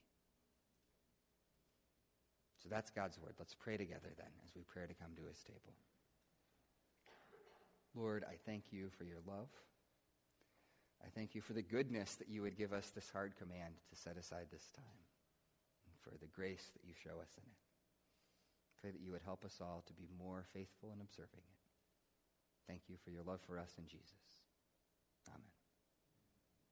So 2.61 2.69
that's 2.69 2.91
God's 2.91 3.17
word. 3.17 3.33
Let's 3.39 3.55
pray 3.55 3.77
together 3.77 4.13
then 4.17 4.29
as 4.45 4.53
we 4.55 4.61
pray 4.61 4.85
to 4.85 4.93
come 4.93 5.11
to 5.17 5.27
his 5.27 5.41
table. 5.43 5.73
Lord, 7.95 8.23
I 8.23 8.35
thank 8.45 8.71
you 8.71 8.89
for 8.97 9.03
your 9.03 9.19
love. 9.27 9.49
I 11.03 11.09
thank 11.09 11.33
you 11.33 11.41
for 11.41 11.53
the 11.53 11.63
goodness 11.65 12.15
that 12.15 12.29
you 12.29 12.43
would 12.43 12.57
give 12.57 12.71
us 12.71 12.91
this 12.93 13.09
hard 13.09 13.33
command 13.37 13.73
to 13.89 13.95
set 13.95 14.17
aside 14.17 14.47
this 14.51 14.69
time 14.75 15.01
and 15.89 15.95
for 16.03 16.17
the 16.21 16.29
grace 16.29 16.69
that 16.73 16.87
you 16.87 16.93
show 16.93 17.19
us 17.19 17.33
in 17.35 17.43
it. 17.43 17.59
Pray 18.81 18.91
that 18.91 19.01
you 19.01 19.11
would 19.11 19.25
help 19.25 19.43
us 19.43 19.57
all 19.59 19.83
to 19.87 19.93
be 19.93 20.07
more 20.17 20.45
faithful 20.53 20.91
in 20.93 21.01
observing 21.01 21.41
it. 21.41 21.59
Thank 22.67 22.81
you 22.87 22.95
for 23.03 23.09
your 23.09 23.23
love 23.23 23.41
for 23.47 23.57
us 23.57 23.73
in 23.77 23.87
Jesus. 23.87 24.21